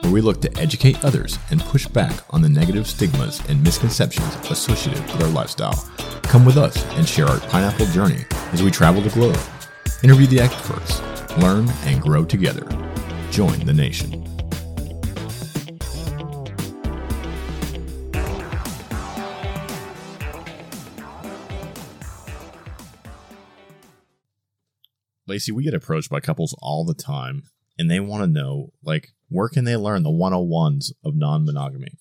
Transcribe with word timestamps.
where 0.00 0.12
we 0.12 0.20
look 0.20 0.40
to 0.42 0.58
educate 0.58 1.04
others 1.04 1.38
and 1.50 1.60
push 1.60 1.86
back 1.86 2.22
on 2.30 2.42
the 2.42 2.48
negative 2.48 2.86
stigmas 2.86 3.40
and 3.48 3.62
misconceptions 3.62 4.34
associated 4.50 5.02
with 5.04 5.22
our 5.22 5.28
lifestyle. 5.28 5.74
Come 6.22 6.44
with 6.44 6.56
us 6.56 6.84
and 6.96 7.08
share 7.08 7.26
our 7.26 7.40
pineapple 7.40 7.86
journey 7.86 8.24
as 8.52 8.62
we 8.62 8.70
travel 8.70 9.02
the 9.02 9.10
globe. 9.10 9.38
Interview 10.02 10.26
the 10.26 10.40
experts, 10.40 11.00
learn 11.38 11.68
and 11.84 12.00
grow 12.00 12.24
together. 12.24 12.66
Join 13.30 13.58
the 13.60 13.72
nation. 13.72 14.26
Lacy, 25.26 25.52
we 25.52 25.62
get 25.62 25.74
approached 25.74 26.10
by 26.10 26.18
couples 26.18 26.56
all 26.60 26.84
the 26.84 26.92
time 26.94 27.44
and 27.80 27.90
they 27.90 27.98
want 27.98 28.22
to 28.22 28.26
know 28.26 28.72
like 28.84 29.08
where 29.30 29.48
can 29.48 29.64
they 29.64 29.76
learn 29.76 30.02
the 30.02 30.10
101s 30.10 30.92
of 31.02 31.16
non-monogamy? 31.16 31.92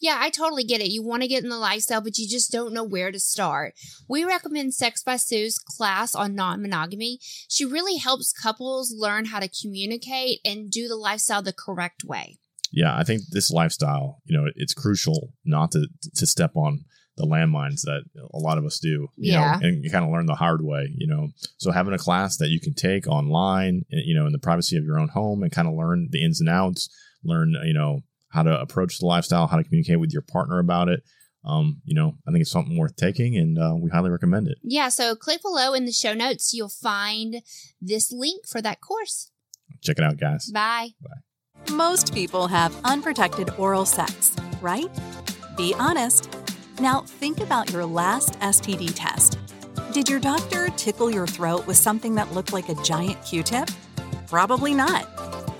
Yeah, 0.00 0.18
I 0.20 0.30
totally 0.30 0.64
get 0.64 0.80
it. 0.80 0.90
You 0.90 1.02
want 1.02 1.22
to 1.22 1.28
get 1.28 1.42
in 1.42 1.48
the 1.48 1.56
lifestyle, 1.56 2.02
but 2.02 2.18
you 2.18 2.28
just 2.28 2.52
don't 2.52 2.74
know 2.74 2.84
where 2.84 3.10
to 3.10 3.18
start. 3.18 3.74
We 4.08 4.22
recommend 4.22 4.74
Sex 4.74 5.02
by 5.02 5.16
Sue's 5.16 5.58
class 5.58 6.14
on 6.14 6.34
non 6.34 6.62
monogamy. 6.62 7.18
She 7.48 7.64
really 7.64 7.96
helps 7.96 8.32
couples 8.32 8.94
learn 8.96 9.26
how 9.26 9.40
to 9.40 9.48
communicate 9.48 10.40
and 10.44 10.70
do 10.70 10.88
the 10.88 10.96
lifestyle 10.96 11.42
the 11.42 11.52
correct 11.52 12.04
way. 12.04 12.36
Yeah, 12.70 12.96
I 12.96 13.02
think 13.02 13.22
this 13.30 13.50
lifestyle, 13.50 14.20
you 14.26 14.36
know, 14.36 14.50
it's 14.54 14.74
crucial 14.74 15.32
not 15.44 15.72
to 15.72 15.88
to 16.16 16.26
step 16.26 16.52
on 16.54 16.84
the 17.16 17.24
landmines 17.26 17.82
that 17.82 18.02
a 18.32 18.38
lot 18.38 18.58
of 18.58 18.64
us 18.64 18.78
do, 18.80 19.08
you 19.16 19.32
Yeah. 19.32 19.58
know, 19.60 19.66
and 19.68 19.84
you 19.84 19.90
kind 19.90 20.04
of 20.04 20.10
learn 20.10 20.26
the 20.26 20.34
hard 20.34 20.62
way, 20.64 20.92
you 20.96 21.06
know. 21.06 21.28
So 21.58 21.70
having 21.70 21.94
a 21.94 21.98
class 21.98 22.36
that 22.38 22.48
you 22.50 22.58
can 22.60 22.74
take 22.74 23.06
online, 23.06 23.84
eh, 23.92 24.00
you 24.04 24.14
know, 24.14 24.26
in 24.26 24.32
the 24.32 24.38
privacy 24.38 24.76
of 24.76 24.84
your 24.84 24.98
own 24.98 25.08
home 25.08 25.42
and 25.42 25.52
kind 25.52 25.68
of 25.68 25.74
learn 25.74 26.08
the 26.10 26.24
ins 26.24 26.40
and 26.40 26.48
outs, 26.48 26.88
learn, 27.22 27.54
you 27.64 27.72
know, 27.74 28.00
how 28.30 28.42
to 28.42 28.60
approach 28.60 28.98
the 28.98 29.06
lifestyle, 29.06 29.46
how 29.46 29.56
to 29.56 29.62
communicate 29.64 30.00
with 30.00 30.12
your 30.12 30.22
partner 30.22 30.58
about 30.58 30.88
it. 30.88 31.02
Um, 31.44 31.82
you 31.84 31.94
know, 31.94 32.14
I 32.26 32.30
think 32.32 32.40
it's 32.42 32.50
something 32.50 32.76
worth 32.76 32.96
taking 32.96 33.36
and 33.36 33.58
uh, 33.58 33.74
we 33.78 33.90
highly 33.90 34.10
recommend 34.10 34.48
it. 34.48 34.58
Yeah, 34.62 34.88
so 34.88 35.14
click 35.14 35.40
below 35.42 35.72
in 35.74 35.84
the 35.84 35.92
show 35.92 36.14
notes. 36.14 36.52
You'll 36.54 36.68
find 36.70 37.42
this 37.80 38.10
link 38.10 38.48
for 38.48 38.60
that 38.62 38.80
course. 38.80 39.30
Check 39.82 39.98
it 39.98 40.04
out, 40.04 40.16
guys. 40.16 40.50
Bye. 40.50 40.90
Bye. 41.02 41.72
Most 41.74 42.12
people 42.14 42.48
have 42.48 42.74
unprotected 42.84 43.50
oral 43.58 43.84
sex, 43.84 44.34
right? 44.60 44.88
Be 45.56 45.74
honest. 45.78 46.28
Now, 46.80 47.02
think 47.02 47.40
about 47.40 47.70
your 47.70 47.84
last 47.86 48.38
STD 48.40 48.92
test. 48.94 49.38
Did 49.92 50.08
your 50.08 50.18
doctor 50.18 50.68
tickle 50.76 51.10
your 51.10 51.26
throat 51.26 51.66
with 51.66 51.76
something 51.76 52.16
that 52.16 52.32
looked 52.32 52.52
like 52.52 52.68
a 52.68 52.74
giant 52.82 53.24
Q 53.24 53.42
tip? 53.44 53.68
Probably 54.26 54.74
not. 54.74 55.08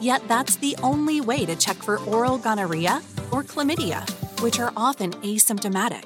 Yet, 0.01 0.27
that's 0.27 0.57
the 0.57 0.77
only 0.83 1.21
way 1.21 1.47
to 1.47 1.55
check 1.55 1.77
for 1.77 1.99
oral 2.01 2.37
gonorrhea 2.37 3.01
or 3.31 3.45
chlamydia, 3.45 4.09
which 4.43 4.59
are 4.59 4.73
often 4.77 5.13
asymptomatic. 5.23 6.05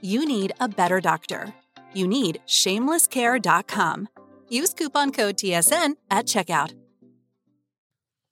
You 0.00 0.26
need 0.26 0.52
a 0.60 0.68
better 0.68 1.00
doctor. 1.00 1.52
You 1.92 2.06
need 2.08 2.40
shamelesscare.com. 2.46 4.08
Use 4.48 4.72
coupon 4.72 5.12
code 5.12 5.36
TSN 5.36 5.96
at 6.10 6.26
checkout. 6.26 6.72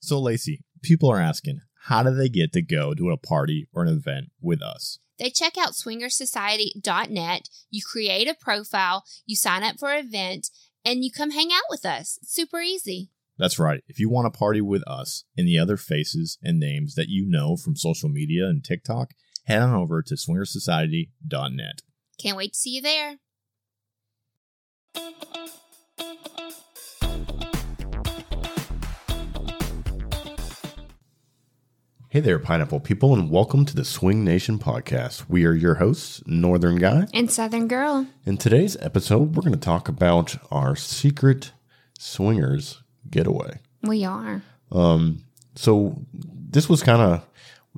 So 0.00 0.19
Lacy, 0.19 0.62
people 0.82 1.10
are 1.10 1.21
asking, 1.21 1.60
how 1.88 2.03
do 2.03 2.15
they 2.15 2.28
get 2.28 2.53
to 2.53 2.62
go 2.62 2.94
to 2.94 3.10
a 3.10 3.19
party 3.19 3.69
or 3.72 3.82
an 3.82 3.88
event 3.88 4.26
with 4.41 4.62
us? 4.62 4.99
They 5.19 5.31
check 5.31 5.56
out 5.59 5.72
swingersociety.net. 5.72 7.49
You 7.71 7.82
create 7.82 8.28
a 8.28 8.34
profile, 8.34 9.04
you 9.25 9.37
sign 9.37 9.62
up 9.62 9.78
for 9.78 9.93
an 9.93 10.06
event, 10.06 10.50
and 10.84 11.04
you 11.04 11.10
come 11.10 11.31
hang 11.31 11.50
out 11.53 11.65
with 11.71 11.84
us. 11.84 12.19
It's 12.22 12.32
super 12.32 12.60
easy. 12.60 13.10
That's 13.38 13.59
right. 13.59 13.82
If 13.87 13.99
you 13.99 14.09
want 14.09 14.32
to 14.32 14.38
party 14.38 14.60
with 14.60 14.82
us 14.87 15.25
and 15.37 15.47
the 15.47 15.59
other 15.59 15.76
faces 15.76 16.38
and 16.43 16.59
names 16.59 16.94
that 16.94 17.09
you 17.09 17.26
know 17.26 17.56
from 17.56 17.76
social 17.76 18.09
media 18.09 18.47
and 18.47 18.65
TikTok, 18.65 19.10
head 19.44 19.62
on 19.62 19.75
over 19.75 20.03
to 20.03 20.15
swingersociety.net. 20.15 21.82
Can't 22.19 22.37
wait 22.37 22.53
to 22.53 22.59
see 22.59 22.71
you 22.71 22.82
there. 22.82 23.16
Hey 32.16 32.22
there, 32.22 32.38
pineapple 32.38 32.81
people, 32.81 33.12
and 33.12 33.31
welcome 33.31 33.66
to 33.66 33.77
the 33.77 33.84
Swing 33.84 34.25
Nation 34.25 34.59
podcast. 34.59 35.28
We 35.28 35.44
are 35.44 35.53
your 35.53 35.75
hosts, 35.75 36.22
Northern 36.25 36.77
Guy. 36.77 37.09
And 37.12 37.31
Southern 37.31 37.69
Girl. 37.69 38.06
In 38.25 38.38
today's 38.38 38.75
episode, 38.81 39.37
we're 39.37 39.43
going 39.43 39.53
to 39.53 39.59
talk 39.59 39.87
about 39.87 40.34
our 40.50 40.76
secret 40.76 41.53
swingers 41.99 42.82
getaway. 43.10 43.59
We 43.82 44.06
are. 44.06 44.41
Um, 44.72 45.25
so, 45.56 46.06
this 46.15 46.71
was 46.71 46.82
kind 46.82 47.03
of, 47.03 47.22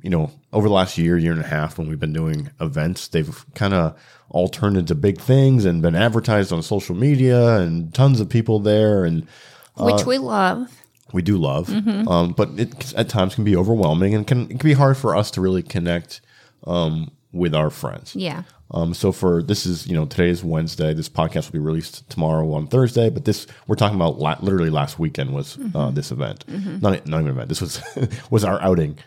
you 0.03 0.09
know, 0.09 0.31
over 0.53 0.69
the 0.69 0.73
last 0.73 0.97
year, 0.97 1.17
year 1.17 1.33
and 1.33 1.41
a 1.41 1.45
half, 1.47 1.77
when 1.77 1.89
we've 1.89 1.99
been 1.99 2.13
doing 2.13 2.49
events, 2.61 3.09
they've 3.09 3.45
kind 3.55 3.73
of 3.73 3.99
all 4.29 4.47
turned 4.47 4.77
into 4.77 4.95
big 4.95 5.19
things 5.19 5.65
and 5.65 5.81
been 5.81 5.95
advertised 5.95 6.53
on 6.53 6.63
social 6.63 6.95
media 6.95 7.57
and 7.57 7.93
tons 7.93 8.21
of 8.21 8.29
people 8.29 8.59
there. 8.59 9.03
And 9.03 9.27
Which 9.75 10.05
we 10.05 10.17
love. 10.17 10.69
We 11.13 11.21
do 11.21 11.37
love, 11.37 11.69
um, 12.07 12.31
but 12.33 12.49
it 12.57 12.93
at 12.95 13.09
times 13.09 13.35
can 13.35 13.43
be 13.43 13.55
overwhelming 13.55 14.13
and 14.15 14.25
can 14.27 14.43
it 14.43 14.49
can 14.59 14.69
be 14.69 14.73
hard 14.73 14.97
for 14.97 15.15
us 15.15 15.31
to 15.31 15.41
really 15.41 15.63
connect 15.63 16.21
um, 16.67 17.11
with 17.31 17.53
our 17.55 17.69
friends. 17.69 18.15
Yeah. 18.15 18.43
Um, 18.71 18.93
so 18.93 19.11
for 19.11 19.41
this 19.41 19.65
is 19.65 19.87
you 19.87 19.95
know 19.95 20.05
today 20.05 20.29
is 20.29 20.43
Wednesday. 20.43 20.93
This 20.93 21.09
podcast 21.09 21.47
will 21.47 21.53
be 21.59 21.65
released 21.65 22.07
tomorrow 22.09 22.51
on 22.53 22.67
Thursday. 22.67 23.09
But 23.09 23.25
this 23.25 23.47
we're 23.67 23.75
talking 23.75 23.95
about 23.95 24.19
la- 24.19 24.37
literally 24.41 24.69
last 24.69 24.99
weekend 24.99 25.33
was 25.33 25.57
uh, 25.73 25.89
this 25.89 26.11
event, 26.11 26.45
not 26.81 27.07
not 27.07 27.21
even 27.21 27.31
event. 27.31 27.49
This 27.49 27.61
was 27.61 27.81
was 28.29 28.43
our 28.43 28.61
outing. 28.61 28.97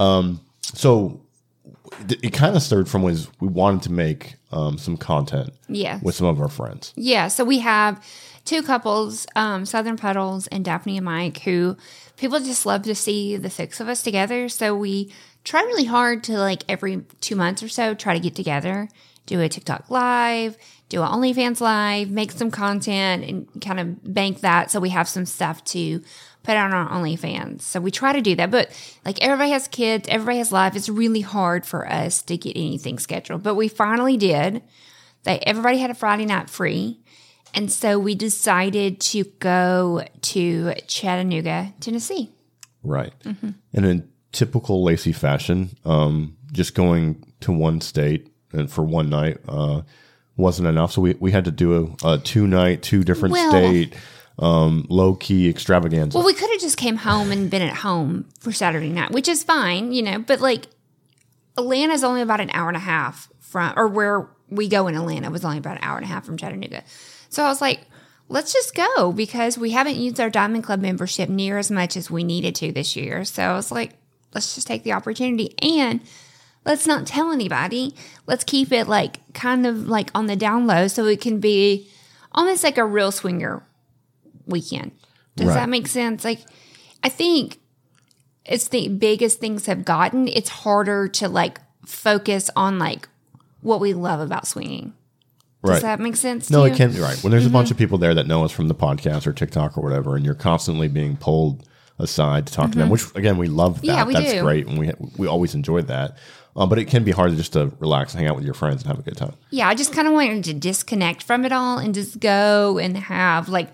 Um, 0.00 0.40
so 0.62 1.20
it 2.08 2.32
kind 2.32 2.56
of 2.56 2.62
started 2.62 2.88
from 2.88 3.02
was 3.02 3.28
we 3.40 3.48
wanted 3.48 3.82
to 3.82 3.92
make 3.92 4.36
um, 4.52 4.78
some 4.78 4.96
content 4.96 5.50
Yes. 5.68 6.02
with 6.02 6.14
some 6.14 6.26
of 6.26 6.40
our 6.40 6.48
friends. 6.48 6.92
Yeah, 6.96 7.28
so 7.28 7.44
we 7.44 7.58
have 7.60 8.02
two 8.50 8.62
couples, 8.64 9.28
um, 9.36 9.64
Southern 9.64 9.96
Puddles 9.96 10.48
and 10.48 10.64
Daphne 10.64 10.96
and 10.96 11.04
Mike, 11.04 11.38
who 11.42 11.76
people 12.16 12.40
just 12.40 12.66
love 12.66 12.82
to 12.82 12.96
see 12.96 13.36
the 13.36 13.48
six 13.48 13.78
of 13.78 13.86
us 13.86 14.02
together. 14.02 14.48
So 14.48 14.74
we 14.74 15.12
try 15.44 15.62
really 15.62 15.84
hard 15.84 16.24
to 16.24 16.36
like 16.36 16.64
every 16.68 17.04
two 17.20 17.36
months 17.36 17.62
or 17.62 17.68
so 17.68 17.94
try 17.94 18.12
to 18.12 18.18
get 18.18 18.34
together, 18.34 18.88
do 19.24 19.40
a 19.40 19.48
TikTok 19.48 19.88
live, 19.88 20.58
do 20.88 21.00
an 21.00 21.08
OnlyFans 21.08 21.60
live, 21.60 22.10
make 22.10 22.32
some 22.32 22.50
content 22.50 23.22
and 23.22 23.62
kind 23.62 23.78
of 23.78 24.12
bank 24.12 24.40
that 24.40 24.72
so 24.72 24.80
we 24.80 24.88
have 24.88 25.08
some 25.08 25.26
stuff 25.26 25.62
to 25.66 26.02
put 26.42 26.56
on 26.56 26.72
our 26.72 26.88
OnlyFans. 26.88 27.60
So 27.62 27.78
we 27.78 27.92
try 27.92 28.12
to 28.12 28.20
do 28.20 28.34
that. 28.34 28.50
But 28.50 28.72
like 29.04 29.22
everybody 29.22 29.50
has 29.50 29.68
kids, 29.68 30.08
everybody 30.08 30.38
has 30.38 30.50
life. 30.50 30.74
It's 30.74 30.88
really 30.88 31.20
hard 31.20 31.64
for 31.64 31.88
us 31.88 32.20
to 32.22 32.36
get 32.36 32.56
anything 32.56 32.98
scheduled. 32.98 33.44
But 33.44 33.54
we 33.54 33.68
finally 33.68 34.16
did. 34.16 34.64
They 35.22 35.38
everybody 35.38 35.78
had 35.78 35.90
a 35.90 35.94
Friday 35.94 36.26
night 36.26 36.50
free. 36.50 36.98
And 37.54 37.70
so 37.70 37.98
we 37.98 38.14
decided 38.14 39.00
to 39.00 39.24
go 39.40 40.04
to 40.22 40.74
Chattanooga, 40.86 41.74
Tennessee. 41.80 42.30
Right. 42.82 43.12
And 43.24 43.86
in 43.86 44.08
typical 44.32 44.82
Lacy 44.82 45.12
fashion, 45.12 45.70
um, 45.84 46.36
just 46.52 46.74
going 46.74 47.24
to 47.40 47.52
one 47.52 47.80
state 47.80 48.32
and 48.52 48.70
for 48.70 48.82
one 48.82 49.10
night 49.10 49.38
uh, 49.48 49.82
wasn't 50.36 50.68
enough. 50.68 50.92
So 50.92 51.02
we, 51.02 51.14
we 51.14 51.32
had 51.32 51.44
to 51.44 51.50
do 51.50 51.96
a, 52.02 52.14
a 52.14 52.18
two 52.18 52.46
night, 52.46 52.82
two 52.82 53.04
different 53.04 53.32
Well- 53.32 53.50
state, 53.50 53.94
um, 54.38 54.86
low 54.88 55.14
key 55.14 55.48
extravaganza. 55.48 56.16
Well, 56.16 56.26
we 56.26 56.32
could 56.32 56.50
have 56.50 56.60
just 56.60 56.78
came 56.78 56.96
home 56.96 57.30
and 57.30 57.50
been 57.50 57.62
at 57.62 57.76
home 57.76 58.26
for 58.38 58.52
Saturday 58.52 58.88
night, 58.88 59.10
which 59.10 59.28
is 59.28 59.42
fine, 59.42 59.92
you 59.92 60.02
know, 60.02 60.18
but 60.18 60.40
like 60.40 60.66
Atlanta 61.58 61.92
is 61.92 62.02
only 62.04 62.22
about 62.22 62.40
an 62.40 62.50
hour 62.54 62.68
and 62.68 62.76
a 62.76 62.80
half 62.80 63.28
from, 63.40 63.74
or 63.76 63.86
where 63.88 64.28
we 64.48 64.66
go 64.68 64.86
in 64.86 64.96
Atlanta 64.96 65.30
was 65.30 65.44
only 65.44 65.58
about 65.58 65.76
an 65.76 65.82
hour 65.82 65.96
and 65.96 66.04
a 66.04 66.08
half 66.08 66.24
from 66.24 66.38
Chattanooga. 66.38 66.82
So 67.30 67.42
I 67.44 67.48
was 67.48 67.60
like, 67.60 67.80
let's 68.28 68.52
just 68.52 68.74
go 68.74 69.12
because 69.12 69.56
we 69.56 69.70
haven't 69.70 69.96
used 69.96 70.20
our 70.20 70.30
Diamond 70.30 70.64
Club 70.64 70.80
membership 70.80 71.28
near 71.28 71.58
as 71.58 71.70
much 71.70 71.96
as 71.96 72.10
we 72.10 72.22
needed 72.24 72.54
to 72.56 72.70
this 72.72 72.94
year. 72.96 73.24
So 73.24 73.42
I 73.42 73.54
was 73.54 73.72
like, 73.72 73.92
let's 74.34 74.54
just 74.54 74.66
take 74.66 74.82
the 74.82 74.92
opportunity 74.92 75.54
and 75.62 76.00
let's 76.64 76.86
not 76.86 77.06
tell 77.06 77.32
anybody. 77.32 77.94
Let's 78.26 78.44
keep 78.44 78.70
it 78.72 78.86
like 78.86 79.32
kind 79.32 79.66
of 79.66 79.88
like 79.88 80.10
on 80.14 80.26
the 80.26 80.36
down 80.36 80.66
low 80.66 80.86
so 80.88 81.06
it 81.06 81.20
can 81.20 81.40
be 81.40 81.88
almost 82.32 82.62
like 82.62 82.78
a 82.78 82.84
real 82.84 83.10
swinger 83.12 83.62
weekend. 84.46 84.92
Does 85.36 85.48
Right. 85.48 85.54
that 85.54 85.68
make 85.68 85.86
sense? 85.86 86.24
Like, 86.24 86.40
I 87.02 87.08
think 87.08 87.58
it's 88.44 88.68
the 88.68 88.88
biggest 88.88 89.38
things 89.40 89.66
have 89.66 89.84
gotten, 89.84 90.28
it's 90.28 90.48
harder 90.48 91.08
to 91.08 91.28
like 91.28 91.60
focus 91.86 92.50
on 92.56 92.78
like 92.78 93.08
what 93.62 93.80
we 93.80 93.94
love 93.94 94.20
about 94.20 94.46
swinging. 94.46 94.94
Does 95.62 95.70
right. 95.74 95.82
that 95.82 96.00
make 96.00 96.16
sense? 96.16 96.50
no, 96.50 96.64
it 96.64 96.70
you? 96.70 96.76
can. 96.76 97.00
Right. 97.00 97.22
When 97.22 97.30
there's 97.30 97.46
a 97.46 97.50
bunch 97.50 97.70
of 97.70 97.76
people 97.76 97.98
there 97.98 98.14
that 98.14 98.26
know 98.26 98.44
us 98.44 98.50
from 98.52 98.68
the 98.68 98.74
podcast 98.74 99.26
or 99.26 99.32
TikTok 99.32 99.76
or 99.76 99.82
whatever, 99.82 100.16
and 100.16 100.24
you're 100.24 100.34
constantly 100.34 100.88
being 100.88 101.16
pulled 101.16 101.68
aside 101.98 102.46
to 102.46 102.52
talk 102.52 102.72
to 102.72 102.78
them, 102.78 102.88
which 102.88 103.14
again 103.14 103.36
we 103.36 103.46
love 103.46 103.82
that. 103.82 103.86
Mm-hmm. 103.86 103.96
Yeah, 103.96 104.04
we 104.06 104.14
That's 104.14 104.32
do. 104.32 104.40
great, 104.42 104.66
and 104.66 104.78
we 104.78 104.90
we 105.18 105.26
always 105.26 105.54
enjoyed 105.54 105.88
that. 105.88 106.16
Um, 106.56 106.68
but 106.68 106.78
it 106.78 106.86
can 106.86 107.04
be 107.04 107.12
hard 107.12 107.30
to 107.30 107.36
just 107.36 107.52
to 107.52 107.72
relax 107.78 108.12
and 108.12 108.20
hang 108.20 108.28
out 108.28 108.36
with 108.36 108.44
your 108.44 108.54
friends 108.54 108.82
and 108.82 108.88
have 108.88 108.98
a 108.98 109.02
good 109.02 109.16
time. 109.16 109.34
Yeah, 109.50 109.68
I 109.68 109.74
just 109.74 109.92
kind 109.92 110.08
of 110.08 110.14
wanted 110.14 110.44
to 110.44 110.54
disconnect 110.54 111.22
from 111.22 111.44
it 111.44 111.52
all 111.52 111.78
and 111.78 111.94
just 111.94 112.18
go 112.18 112.78
and 112.78 112.96
have 112.96 113.48
like 113.48 113.68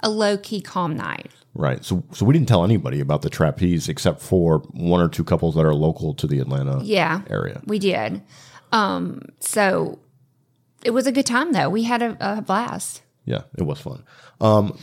a 0.00 0.08
low 0.08 0.38
key 0.38 0.60
calm 0.62 0.96
night. 0.96 1.30
Right. 1.54 1.84
So 1.84 2.04
so 2.12 2.24
we 2.24 2.32
didn't 2.32 2.48
tell 2.48 2.64
anybody 2.64 3.00
about 3.00 3.22
the 3.22 3.30
trapeze 3.30 3.88
except 3.88 4.22
for 4.22 4.60
one 4.70 5.00
or 5.00 5.08
two 5.08 5.24
couples 5.24 5.56
that 5.56 5.66
are 5.66 5.74
local 5.74 6.14
to 6.14 6.26
the 6.26 6.38
Atlanta 6.38 6.80
Yeah. 6.84 7.22
area. 7.28 7.60
We 7.66 7.78
did. 7.78 8.22
Um, 8.72 9.22
so 9.40 9.98
it 10.84 10.90
was 10.90 11.06
a 11.06 11.12
good 11.12 11.26
time 11.26 11.52
though. 11.52 11.68
We 11.68 11.84
had 11.84 12.02
a, 12.02 12.16
a 12.20 12.42
blast. 12.42 13.02
Yeah, 13.24 13.42
it 13.56 13.62
was 13.62 13.78
fun. 13.80 14.04
Um, 14.40 14.78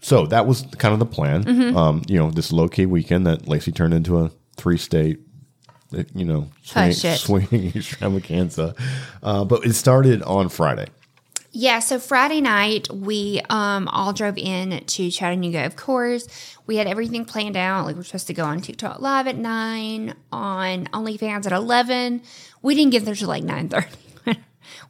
so 0.00 0.26
that 0.26 0.46
was 0.46 0.62
kind 0.78 0.92
of 0.92 0.98
the 0.98 1.06
plan. 1.06 1.44
Mm-hmm. 1.44 1.76
Um, 1.76 2.02
you 2.08 2.18
know, 2.18 2.30
this 2.30 2.52
low 2.52 2.68
key 2.68 2.86
weekend 2.86 3.26
that 3.26 3.46
Lacy 3.46 3.70
turned 3.72 3.94
into 3.94 4.18
a 4.18 4.30
three 4.56 4.78
state, 4.78 5.20
you 6.14 6.24
know, 6.24 6.48
swing, 6.62 6.88
Oh, 6.88 7.14
swinging 7.14 7.72
extravaganza. 7.76 8.74
Uh, 9.22 9.44
but 9.44 9.64
it 9.64 9.74
started 9.74 10.22
on 10.22 10.48
Friday. 10.48 10.86
Yeah, 11.54 11.80
so 11.80 11.98
Friday 11.98 12.40
night 12.40 12.90
we 12.90 13.42
um 13.50 13.86
all 13.88 14.14
drove 14.14 14.38
in 14.38 14.84
to 14.86 15.10
Chattanooga, 15.10 15.66
of 15.66 15.76
course. 15.76 16.26
We 16.66 16.76
had 16.76 16.86
everything 16.86 17.26
planned 17.26 17.58
out. 17.58 17.84
Like 17.84 17.94
we're 17.96 18.04
supposed 18.04 18.28
to 18.28 18.34
go 18.34 18.44
on 18.44 18.60
TikTok 18.62 19.00
live 19.00 19.26
at 19.26 19.36
nine, 19.36 20.14
on 20.32 20.86
OnlyFans 20.86 21.44
at 21.44 21.52
eleven. 21.52 22.22
We 22.62 22.74
didn't 22.74 22.92
get 22.92 23.04
there 23.04 23.14
till 23.14 23.28
like 23.28 23.44
nine 23.44 23.68
thirty. 23.68 23.88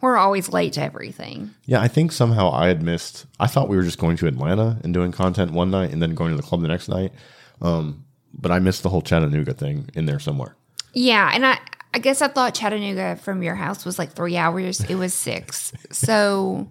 We're 0.00 0.16
always 0.16 0.48
late 0.48 0.72
to 0.74 0.82
everything. 0.82 1.50
Yeah, 1.64 1.80
I 1.80 1.88
think 1.88 2.12
somehow 2.12 2.50
I 2.50 2.68
had 2.68 2.82
missed. 2.82 3.26
I 3.40 3.46
thought 3.46 3.68
we 3.68 3.76
were 3.76 3.82
just 3.82 3.98
going 3.98 4.16
to 4.18 4.26
Atlanta 4.26 4.78
and 4.82 4.92
doing 4.94 5.12
content 5.12 5.52
one 5.52 5.70
night 5.70 5.90
and 5.90 6.02
then 6.02 6.14
going 6.14 6.30
to 6.30 6.36
the 6.36 6.42
club 6.42 6.62
the 6.62 6.68
next 6.68 6.88
night. 6.88 7.12
Um, 7.60 8.04
but 8.34 8.50
I 8.50 8.58
missed 8.58 8.82
the 8.82 8.88
whole 8.88 9.02
Chattanooga 9.02 9.54
thing 9.54 9.90
in 9.94 10.06
there 10.06 10.18
somewhere. 10.18 10.56
Yeah, 10.94 11.30
and 11.32 11.46
I 11.46 11.58
I 11.94 11.98
guess 11.98 12.22
I 12.22 12.28
thought 12.28 12.54
Chattanooga 12.54 13.16
from 13.16 13.42
your 13.42 13.54
house 13.54 13.84
was 13.84 13.98
like 13.98 14.12
three 14.12 14.36
hours. 14.36 14.80
It 14.80 14.96
was 14.96 15.14
six. 15.14 15.72
So 15.92 16.68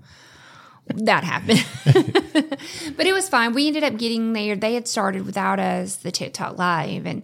that 0.88 1.24
happened. 1.24 1.64
but 2.98 3.06
it 3.06 3.14
was 3.14 3.30
fine. 3.30 3.54
We 3.54 3.68
ended 3.68 3.84
up 3.84 3.98
getting 3.98 4.34
there. 4.34 4.56
They 4.56 4.74
had 4.74 4.88
started 4.88 5.26
without 5.26 5.60
us, 5.60 5.98
the 5.98 6.12
TikTok 6.12 6.58
live 6.58 7.06
and 7.06 7.24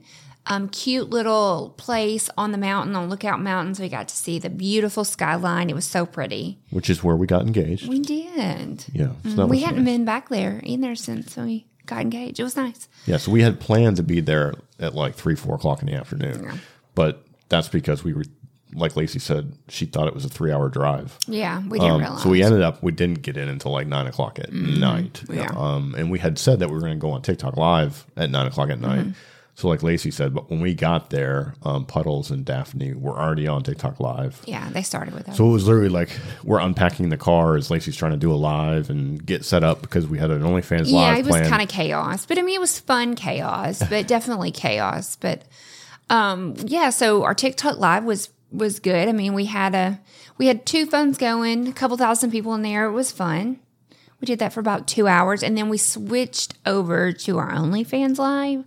um, 0.49 0.69
cute 0.69 1.09
little 1.09 1.73
place 1.77 2.29
on 2.37 2.51
the 2.51 2.57
mountain 2.57 2.95
on 2.95 3.09
Lookout 3.09 3.39
Mountain. 3.41 3.75
So 3.75 3.83
we 3.83 3.89
got 3.89 4.07
to 4.07 4.15
see 4.15 4.39
the 4.39 4.49
beautiful 4.49 5.03
skyline. 5.03 5.69
It 5.69 5.75
was 5.75 5.85
so 5.85 6.05
pretty. 6.05 6.57
Which 6.69 6.89
is 6.89 7.03
where 7.03 7.15
we 7.15 7.27
got 7.27 7.41
engaged. 7.45 7.87
We 7.87 7.99
did. 7.99 8.85
Yeah, 8.93 9.11
so 9.23 9.29
that 9.35 9.47
we 9.47 9.59
hadn't 9.61 9.83
nice. 9.83 9.93
been 9.93 10.05
back 10.05 10.29
there 10.29 10.61
either 10.63 10.95
since 10.95 11.35
we 11.37 11.65
got 11.85 12.01
engaged. 12.01 12.39
It 12.39 12.43
was 12.43 12.55
nice. 12.55 12.87
Yeah, 13.05 13.17
so 13.17 13.31
we 13.31 13.41
had 13.41 13.59
planned 13.59 13.97
to 13.97 14.03
be 14.03 14.19
there 14.21 14.53
at 14.79 14.93
like 14.95 15.15
three, 15.15 15.35
four 15.35 15.55
o'clock 15.55 15.81
in 15.81 15.87
the 15.87 15.93
afternoon. 15.95 16.43
Yeah. 16.43 16.57
But 16.95 17.23
that's 17.49 17.69
because 17.69 18.03
we 18.03 18.13
were, 18.13 18.25
like 18.73 18.95
Lacy 18.97 19.19
said, 19.19 19.53
she 19.69 19.85
thought 19.85 20.07
it 20.07 20.13
was 20.13 20.25
a 20.25 20.29
three 20.29 20.51
hour 20.51 20.67
drive. 20.69 21.17
Yeah, 21.27 21.61
we 21.67 21.79
didn't 21.79 21.93
Um, 21.95 22.01
realize. 22.01 22.23
so 22.23 22.29
we 22.29 22.43
ended 22.43 22.61
up, 22.61 22.83
we 22.83 22.91
didn't 22.91 23.21
get 23.21 23.37
in 23.37 23.47
until 23.47 23.71
like 23.71 23.87
nine 23.87 24.07
o'clock 24.07 24.39
at 24.39 24.51
night. 24.51 25.23
Yeah. 25.29 25.51
Um, 25.55 25.95
and 25.97 26.11
we 26.11 26.19
had 26.19 26.37
said 26.37 26.59
that 26.59 26.67
we 26.69 26.73
were 26.75 26.81
going 26.81 26.93
to 26.93 26.99
go 26.99 27.11
on 27.11 27.21
TikTok 27.21 27.55
live 27.55 28.05
at 28.17 28.29
nine 28.29 28.47
o'clock 28.47 28.69
at 28.69 28.79
night. 28.81 29.07
So, 29.57 29.67
like 29.69 29.81
Lacy 29.81 30.11
said, 30.11 30.35
but 30.35 30.51
when 30.51 30.61
we 30.61 30.75
got 30.75 31.09
there, 31.09 31.55
um, 31.63 31.83
Puddles 31.83 32.29
and 32.29 32.45
Daphne 32.45 32.93
were 32.93 33.19
already 33.19 33.47
on 33.47 33.63
TikTok 33.63 33.99
live. 33.99 34.39
yeah, 34.45 34.69
they 34.69 34.83
started 34.83 35.15
with 35.15 35.27
us. 35.27 35.35
So 35.35 35.49
it 35.49 35.51
was 35.51 35.65
literally 35.65 35.89
like 35.89 36.11
we're 36.43 36.59
unpacking 36.59 37.09
the 37.09 37.17
car 37.17 37.55
as 37.55 37.71
Lacy's 37.71 37.95
trying 37.95 38.11
to 38.11 38.19
do 38.19 38.31
a 38.31 38.37
live 38.37 38.91
and 38.91 39.25
get 39.25 39.43
set 39.43 39.63
up 39.63 39.81
because 39.81 40.05
we 40.05 40.19
had 40.19 40.29
an 40.29 40.43
OnlyFans 40.43 40.83
Yeah, 40.85 40.97
live 40.97 41.25
it 41.25 41.31
was 41.31 41.49
kind 41.49 41.63
of 41.63 41.69
chaos, 41.69 42.27
but 42.27 42.37
I 42.37 42.43
mean, 42.43 42.53
it 42.53 42.59
was 42.61 42.79
fun 42.79 43.15
chaos, 43.15 43.81
but 43.89 44.07
definitely 44.07 44.51
chaos. 44.51 45.15
But 45.15 45.41
um, 46.11 46.53
yeah, 46.59 46.91
so 46.91 47.23
our 47.23 47.33
TikTok 47.33 47.79
live 47.79 48.03
was 48.03 48.29
was 48.51 48.79
good. 48.79 49.09
I 49.09 49.11
mean, 49.11 49.33
we 49.33 49.45
had 49.45 49.73
a 49.73 49.99
we 50.37 50.45
had 50.45 50.67
two 50.67 50.85
phones 50.85 51.17
going, 51.17 51.67
a 51.67 51.73
couple 51.73 51.97
thousand 51.97 52.29
people 52.29 52.53
in 52.53 52.61
there. 52.61 52.85
It 52.85 52.91
was 52.91 53.11
fun. 53.11 53.59
We 54.21 54.25
did 54.25 54.39
that 54.39 54.51
for 54.53 54.59
about 54.59 54.87
two 54.87 55.07
hours, 55.07 55.43
and 55.43 55.55
then 55.57 55.69
we 55.69 55.77
switched 55.77 56.55
over 56.65 57.11
to 57.11 57.37
our 57.37 57.51
OnlyFans 57.51 58.17
live, 58.17 58.63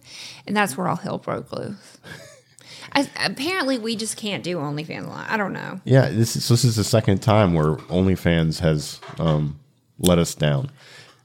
and 0.46 0.56
that's 0.56 0.76
where 0.76 0.86
all 0.88 0.96
hell 0.96 1.18
broke 1.18 1.52
loose. 1.52 1.98
I, 2.92 3.08
apparently, 3.24 3.78
we 3.78 3.96
just 3.96 4.16
can't 4.16 4.42
do 4.42 4.58
OnlyFans 4.58 5.08
live. 5.08 5.26
I 5.28 5.36
don't 5.36 5.52
know. 5.52 5.80
Yeah, 5.84 6.08
this 6.08 6.36
is 6.36 6.44
so 6.44 6.54
this 6.54 6.64
is 6.64 6.76
the 6.76 6.84
second 6.84 7.18
time 7.22 7.54
where 7.54 7.76
OnlyFans 7.76 8.60
has 8.60 9.00
um, 9.18 9.58
let 9.98 10.18
us 10.18 10.34
down. 10.34 10.70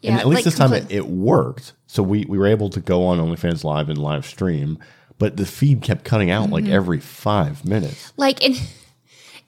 and 0.04 0.16
Yeah, 0.16 0.18
at 0.19 0.28
least 0.28 0.38
like 0.38 0.44
this 0.45 0.56
time 0.57 0.74
it, 0.74 0.92
it 0.92 1.07
worked. 1.07 1.74
So 1.88 2.04
we, 2.04 2.25
we 2.25 2.38
were 2.38 2.48
able 2.48 2.69
to 2.71 2.80
go 2.81 3.06
on 3.06 3.19
OnlyFans 3.19 3.63
live 3.63 3.89
and 3.89 3.98
live 3.98 4.25
stream, 4.25 4.78
but 5.18 5.38
the 5.38 5.45
feed 5.45 5.81
kept 5.81 6.04
cutting 6.04 6.30
out 6.31 6.45
Mm-hmm. 6.45 6.54
like 6.54 6.68
every 6.68 7.00
five 7.00 7.63
minutes. 7.66 8.12
like 8.18 8.44
and 8.44 8.56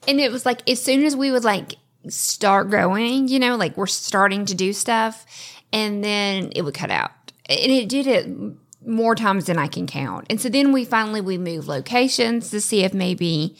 and 0.08 0.18
it 0.20 0.32
was 0.32 0.46
like 0.46 0.68
as 0.70 0.80
soon 0.82 1.04
as 1.04 1.14
we 1.14 1.30
would 1.30 1.44
like 1.44 1.74
start 2.10 2.70
going 2.70 3.28
you 3.28 3.38
know 3.38 3.56
like 3.56 3.76
we're 3.76 3.86
starting 3.86 4.44
to 4.44 4.54
do 4.54 4.72
stuff 4.72 5.26
and 5.72 6.02
then 6.02 6.50
it 6.54 6.62
would 6.62 6.74
cut 6.74 6.90
out. 6.90 7.10
And 7.48 7.72
it 7.72 7.88
did 7.88 8.06
it 8.06 8.28
more 8.86 9.14
times 9.14 9.46
than 9.46 9.58
i 9.58 9.66
can 9.66 9.86
count. 9.86 10.26
And 10.30 10.40
so 10.40 10.48
then 10.48 10.72
we 10.72 10.84
finally 10.84 11.20
we 11.20 11.38
moved 11.38 11.68
locations 11.68 12.50
to 12.50 12.60
see 12.60 12.84
if 12.84 12.94
maybe 12.94 13.56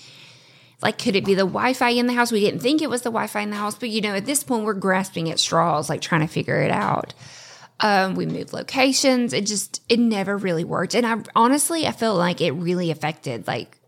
like 0.80 0.98
could 0.98 1.16
it 1.16 1.24
be 1.24 1.34
the 1.34 1.42
wi-fi 1.42 1.90
in 1.90 2.06
the 2.06 2.12
house? 2.12 2.30
We 2.30 2.40
didn't 2.40 2.60
think 2.60 2.82
it 2.82 2.90
was 2.90 3.02
the 3.02 3.10
wi-fi 3.10 3.40
in 3.40 3.50
the 3.50 3.56
house 3.56 3.74
but 3.74 3.90
you 3.90 4.00
know 4.00 4.14
at 4.14 4.26
this 4.26 4.42
point 4.42 4.64
we're 4.64 4.74
grasping 4.74 5.30
at 5.30 5.38
straws 5.38 5.88
like 5.88 6.00
trying 6.00 6.22
to 6.22 6.32
figure 6.32 6.60
it 6.60 6.70
out. 6.70 7.14
Um, 7.80 8.16
we 8.16 8.26
moved 8.26 8.52
locations. 8.52 9.32
It 9.32 9.46
just 9.46 9.82
it 9.88 9.98
never 9.98 10.36
really 10.36 10.64
worked. 10.64 10.94
And 10.94 11.06
i 11.06 11.16
honestly 11.34 11.86
i 11.86 11.92
felt 11.92 12.18
like 12.18 12.40
it 12.40 12.52
really 12.52 12.90
affected 12.90 13.46
like 13.46 13.78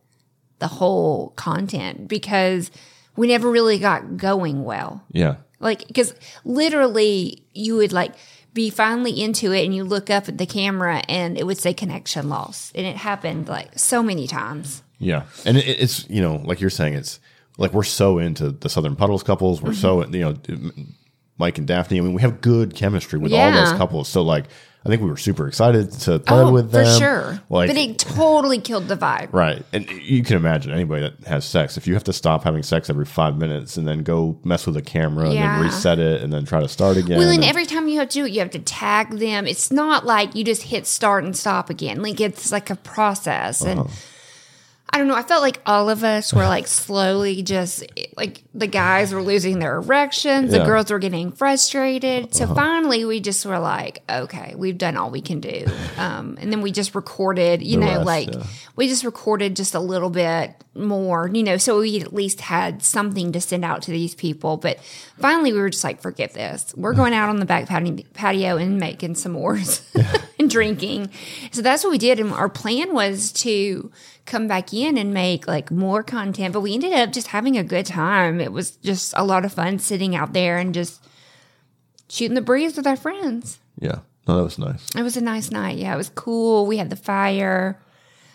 the 0.58 0.68
whole 0.68 1.30
content 1.36 2.06
because 2.06 2.70
we 3.20 3.26
never 3.26 3.50
really 3.50 3.78
got 3.78 4.16
going 4.16 4.64
well. 4.64 5.04
Yeah. 5.12 5.36
Like, 5.58 5.86
because 5.86 6.14
literally 6.42 7.44
you 7.52 7.76
would 7.76 7.92
like 7.92 8.14
be 8.54 8.70
finally 8.70 9.20
into 9.22 9.52
it 9.52 9.66
and 9.66 9.74
you 9.74 9.84
look 9.84 10.08
up 10.08 10.26
at 10.26 10.38
the 10.38 10.46
camera 10.46 11.02
and 11.06 11.36
it 11.36 11.46
would 11.46 11.58
say 11.58 11.74
connection 11.74 12.30
loss. 12.30 12.72
And 12.74 12.86
it 12.86 12.96
happened 12.96 13.46
like 13.46 13.78
so 13.78 14.02
many 14.02 14.26
times. 14.26 14.82
Yeah. 14.98 15.24
And 15.44 15.58
it, 15.58 15.66
it's, 15.68 16.08
you 16.08 16.22
know, 16.22 16.36
like 16.36 16.62
you're 16.62 16.70
saying, 16.70 16.94
it's 16.94 17.20
like 17.58 17.74
we're 17.74 17.82
so 17.82 18.16
into 18.16 18.52
the 18.52 18.70
Southern 18.70 18.96
Puddles 18.96 19.22
couples. 19.22 19.60
We're 19.60 19.74
so, 19.74 19.98
Mm-hmm. 19.98 20.14
you 20.14 20.20
know, 20.22 20.72
Mike 21.40 21.58
and 21.58 21.66
Daphne. 21.66 21.98
I 21.98 22.02
mean, 22.02 22.12
we 22.12 22.22
have 22.22 22.40
good 22.40 22.74
chemistry 22.76 23.18
with 23.18 23.32
all 23.32 23.50
those 23.50 23.72
couples. 23.72 24.08
So, 24.08 24.22
like, 24.22 24.44
I 24.84 24.88
think 24.88 25.02
we 25.02 25.08
were 25.10 25.16
super 25.18 25.46
excited 25.48 25.92
to 25.92 26.20
play 26.20 26.50
with 26.50 26.70
them. 26.70 26.86
Oh, 26.86 26.92
for 26.94 26.98
sure. 26.98 27.40
Like, 27.50 27.68
but 27.68 27.76
it 27.76 27.98
totally 27.98 28.58
killed 28.60 28.88
the 28.88 28.96
vibe. 28.96 29.28
Right. 29.32 29.62
And 29.74 29.90
you 29.90 30.22
can 30.22 30.36
imagine 30.36 30.72
anybody 30.72 31.02
that 31.02 31.26
has 31.26 31.44
sex, 31.44 31.76
if 31.76 31.86
you 31.86 31.92
have 31.94 32.04
to 32.04 32.14
stop 32.14 32.44
having 32.44 32.62
sex 32.62 32.88
every 32.88 33.04
five 33.04 33.36
minutes 33.36 33.76
and 33.76 33.86
then 33.86 34.02
go 34.04 34.38
mess 34.42 34.64
with 34.64 34.76
the 34.76 34.80
camera 34.82 35.28
and 35.28 35.36
then 35.36 35.60
reset 35.64 35.98
it 35.98 36.22
and 36.22 36.32
then 36.32 36.44
try 36.46 36.60
to 36.60 36.68
start 36.68 36.96
again. 36.96 37.18
Well, 37.18 37.28
and 37.28 37.42
and- 37.42 37.50
every 37.50 37.66
time 37.66 37.88
you 37.88 37.98
have 37.98 38.08
to 38.10 38.14
do 38.20 38.24
it, 38.26 38.32
you 38.32 38.40
have 38.40 38.50
to 38.52 38.58
tag 38.58 39.10
them. 39.18 39.46
It's 39.46 39.70
not 39.70 40.06
like 40.06 40.34
you 40.34 40.44
just 40.44 40.62
hit 40.62 40.86
start 40.86 41.24
and 41.24 41.36
stop 41.36 41.68
again. 41.68 42.00
Like 42.02 42.20
it's 42.20 42.50
like 42.52 42.70
a 42.70 42.76
process. 42.76 43.60
And 43.62 43.80
Uh-huh. 43.80 43.90
I 44.92 44.98
don't 44.98 45.06
know. 45.06 45.14
I 45.14 45.22
felt 45.22 45.40
like 45.42 45.60
all 45.66 45.88
of 45.88 46.02
us 46.02 46.32
were 46.32 46.44
like 46.46 46.66
slowly 46.80 47.42
just 47.42 47.84
like 48.16 48.42
the 48.54 48.66
guys 48.66 49.14
were 49.14 49.22
losing 49.22 49.58
their 49.60 49.76
erections, 49.76 50.50
the 50.50 50.56
Yeah. 50.56 50.62
Uh-huh. 50.62 50.70
girls 50.72 50.90
were 50.90 50.98
getting 50.98 51.30
frustrated. 51.32 52.34
So 52.34 52.52
finally, 52.52 53.04
we 53.04 53.20
just 53.20 53.46
were 53.46 53.58
like, 53.60 54.02
okay, 54.10 54.54
we've 54.56 54.76
done 54.78 54.96
all 54.96 55.10
we 55.10 55.20
can 55.22 55.40
do. 55.40 55.66
Um, 56.00 56.38
and 56.40 56.50
then 56.50 56.62
we 56.62 56.72
just 56.72 56.94
recorded, 56.94 57.62
you 57.62 57.78
The 57.78 57.84
know, 57.84 57.92
rest, 57.96 58.06
like 58.06 58.34
yeah. 58.34 58.42
we 58.74 58.88
just 58.88 59.04
recorded 59.04 59.54
just 59.54 59.74
a 59.74 59.80
little 59.80 60.08
bit 60.08 60.54
more, 60.74 61.28
you 61.28 61.42
know, 61.42 61.58
so 61.58 61.80
we 61.80 62.00
at 62.00 62.14
least 62.14 62.40
had 62.40 62.82
something 62.82 63.32
to 63.32 63.40
send 63.40 63.66
out 63.66 63.82
to 63.82 63.90
these 63.90 64.14
people. 64.14 64.56
But 64.56 64.78
finally, 65.18 65.52
we 65.52 65.58
were 65.58 65.68
just 65.68 65.84
like, 65.84 66.00
forget 66.00 66.32
this. 66.32 66.72
We're 66.74 66.94
going 66.94 67.12
out 67.12 67.28
on 67.28 67.36
the 67.38 67.44
back 67.44 67.66
patio, 67.68 68.56
and 68.56 68.78
making 68.78 69.14
s'mores 69.14 69.82
and 70.38 70.48
drinking. 70.48 71.10
So 71.52 71.60
that's 71.60 71.84
what 71.84 71.90
we 71.90 71.98
did. 71.98 72.18
And 72.18 72.32
our 72.32 72.48
plan 72.48 72.94
was 72.94 73.30
to 73.32 73.92
come 74.30 74.46
back 74.48 74.72
in 74.72 74.96
and 74.96 75.12
make 75.12 75.46
like 75.46 75.70
more 75.70 76.02
content. 76.02 76.54
But 76.54 76.60
we 76.60 76.74
ended 76.74 76.92
up 76.92 77.12
just 77.12 77.28
having 77.28 77.58
a 77.58 77.64
good 77.64 77.86
time. 77.86 78.40
It 78.40 78.52
was 78.52 78.72
just 78.72 79.12
a 79.16 79.24
lot 79.24 79.44
of 79.44 79.52
fun 79.52 79.78
sitting 79.78 80.14
out 80.14 80.32
there 80.32 80.56
and 80.56 80.72
just 80.72 81.04
shooting 82.08 82.34
the 82.34 82.40
breeze 82.40 82.76
with 82.76 82.86
our 82.86 82.96
friends. 82.96 83.58
yeah. 83.78 84.00
No, 84.28 84.36
that 84.36 84.44
was 84.44 84.58
nice. 84.58 84.86
It 84.94 85.02
was 85.02 85.16
a 85.16 85.20
nice 85.22 85.50
night. 85.50 85.78
Yeah, 85.78 85.94
it 85.94 85.96
was 85.96 86.10
cool. 86.10 86.66
We 86.66 86.76
had 86.76 86.90
the 86.90 86.94
fire. 86.94 87.80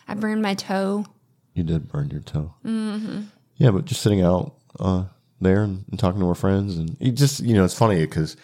I 0.08 0.16
burned 0.16 0.42
my 0.42 0.56
toe. 0.56 1.06
You 1.54 1.64
did 1.64 1.88
burn 1.88 2.10
your 2.10 2.22
toe. 2.22 2.54
Mm-hmm. 2.66 3.22
Yeah, 3.58 3.72
but 3.72 3.86
just 3.86 4.02
sitting 4.02 4.22
out 4.22 4.56
uh, 4.80 5.06
there 5.40 5.64
and, 5.64 5.86
and 5.90 6.00
talking 6.00 6.20
to 6.20 6.28
our 6.28 6.36
friends. 6.36 6.76
And 6.76 6.98
you 7.00 7.12
just, 7.12 7.40
you 7.40 7.54
know, 7.54 7.64
it's 7.64 7.78
funny 7.78 8.00
because 8.02 8.36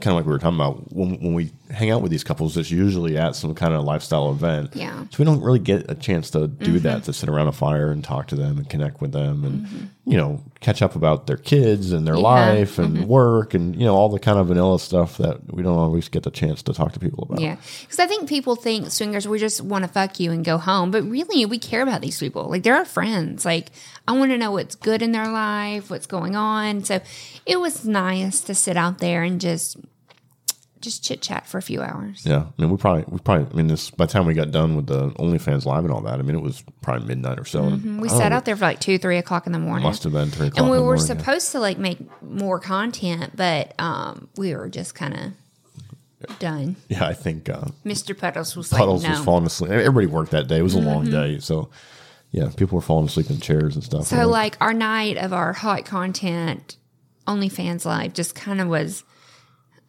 kind 0.00 0.08
of 0.08 0.14
like 0.16 0.26
we 0.26 0.32
were 0.32 0.38
talking 0.38 0.56
about 0.56 0.92
when, 0.92 1.20
when 1.20 1.34
we 1.34 1.50
hang 1.70 1.90
out 1.90 2.02
with 2.02 2.10
these 2.10 2.24
couples, 2.24 2.56
it's 2.56 2.70
usually 2.70 3.16
at 3.16 3.34
some 3.34 3.54
kind 3.54 3.74
of 3.74 3.84
lifestyle 3.84 4.30
event. 4.30 4.70
Yeah. 4.74 4.90
Mm-hmm. 4.90 5.02
So 5.10 5.16
we 5.18 5.24
don't 5.24 5.42
really 5.42 5.58
get 5.58 5.90
a 5.90 5.94
chance 5.94 6.30
to 6.30 6.46
do 6.46 6.78
that 6.80 7.04
to 7.04 7.12
sit 7.12 7.28
around 7.28 7.48
a 7.48 7.52
fire 7.52 7.90
and 7.90 8.04
talk 8.04 8.28
to 8.28 8.36
them 8.36 8.58
and 8.58 8.68
connect 8.68 9.00
with 9.00 9.12
them 9.12 9.44
and 9.44 9.90
you 10.04 10.16
know 10.16 10.40
catch 10.60 10.82
up 10.82 10.94
about 10.94 11.26
their 11.26 11.36
kids 11.36 11.92
and 11.92 12.06
their 12.06 12.14
Yeah. 12.14 12.20
life 12.20 12.78
and 12.78 13.08
work 13.08 13.54
and 13.54 13.74
you 13.74 13.84
know 13.84 13.94
all 13.96 14.08
the 14.08 14.20
kind 14.20 14.38
of 14.38 14.46
vanilla 14.46 14.78
stuff 14.78 15.18
that 15.18 15.52
we 15.52 15.62
don't 15.62 15.76
always 15.78 16.08
get 16.08 16.22
the 16.22 16.30
chance 16.30 16.62
to 16.64 16.72
talk 16.72 16.92
to 16.92 17.00
people 17.00 17.24
about. 17.24 17.40
Yeah, 17.40 17.56
because 17.80 17.98
I 17.98 18.06
think 18.06 18.28
people 18.28 18.54
think 18.54 18.90
swingers 18.90 19.26
we 19.26 19.38
just 19.38 19.60
want 19.60 19.84
to 19.84 19.88
fuck 19.90 20.20
you 20.20 20.30
and 20.30 20.44
go 20.44 20.58
home, 20.58 20.90
but 20.92 21.02
really 21.04 21.44
we 21.46 21.58
care 21.58 21.82
about 21.82 22.00
these 22.02 22.18
people. 22.20 22.48
Like 22.48 22.62
they're 22.62 22.76
our 22.76 22.84
friends. 22.84 23.44
Like 23.44 23.70
I 24.06 24.12
want 24.12 24.30
to 24.30 24.38
know 24.38 24.52
what's 24.52 24.76
good 24.76 25.02
in 25.02 25.10
their 25.10 25.28
life, 25.28 25.90
what's 25.90 26.06
going 26.06 26.36
on. 26.36 26.84
So 26.84 27.00
it 27.46 27.60
was 27.60 27.84
nice 27.84 28.40
to 28.42 28.54
sit 28.54 28.76
out 28.76 28.98
there 28.98 29.22
and 29.22 29.40
just 29.40 29.76
just 30.80 31.02
chit 31.02 31.22
chat 31.22 31.46
for 31.46 31.58
a 31.58 31.62
few 31.62 31.80
hours. 31.80 32.24
Yeah, 32.24 32.44
I 32.46 32.62
mean, 32.62 32.70
we 32.70 32.76
probably, 32.76 33.04
we 33.08 33.18
probably, 33.18 33.46
I 33.50 33.56
mean, 33.56 33.66
this 33.66 33.90
by 33.90 34.06
the 34.06 34.12
time 34.12 34.26
we 34.26 34.34
got 34.34 34.50
done 34.52 34.76
with 34.76 34.86
the 34.86 35.10
OnlyFans 35.12 35.64
live 35.64 35.84
and 35.84 35.92
all 35.92 36.02
that, 36.02 36.18
I 36.18 36.22
mean, 36.22 36.36
it 36.36 36.42
was 36.42 36.62
probably 36.82 37.08
midnight 37.08 37.40
or 37.40 37.44
so. 37.44 37.62
Mm-hmm. 37.62 38.00
We 38.00 38.08
sat 38.08 38.30
know, 38.30 38.36
out 38.36 38.44
there 38.44 38.56
for 38.56 38.64
like 38.64 38.80
two, 38.80 38.98
three 38.98 39.16
o'clock 39.18 39.46
in 39.46 39.52
the 39.52 39.58
morning. 39.58 39.84
Must 39.84 40.04
have 40.04 40.12
been 40.12 40.30
three 40.30 40.48
o'clock. 40.48 40.60
and 40.60 40.70
we 40.70 40.76
in 40.76 40.82
the 40.82 40.86
were 40.86 40.96
morning, 40.96 41.16
yeah. 41.16 41.22
supposed 41.22 41.52
to 41.52 41.60
like 41.60 41.78
make 41.78 41.98
more 42.22 42.60
content, 42.60 43.32
but 43.34 43.74
um, 43.80 44.28
we 44.36 44.54
were 44.54 44.68
just 44.68 44.94
kind 44.94 45.14
of 45.14 46.38
done. 46.38 46.76
Yeah, 46.88 47.06
I 47.06 47.14
think 47.14 47.48
uh, 47.48 47.66
Mr. 47.84 48.16
Puddles 48.16 48.56
was 48.56 48.68
Puddles 48.68 49.02
like, 49.02 49.12
no. 49.12 49.16
was 49.18 49.24
falling 49.24 49.46
asleep. 49.46 49.70
Everybody 49.70 50.06
worked 50.06 50.32
that 50.32 50.46
day. 50.46 50.58
It 50.58 50.62
was 50.62 50.74
a 50.74 50.80
long 50.80 51.10
day, 51.10 51.38
so 51.38 51.70
yeah, 52.30 52.50
people 52.56 52.76
were 52.76 52.82
falling 52.82 53.06
asleep 53.06 53.30
in 53.30 53.40
chairs 53.40 53.74
and 53.74 53.82
stuff. 53.84 54.06
So 54.06 54.18
And, 54.18 54.30
like 54.30 54.56
our 54.60 54.74
night 54.74 55.16
of 55.16 55.32
our 55.32 55.52
hot 55.52 55.84
content 55.84 56.76
OnlyFans 57.26 57.84
live 57.84 58.12
just 58.14 58.34
kind 58.34 58.60
of 58.60 58.68
was 58.68 59.04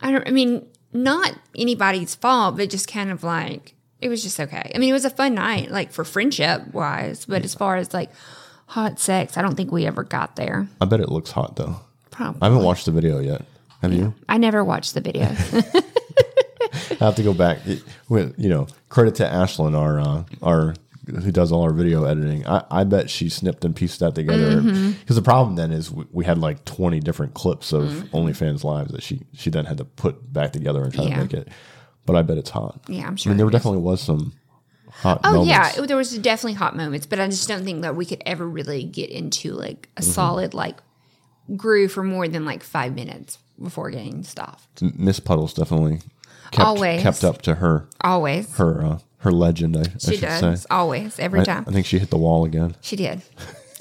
I 0.02 0.12
don't 0.12 0.28
I 0.28 0.32
mean, 0.32 0.68
not 0.94 1.34
anybody's 1.56 2.16
fault, 2.16 2.58
but 2.58 2.70
just 2.70 2.88
kind 2.88 3.12
of 3.12 3.24
like 3.24 3.74
it 4.00 4.10
was 4.10 4.22
just 4.24 4.40
okay. 4.40 4.72
I 4.74 4.78
mean, 4.78 4.90
it 4.90 4.94
was 4.94 5.06
a 5.06 5.10
fun 5.10 5.34
night, 5.36 5.72
like 5.72 5.92
for 5.92 6.04
friendship 6.04 6.74
wise, 6.74 7.26
but 7.26 7.44
as 7.44 7.56
far 7.56 7.78
as 7.78 7.94
like 7.94 8.12
hot 8.68 9.00
sex, 9.00 9.38
I 9.38 9.42
don't 9.42 9.56
think 9.56 9.72
we 9.72 9.86
ever 9.86 10.04
got 10.04 10.36
there. 10.36 10.68
I 10.80 10.86
bet 10.86 11.00
it 11.00 11.10
looks 11.10 11.32
hot 11.32 11.56
though. 11.56 11.78
Probably. 12.12 12.42
I 12.42 12.46
haven't 12.46 12.64
watched 12.64 12.86
the 12.86 12.92
video 12.92 13.20
yet. 13.20 13.44
Have 13.82 13.94
you? 13.94 14.14
I 14.28 14.38
never 14.38 14.64
watched 14.64 14.94
the 14.94 15.02
video. 15.02 15.26
I 17.00 17.06
have 17.06 17.16
to 17.16 17.24
go 17.24 17.34
back. 17.34 17.60
It- 17.66 17.84
with, 18.10 18.36
you 18.38 18.50
know, 18.50 18.68
credit 18.90 19.16
to 19.16 19.24
Ashlyn, 19.24 19.78
our 19.78 20.00
uh, 20.00 20.24
our 20.42 20.74
who 21.08 21.32
does 21.32 21.52
all 21.52 21.62
our 21.64 21.72
video 21.74 22.04
editing. 22.04 22.46
I, 22.48 22.64
I 22.70 22.84
bet 22.84 23.10
she 23.10 23.30
snipped 23.30 23.64
and 23.66 23.76
pieced 23.76 24.00
that 24.02 24.16
together. 24.16 24.62
Because 24.62 24.78
Mm-hmm. 24.78 25.14
the 25.16 25.22
problem 25.22 25.56
then 25.56 25.72
is 25.72 25.90
we, 25.92 26.06
we 26.12 26.26
had 26.26 26.38
like 26.38 26.66
twenty 26.66 27.00
different 27.00 27.34
clips 27.34 27.72
of 27.74 27.84
Mm-hmm. 27.86 28.16
OnlyFans 28.16 28.64
lives 28.64 28.92
that 28.92 29.04
she 29.04 29.22
she 29.34 29.50
then 29.50 29.66
had 29.66 29.78
to 29.78 29.86
put 29.86 30.32
back 30.34 30.52
together 30.54 30.84
and 30.84 30.94
try 30.94 31.06
Yeah. 31.06 31.16
to 31.16 31.22
make 31.22 31.34
it. 31.34 31.48
But 32.06 32.16
I 32.16 32.22
bet 32.22 32.38
it's 32.38 32.50
hot. 32.50 32.80
Yeah, 32.88 33.08
I'm 33.08 33.16
sure. 33.18 33.32
I 33.32 33.34
mean, 33.34 33.38
there 33.38 33.50
definitely 33.50 33.82
was 33.82 34.02
some 34.02 34.34
hot. 34.90 35.22
Oh 35.24 35.44
moments. 35.46 35.78
yeah, 35.78 35.86
there 35.86 35.98
was 35.98 36.18
definitely 36.18 36.54
hot 36.54 36.76
moments, 36.76 37.06
but 37.06 37.20
I 37.20 37.28
just 37.28 37.48
don't 37.48 37.64
think 37.64 37.82
that 37.82 37.96
we 37.96 38.06
could 38.06 38.22
ever 38.26 38.48
really 38.48 38.84
get 38.84 39.10
into 39.10 39.54
like 39.54 39.90
Mm-hmm. 39.96 40.10
a 40.10 40.14
solid 40.14 40.54
like 40.54 40.78
groove 41.56 41.92
for 41.92 42.04
more 42.04 42.28
than 42.28 42.46
like 42.46 42.64
five 42.64 42.94
minutes 42.94 43.40
before 43.62 43.90
getting 43.90 44.24
stopped. 44.24 44.82
Miss 44.82 45.20
Puddles 45.20 45.54
definitely 45.54 46.02
kept, 46.52 46.66
Always. 46.66 47.02
kept 47.02 47.24
up 47.24 47.42
to 47.44 47.56
her 47.56 47.88
Always. 48.02 48.56
her 48.58 48.86
uh, 48.86 49.00
her 49.28 49.32
legend. 49.32 49.78
I, 49.78 49.82
I 49.82 49.84
She 50.00 50.12
should 50.18 50.22
does. 50.22 50.62
say. 50.62 50.68
Always. 50.72 51.20
Every 51.20 51.42
I, 51.42 51.44
time. 51.44 51.66
I 51.68 51.72
think 51.72 51.86
she 51.86 52.00
hit 52.00 52.10
the 52.10 52.18
wall 52.18 52.46
again. 52.46 52.76
She 52.82 52.96
did. 52.96 53.22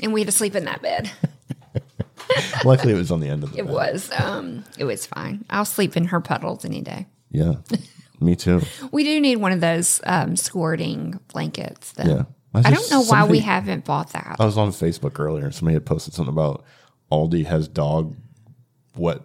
And 0.03 0.13
we 0.13 0.21
had 0.21 0.27
to 0.27 0.33
sleep 0.33 0.55
in 0.55 0.65
that 0.67 0.83
bed. 0.83 1.11
Luckily, 2.65 2.93
it 2.93 2.97
was 2.97 3.11
on 3.11 3.21
the 3.21 3.29
end 3.29 3.45
of 3.45 3.53
the 3.53 3.59
It 3.61 3.67
bed. 3.67 3.73
was 3.75 4.11
um 4.19 4.65
it 4.79 4.85
was 4.85 5.07
fine. 5.07 5.45
I'll 5.49 5.65
sleep 5.65 5.97
in 5.97 6.07
her 6.07 6.21
puddles 6.21 6.65
any 6.65 6.81
day. 6.81 7.07
Yeah, 7.31 7.55
me 8.21 8.35
too. 8.37 8.63
We 8.93 9.05
do 9.05 9.21
need 9.21 9.37
one 9.37 9.53
of 9.53 9.61
those 9.61 10.01
um 10.05 10.37
squirting 10.37 11.21
blankets 11.33 11.93
though. 11.93 12.05
Yeah. 12.05 12.23
I 12.55 12.63
don't 12.63 12.75
just- 12.75 12.91
know 12.91 13.03
why 13.05 13.25
we 13.25 13.41
haven't 13.41 13.85
bought 13.85 14.13
that. 14.13 14.37
I 14.41 14.45
was 14.45 14.57
on 14.59 14.71
Facebook 14.71 15.19
earlier 15.21 15.45
and 15.45 15.55
somebody 15.55 15.75
had 15.75 15.87
posted 15.87 16.15
something 16.15 16.33
about 16.33 16.65
Aldi 17.13 17.47
has 17.47 17.69
dog 17.69 18.17
wet 18.97 19.21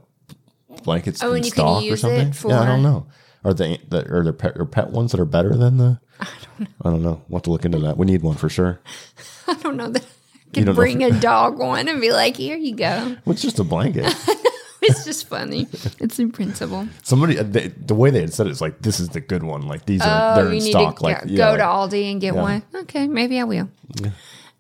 blankets 0.83 1.23
Oh, 1.23 1.31
in 1.31 1.37
and 1.37 1.45
you 1.45 1.51
can 1.51 1.61
stock 1.61 1.83
or 1.85 1.97
something. 1.97 2.33
yeah, 2.49 2.61
I 2.61 2.65
don't 2.65 2.83
know. 2.83 3.07
Are 3.43 3.53
they 3.53 3.79
the, 3.89 4.05
are 4.13 4.23
there 4.23 4.33
pet, 4.33 4.57
are 4.57 4.65
pet 4.65 4.91
ones 4.91 5.11
that 5.11 5.19
are 5.19 5.25
better 5.25 5.55
than 5.55 5.77
the? 5.77 5.99
I 6.19 6.25
don't 6.25 6.59
know. 6.59 6.67
I 6.83 6.89
don't 6.91 7.01
know. 7.03 7.21
We'll 7.27 7.37
have 7.39 7.43
to 7.43 7.49
look 7.51 7.65
into 7.65 7.79
that. 7.79 7.97
We 7.97 8.05
need 8.05 8.21
one 8.21 8.35
for 8.35 8.49
sure. 8.49 8.79
I 9.47 9.55
don't 9.55 9.77
know 9.77 9.89
that 9.89 10.03
I 10.03 10.05
You 10.05 10.11
could 10.53 10.65
don't 10.65 10.65
know 10.67 10.73
bring 10.81 11.03
a 11.03 11.19
dog 11.19 11.57
one 11.57 11.87
and 11.87 11.99
be 11.99 12.11
like, 12.11 12.37
here 12.37 12.55
you 12.57 12.75
go. 12.75 13.17
Well, 13.25 13.33
it's 13.33 13.41
just 13.41 13.59
a 13.59 13.63
blanket. 13.63 14.13
It's 14.83 15.05
just 15.05 15.27
funny. 15.27 15.67
It's 15.99 16.17
in 16.17 16.31
principle. 16.31 16.87
Somebody 17.03 17.37
uh, 17.37 17.43
they, 17.43 17.67
the 17.67 17.93
way 17.93 18.09
they 18.09 18.21
had 18.21 18.33
said 18.33 18.47
it 18.47 18.49
is 18.49 18.61
like 18.61 18.81
this 18.81 18.99
is 18.99 19.09
the 19.09 19.21
good 19.21 19.43
one. 19.43 19.67
Like 19.67 19.85
these 19.85 20.01
are 20.01 20.31
Oh, 20.31 20.35
they're 20.35 20.45
you 20.45 20.57
in 20.57 20.63
need 20.63 20.71
stock. 20.71 20.97
to 20.97 21.03
like 21.03 21.19
go, 21.21 21.27
yeah, 21.27 21.37
go 21.37 21.57
to 21.57 21.61
Aldi 21.63 22.11
and 22.11 22.19
get 22.19 22.33
Yeah. 22.33 22.41
one. 22.41 22.63
Okay, 22.73 23.07
maybe 23.07 23.39
I 23.39 23.43
will. 23.43 23.69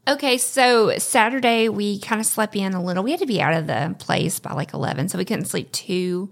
Okay, 0.07 0.37
so 0.37 0.95
Saturday 0.99 1.69
we 1.69 1.99
kind 1.99 2.21
of 2.21 2.27
slept 2.27 2.55
in 2.55 2.73
a 2.75 2.83
little. 2.83 3.01
We 3.03 3.09
had 3.09 3.19
to 3.21 3.25
be 3.25 3.41
out 3.41 3.53
of 3.53 3.65
the 3.65 3.95
place 3.97 4.39
by 4.39 4.53
like 4.53 4.75
eleven, 4.75 5.09
so 5.09 5.17
we 5.17 5.25
couldn't 5.25 5.45
sleep 5.45 5.71
too 5.71 6.29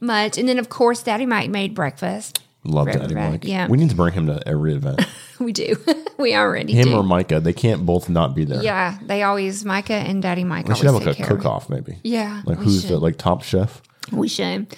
much. 0.00 0.38
And 0.38 0.48
then, 0.48 0.58
of 0.58 0.68
course, 0.68 1.02
Daddy 1.02 1.26
Mike 1.26 1.50
made 1.50 1.74
breakfast. 1.74 2.42
Love 2.64 2.90
Daddy. 2.90 3.14
Mike. 3.14 3.44
Yeah, 3.44 3.68
we 3.68 3.78
need 3.78 3.90
to 3.90 3.96
bring 3.96 4.12
him 4.12 4.26
to 4.26 4.46
every 4.46 4.74
event. 4.74 5.00
we 5.38 5.52
do. 5.52 5.76
we 6.18 6.34
already 6.34 6.72
him 6.74 6.88
do. 6.88 6.96
or 6.96 7.02
Micah, 7.02 7.40
they 7.40 7.52
can't 7.52 7.86
both 7.86 8.08
not 8.08 8.34
be 8.34 8.44
there. 8.44 8.62
yeah, 8.62 8.98
they 9.02 9.22
always 9.22 9.64
Micah 9.64 9.94
and 9.94 10.22
Daddy 10.22 10.44
Mike. 10.44 10.66
we 10.68 10.74
should 10.74 10.86
have 10.86 10.94
like 10.94 11.18
a 11.18 11.22
cook 11.22 11.46
off 11.46 11.70
maybe. 11.70 11.98
Yeah, 12.02 12.42
like 12.44 12.58
who's 12.58 12.84
the 12.88 12.98
like 12.98 13.16
top 13.16 13.42
chef? 13.42 13.80
We 14.12 14.28
should. 14.28 14.74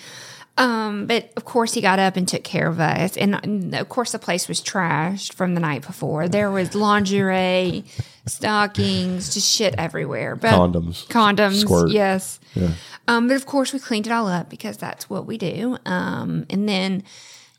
Um, 0.59 1.07
but 1.07 1.30
of 1.37 1.45
course, 1.47 1.73
he 1.75 1.80
got 1.80 1.99
up 1.99 2.16
and 2.16 2.28
took 2.28 2.45
care 2.45 2.66
of 2.69 2.80
us. 2.80 3.16
And 3.16 3.75
of 3.75 3.88
course, 3.88 4.12
the 4.12 4.19
place 4.19 4.47
was 4.49 4.61
trashed 4.61 5.33
from 5.33 5.54
the 5.54 5.61
night 5.61 5.87
before. 5.87 6.28
There 6.28 6.50
was 6.50 6.75
lingerie, 6.75 7.85
stockings, 8.26 9.33
just 9.35 9.50
shit 9.50 9.75
everywhere. 9.78 10.37
But 10.37 10.52
Condoms, 10.52 11.07
condoms, 11.09 11.61
squirt. 11.61 11.90
yes. 11.90 12.40
Yeah. 12.54 12.73
Um, 13.09 13.26
but 13.28 13.37
of 13.37 13.47
course, 13.47 13.73
we 13.73 13.78
cleaned 13.78 14.07
it 14.07 14.12
all 14.12 14.28
up 14.28 14.50
because 14.50 14.76
that's 14.76 15.09
what 15.09 15.26
we 15.26 15.38
do. 15.38 15.78
Um, 15.87 16.45
and 16.50 16.69
then, 16.69 17.04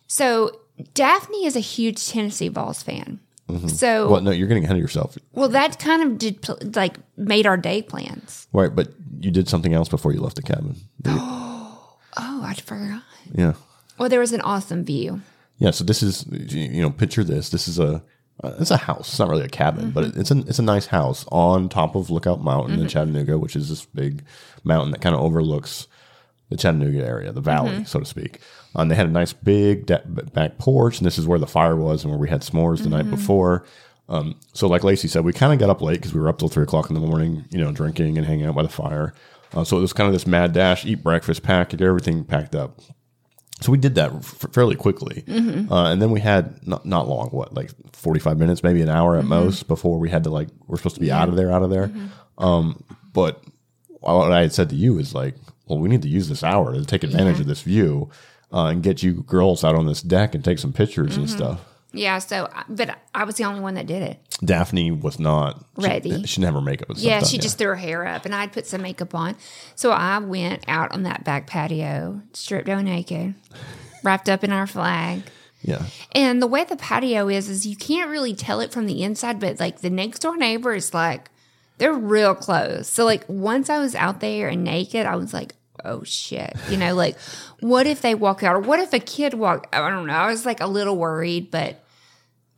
so 0.07 0.59
Daphne 0.93 1.45
is 1.45 1.55
a 1.55 1.59
huge 1.59 2.07
Tennessee 2.07 2.49
Vols 2.49 2.83
fan. 2.83 3.19
So, 3.67 4.09
Well, 4.09 4.21
no, 4.21 4.31
you're 4.31 4.47
getting 4.47 4.63
ahead 4.63 4.77
of 4.77 4.81
yourself. 4.81 5.17
well, 5.33 5.49
that 5.49 5.77
kind 5.77 6.03
of 6.03 6.17
did 6.17 6.75
like 6.75 6.95
made 7.17 7.45
our 7.45 7.57
day 7.57 7.81
plans. 7.81 8.47
Right, 8.53 8.73
but 8.73 8.93
you 9.19 9.29
did 9.29 9.49
something 9.49 9.73
else 9.73 9.89
before 9.89 10.13
you 10.13 10.21
left 10.21 10.37
the 10.37 10.41
cabin. 10.41 10.77
Oh, 12.17 12.43
I 12.45 12.53
forgot. 12.55 13.03
yeah. 13.33 13.53
Well, 13.97 14.09
there 14.09 14.19
was 14.19 14.33
an 14.33 14.41
awesome 14.41 14.83
view. 14.83 15.21
Yeah, 15.57 15.71
so 15.71 15.83
this 15.83 16.01
is 16.01 16.25
you 16.27 16.81
know, 16.81 16.89
picture 16.89 17.23
this. 17.23 17.49
This 17.49 17.67
is 17.67 17.77
a 17.77 18.03
uh, 18.43 18.55
it's 18.59 18.71
a 18.71 18.77
house. 18.77 19.09
It's 19.09 19.19
not 19.19 19.29
really 19.29 19.45
a 19.45 19.49
cabin, 19.49 19.91
but 19.91 20.05
it's 20.17 20.31
a 20.31 20.39
it's 20.39 20.57
a 20.59 20.63
nice 20.63 20.87
house 20.87 21.25
on 21.31 21.69
top 21.69 21.95
of 21.95 22.09
Lookout 22.09 22.41
Mountain 22.41 22.79
in 22.79 22.87
Chattanooga, 22.87 23.37
which 23.37 23.55
is 23.55 23.69
this 23.69 23.85
big 23.85 24.23
mountain 24.63 24.91
that 24.91 25.01
kind 25.01 25.13
of 25.13 25.21
overlooks 25.21 25.87
the 26.49 26.57
Chattanooga 26.57 27.05
area, 27.05 27.31
the 27.31 27.41
valley, 27.41 27.85
so 27.85 27.99
to 27.99 28.05
speak. 28.05 28.39
Um, 28.75 28.87
they 28.89 28.95
had 28.95 29.05
a 29.05 29.11
nice 29.11 29.33
big 29.33 29.85
de- 29.85 30.01
back 30.33 30.57
porch, 30.57 30.97
and 30.97 31.05
this 31.05 31.17
is 31.19 31.27
where 31.27 31.37
the 31.39 31.45
fire 31.47 31.75
was 31.75 32.03
and 32.03 32.11
where 32.11 32.19
we 32.19 32.29
had 32.29 32.41
s'mores 32.41 32.81
the 32.83 32.89
night 32.89 33.09
before. 33.09 33.63
Um, 34.09 34.35
so, 34.53 34.67
like 34.67 34.83
Lacy 34.83 35.07
said, 35.07 35.23
we 35.23 35.31
kind 35.33 35.53
of 35.53 35.59
got 35.59 35.69
up 35.69 35.81
late 35.81 35.99
because 35.99 36.13
we 36.13 36.19
were 36.19 36.27
up 36.27 36.39
till 36.39 36.49
three 36.49 36.63
o'clock 36.63 36.89
in 36.89 36.95
the 36.95 36.99
morning, 37.05 37.45
you 37.51 37.59
know, 37.59 37.71
drinking 37.71 38.17
and 38.17 38.25
hanging 38.25 38.45
out 38.47 38.55
by 38.55 38.63
the 38.63 38.67
fire. 38.69 39.13
Uh, 39.53 39.63
so 39.63 39.77
it 39.77 39.81
was 39.81 39.93
kind 39.93 40.07
of 40.07 40.13
this 40.13 40.25
mad 40.27 40.53
dash, 40.53 40.85
eat 40.85 41.03
breakfast, 41.03 41.43
pack, 41.43 41.69
get 41.69 41.81
everything 41.81 42.23
packed 42.23 42.55
up. 42.55 42.79
So 43.59 43.71
we 43.71 43.77
did 43.77 43.95
that 43.95 44.11
f- 44.13 44.45
fairly 44.53 44.75
quickly, 44.75 45.23
uh, 45.69 45.91
and 45.91 46.01
then 46.01 46.09
we 46.09 46.19
had 46.19 46.65
not 46.67 46.83
not 46.85 47.07
long, 47.07 47.27
what 47.29 47.53
like 47.53 47.69
forty 47.93 48.19
five 48.19 48.39
minutes, 48.39 48.63
maybe 48.63 48.81
an 48.81 48.89
hour 48.89 49.17
at 49.17 49.25
most, 49.25 49.67
before 49.67 49.99
we 49.99 50.09
had 50.09 50.23
to 50.23 50.29
like 50.31 50.47
we're 50.67 50.77
supposed 50.77 50.95
to 50.95 51.01
be 51.01 51.11
out 51.11 51.29
of 51.29 51.35
there, 51.35 51.51
out 51.51 51.61
of 51.61 51.69
there. 51.69 51.91
Um, 52.39 52.83
but 53.13 53.43
what 53.99 54.31
I 54.31 54.41
had 54.41 54.51
said 54.53 54.69
to 54.69 54.75
you 54.75 54.97
is 54.97 55.13
like, 55.13 55.35
well, 55.67 55.77
we 55.77 55.89
need 55.89 56.01
to 56.01 56.07
use 56.09 56.27
this 56.27 56.43
hour 56.43 56.73
to 56.73 56.83
take 56.85 57.03
advantage 57.03 57.39
of 57.39 57.45
this 57.45 57.61
view 57.61 58.09
uh, 58.51 58.65
and 58.65 58.81
get 58.81 59.03
you 59.03 59.21
girls 59.23 59.63
out 59.63 59.75
on 59.75 59.85
this 59.85 60.01
deck 60.01 60.33
and 60.33 60.43
take 60.43 60.57
some 60.57 60.73
pictures 60.73 61.15
and 61.17 61.29
stuff. 61.29 61.61
Yeah, 61.93 62.19
so 62.19 62.45
uh, 62.45 62.63
but 62.69 62.97
I 63.13 63.25
was 63.25 63.35
the 63.35 63.43
only 63.43 63.59
one 63.59 63.73
that 63.73 63.85
did 63.85 64.01
it. 64.01 64.19
Daphne 64.43 64.91
was 64.91 65.19
not 65.19 65.63
she- 65.79 65.87
Ready. 65.87 66.23
She, 66.25 66.39
didn't 66.41 66.55
have 66.55 66.63
makeup. 66.63 66.87
Yeah, 66.95 67.19
done 67.19 67.27
she 67.29 67.37
just 67.37 67.57
threw 67.57 67.67
her 67.67 67.75
hair 67.75 68.07
up, 68.07 68.25
and 68.25 68.33
I'd 68.33 68.53
put 68.53 68.65
some 68.65 68.81
makeup 68.81 69.13
on. 69.13 69.35
So 69.75 69.91
I 69.91 70.17
went 70.19 70.63
out 70.67 70.91
on 70.93 71.03
that 71.03 71.23
back 71.23 71.47
patio, 71.47 72.21
stripped 72.33 72.67
down 72.67 72.85
naked, 72.85 73.35
wrapped 74.03 74.29
up 74.29 74.43
in 74.43 74.51
our 74.51 74.67
flag. 74.67 75.23
yeah. 75.61 75.83
And 76.13 76.41
the 76.41 76.47
way 76.47 76.63
the 76.63 76.77
patio 76.77 77.27
is, 77.27 77.49
is 77.49 77.65
you 77.67 77.75
can't 77.75 78.09
really 78.09 78.33
tell 78.33 78.61
it 78.61 78.71
from 78.71 78.85
the 78.85 79.03
inside, 79.03 79.39
but 79.39 79.59
like 79.59 79.81
the 79.81 79.89
next 79.89 80.19
door 80.19 80.37
neighbor 80.37 80.73
is 80.73 80.93
like, 80.93 81.29
they're 81.77 81.93
real 81.93 82.35
close. 82.35 82.87
So 82.87 83.03
like 83.05 83.25
once 83.27 83.69
I 83.69 83.79
was 83.79 83.95
out 83.95 84.21
there 84.21 84.47
and 84.47 84.63
naked, 84.63 85.05
I 85.05 85.15
was 85.17 85.33
like, 85.33 85.55
oh 85.83 86.03
shit, 86.03 86.55
you 86.69 86.77
know, 86.77 86.93
like 86.95 87.17
what 87.59 87.85
if 87.87 88.01
they 88.01 88.15
walk 88.15 88.43
out, 88.43 88.55
or 88.55 88.59
what 88.59 88.79
if 88.79 88.93
a 88.93 88.99
kid 88.99 89.33
walk? 89.33 89.67
I 89.73 89.89
don't 89.89 90.07
know. 90.07 90.13
I 90.13 90.27
was 90.27 90.45
like 90.45 90.61
a 90.61 90.67
little 90.67 90.95
worried, 90.97 91.49
but 91.51 91.80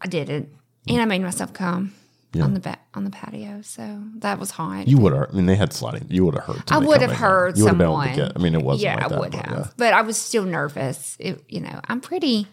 I 0.04 0.08
didn't, 0.08 0.50
and 0.88 1.02
I 1.02 1.06
made 1.06 1.22
myself 1.22 1.54
come. 1.54 1.94
Yeah. 2.36 2.46
on 2.46 2.56
the 2.56 2.78
on 2.96 3.04
the 3.04 3.12
patio. 3.12 3.62
So 3.62 4.02
that 4.16 4.40
was 4.40 4.50
hot. 4.50 4.88
You 4.88 4.98
would 4.98 5.14
have. 5.14 5.30
I 5.32 5.34
mean, 5.34 5.46
they 5.46 5.56
had 5.56 5.72
sliding. 5.72 6.08
You 6.10 6.26
would 6.26 6.34
have 6.34 6.46
heard. 6.46 6.64
I 6.72 6.80
would 6.80 7.00
have 7.02 7.12
heard 7.12 7.56
You 7.60 7.66
would 7.66 7.70
have 7.70 7.78
been 7.78 7.86
someone. 7.86 8.16
get. 8.16 8.32
I 8.36 8.40
mean, 8.40 8.56
it 8.56 8.64
wasn't. 8.64 8.86
yeah, 8.86 8.96
like 8.96 9.06
I 9.06 9.08
that, 9.10 9.20
would 9.20 9.32
but, 9.34 9.46
have, 9.46 9.58
yeah. 9.60 9.68
but 9.78 9.94
I 9.94 10.02
was 10.02 10.18
still 10.18 10.44
nervous. 10.44 11.16
It, 11.20 11.44
you 11.48 11.62
know, 11.62 11.80
I'm 11.88 12.02
pretty, 12.02 12.48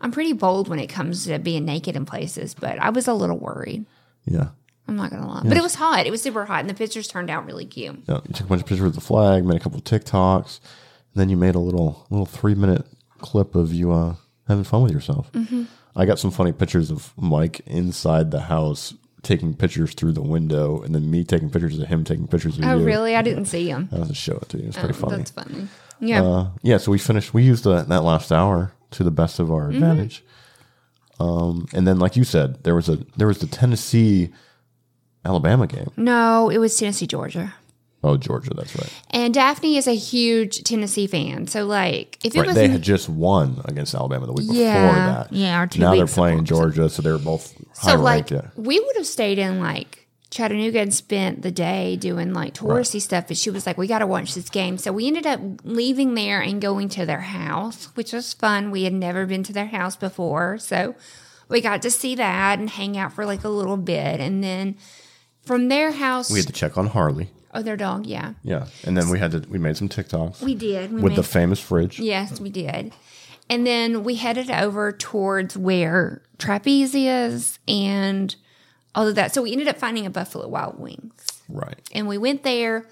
I'm 0.00 0.10
pretty 0.10 0.32
bold 0.32 0.66
when 0.66 0.80
it 0.80 0.88
comes 0.88 1.26
to 1.26 1.38
being 1.38 1.64
naked 1.64 1.94
in 1.94 2.04
places, 2.06 2.54
but 2.54 2.76
I 2.80 2.90
was 2.90 3.06
a 3.06 3.14
little 3.14 3.38
worried. 3.38 3.86
Yeah. 4.24 4.48
I'm 4.88 4.96
not 4.96 5.10
gonna 5.10 5.28
lie, 5.28 5.42
but 5.44 5.56
it 5.56 5.62
was 5.62 5.76
hot. 5.76 6.06
It 6.08 6.10
was 6.10 6.20
super 6.20 6.44
hot, 6.44 6.60
and 6.62 6.68
the 6.68 6.74
pictures 6.74 7.06
turned 7.06 7.30
out 7.30 7.46
really 7.46 7.66
cute. 7.66 8.00
Yeah, 8.08 8.18
you 8.26 8.34
took 8.34 8.46
a 8.46 8.48
bunch 8.48 8.62
of 8.62 8.66
pictures 8.66 8.84
with 8.84 8.94
the 8.96 9.00
flag, 9.00 9.44
made 9.44 9.56
a 9.56 9.60
couple 9.60 9.78
of 9.78 9.84
TikToks, 9.84 10.58
and 10.58 11.20
then 11.20 11.28
you 11.28 11.36
made 11.36 11.54
a 11.54 11.60
little 11.60 12.04
little 12.10 12.26
three 12.26 12.56
minute 12.56 12.84
clip 13.18 13.54
of 13.54 13.72
you 13.72 13.92
uh, 13.92 14.16
having 14.48 14.64
fun 14.64 14.82
with 14.82 14.92
yourself. 14.92 15.30
Mm-hmm. 15.32 15.64
I 15.96 16.06
got 16.06 16.18
some 16.18 16.30
funny 16.30 16.52
pictures 16.52 16.90
of 16.90 17.12
Mike 17.16 17.60
inside 17.66 18.30
the 18.30 18.40
house 18.40 18.94
taking 19.22 19.54
pictures 19.54 19.94
through 19.94 20.12
the 20.12 20.22
window, 20.22 20.82
and 20.82 20.94
then 20.94 21.10
me 21.10 21.24
taking 21.24 21.48
pictures 21.50 21.78
of 21.78 21.88
him 21.88 22.04
taking 22.04 22.26
pictures 22.26 22.58
of 22.58 22.64
Oh, 22.64 22.76
you. 22.76 22.82
Oh, 22.82 22.84
really? 22.84 23.16
I 23.16 23.22
didn't 23.22 23.46
see 23.46 23.68
him. 23.68 23.88
I 23.92 23.98
have 23.98 24.08
to 24.08 24.14
show 24.14 24.36
it 24.36 24.48
to 24.50 24.58
you. 24.58 24.68
It's 24.68 24.76
pretty 24.76 24.92
funny. 24.94 25.16
That's 25.18 25.30
funny. 25.30 25.68
Yeah. 26.00 26.22
Uh, 26.22 26.48
yeah, 26.62 26.76
so 26.78 26.90
we 26.92 26.98
finished. 26.98 27.32
We 27.32 27.42
used 27.42 27.64
the, 27.64 27.82
that 27.84 28.02
last 28.04 28.30
hour 28.32 28.72
to 28.90 29.04
the 29.04 29.10
best 29.10 29.38
of 29.38 29.46
Mm-hmm. 29.48 29.54
our 29.54 29.70
advantage. 29.70 30.24
Um, 31.20 31.66
and 31.72 31.86
then, 31.86 31.98
like 32.00 32.16
you 32.16 32.24
said, 32.24 32.64
there 32.64 32.74
was 32.74 32.88
a 32.88 32.98
there 33.16 33.28
was 33.28 33.38
the 33.38 33.46
Tennessee 33.46 34.30
Alabama 35.24 35.66
game. 35.66 35.90
no, 35.96 36.50
it 36.50 36.58
was 36.58 36.76
Tennessee, 36.76 37.06
Georgia. 37.06 37.54
Oh, 38.04 38.16
Georgia, 38.18 38.52
that's 38.54 38.76
right. 38.76 38.92
And 39.10 39.32
Daphne 39.32 39.76
is 39.78 39.86
a 39.86 39.94
huge 39.94 40.62
Tennessee 40.62 41.06
fan. 41.06 41.46
So, 41.46 41.64
like, 41.64 42.18
if 42.22 42.34
it 42.34 42.38
Right, 42.38 42.46
was 42.48 42.54
they 42.54 42.68
had 42.68 42.82
just 42.82 43.08
won 43.08 43.62
against 43.64 43.94
Alabama 43.94 44.26
the 44.26 44.32
week 44.34 44.46
before 44.48 44.62
that. 44.62 45.32
yeah, 45.32 45.62
or 45.62 45.66
two 45.66 45.80
now 45.80 45.94
they're 45.94 46.06
playing 46.06 46.44
before. 46.44 46.64
Georgia, 46.70 46.88
so 46.90 47.00
they're 47.02 47.18
both 47.18 47.54
high 47.78 47.92
so, 47.94 48.00
like. 48.00 48.30
Yeah. 48.30 48.48
we 48.56 48.78
would 48.78 48.96
have 48.96 49.06
stayed 49.06 49.38
in 49.38 49.58
like 49.60 50.06
Chattanooga 50.30 50.80
and 50.80 50.92
spent 50.92 51.42
the 51.42 51.50
day 51.50 51.96
doing 51.96 52.34
like 52.34 52.54
touristy 52.54 53.00
stuff. 53.00 53.28
But 53.28 53.36
she 53.38 53.50
was 53.50 53.66
like, 53.66 53.78
"We 53.78 53.86
got 53.86 54.00
to 54.00 54.06
watch 54.06 54.34
this 54.34 54.50
game." 54.50 54.76
So 54.78 54.92
we 54.92 55.06
ended 55.06 55.26
up 55.26 55.40
leaving 55.64 56.14
there 56.14 56.40
and 56.42 56.60
going 56.60 56.88
to 56.90 57.06
their 57.06 57.20
house, 57.22 57.86
which 57.94 58.12
was 58.12 58.34
fun. 58.34 58.70
We 58.70 58.82
had 58.82 58.92
never 58.92 59.24
been 59.26 59.42
to 59.44 59.52
their 59.52 59.66
house 59.66 59.96
before, 59.96 60.58
so 60.58 60.94
we 61.48 61.60
got 61.60 61.82
to 61.82 61.90
see 61.90 62.14
that 62.16 62.58
and 62.58 62.68
hang 62.68 62.98
out 62.98 63.12
for 63.12 63.24
like 63.24 63.44
a 63.44 63.48
little 63.48 63.76
bit, 63.76 64.20
and 64.20 64.42
then 64.44 64.76
from 65.46 65.68
their 65.68 65.92
house, 65.92 66.30
We 66.30 66.38
had 66.40 66.46
to 66.48 66.52
check 66.52 66.76
on 66.78 66.88
Harley. 66.88 67.28
Oh, 67.54 67.62
their 67.62 67.76
dog, 67.76 68.06
yeah, 68.06 68.34
Yeah, 68.42 68.66
and 68.84 68.96
then 68.96 69.08
we 69.08 69.18
had 69.18 69.30
to 69.32 69.40
we 69.48 69.58
made 69.58 69.76
some 69.76 69.88
TikToks 69.88 70.42
we 70.42 70.54
did. 70.54 70.92
We 70.92 71.00
with 71.02 71.16
the 71.16 71.22
famous 71.22 71.60
fridge. 71.60 71.98
Yes, 72.00 72.40
we 72.40 72.50
did. 72.50 72.92
And 73.50 73.66
then 73.66 74.04
we 74.04 74.14
headed 74.16 74.50
over 74.50 74.90
towards 74.92 75.56
where 75.56 76.22
Trapeze 76.38 76.94
is 76.94 77.58
and 77.68 78.34
all 78.94 79.06
of 79.06 79.14
that. 79.16 79.34
So 79.34 79.42
we 79.42 79.52
ended 79.52 79.68
up 79.68 79.76
finding 79.76 80.06
a 80.06 80.10
Buffalo 80.10 80.48
Wild 80.48 80.78
Wings. 80.78 81.26
Right. 81.48 81.78
And 81.92 82.08
we 82.08 82.16
went 82.16 82.42
there. 82.42 82.86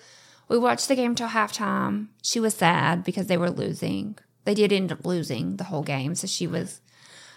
We 0.49 0.59
watched 0.59 0.89
the 0.89 0.95
game 0.97 1.15
till 1.15 1.29
halftime. 1.29 2.09
She 2.23 2.39
was 2.39 2.55
sad 2.55 3.03
because 3.03 3.29
they 3.29 3.39
were 3.39 3.51
losing. 3.51 4.19
They 4.45 4.55
did 4.55 4.73
end 4.73 4.93
up 4.93 5.07
losing 5.07 5.57
the 5.57 5.65
whole 5.65 5.83
game. 5.83 6.15
So 6.15 6.27
she 6.27 6.47
was 6.47 6.81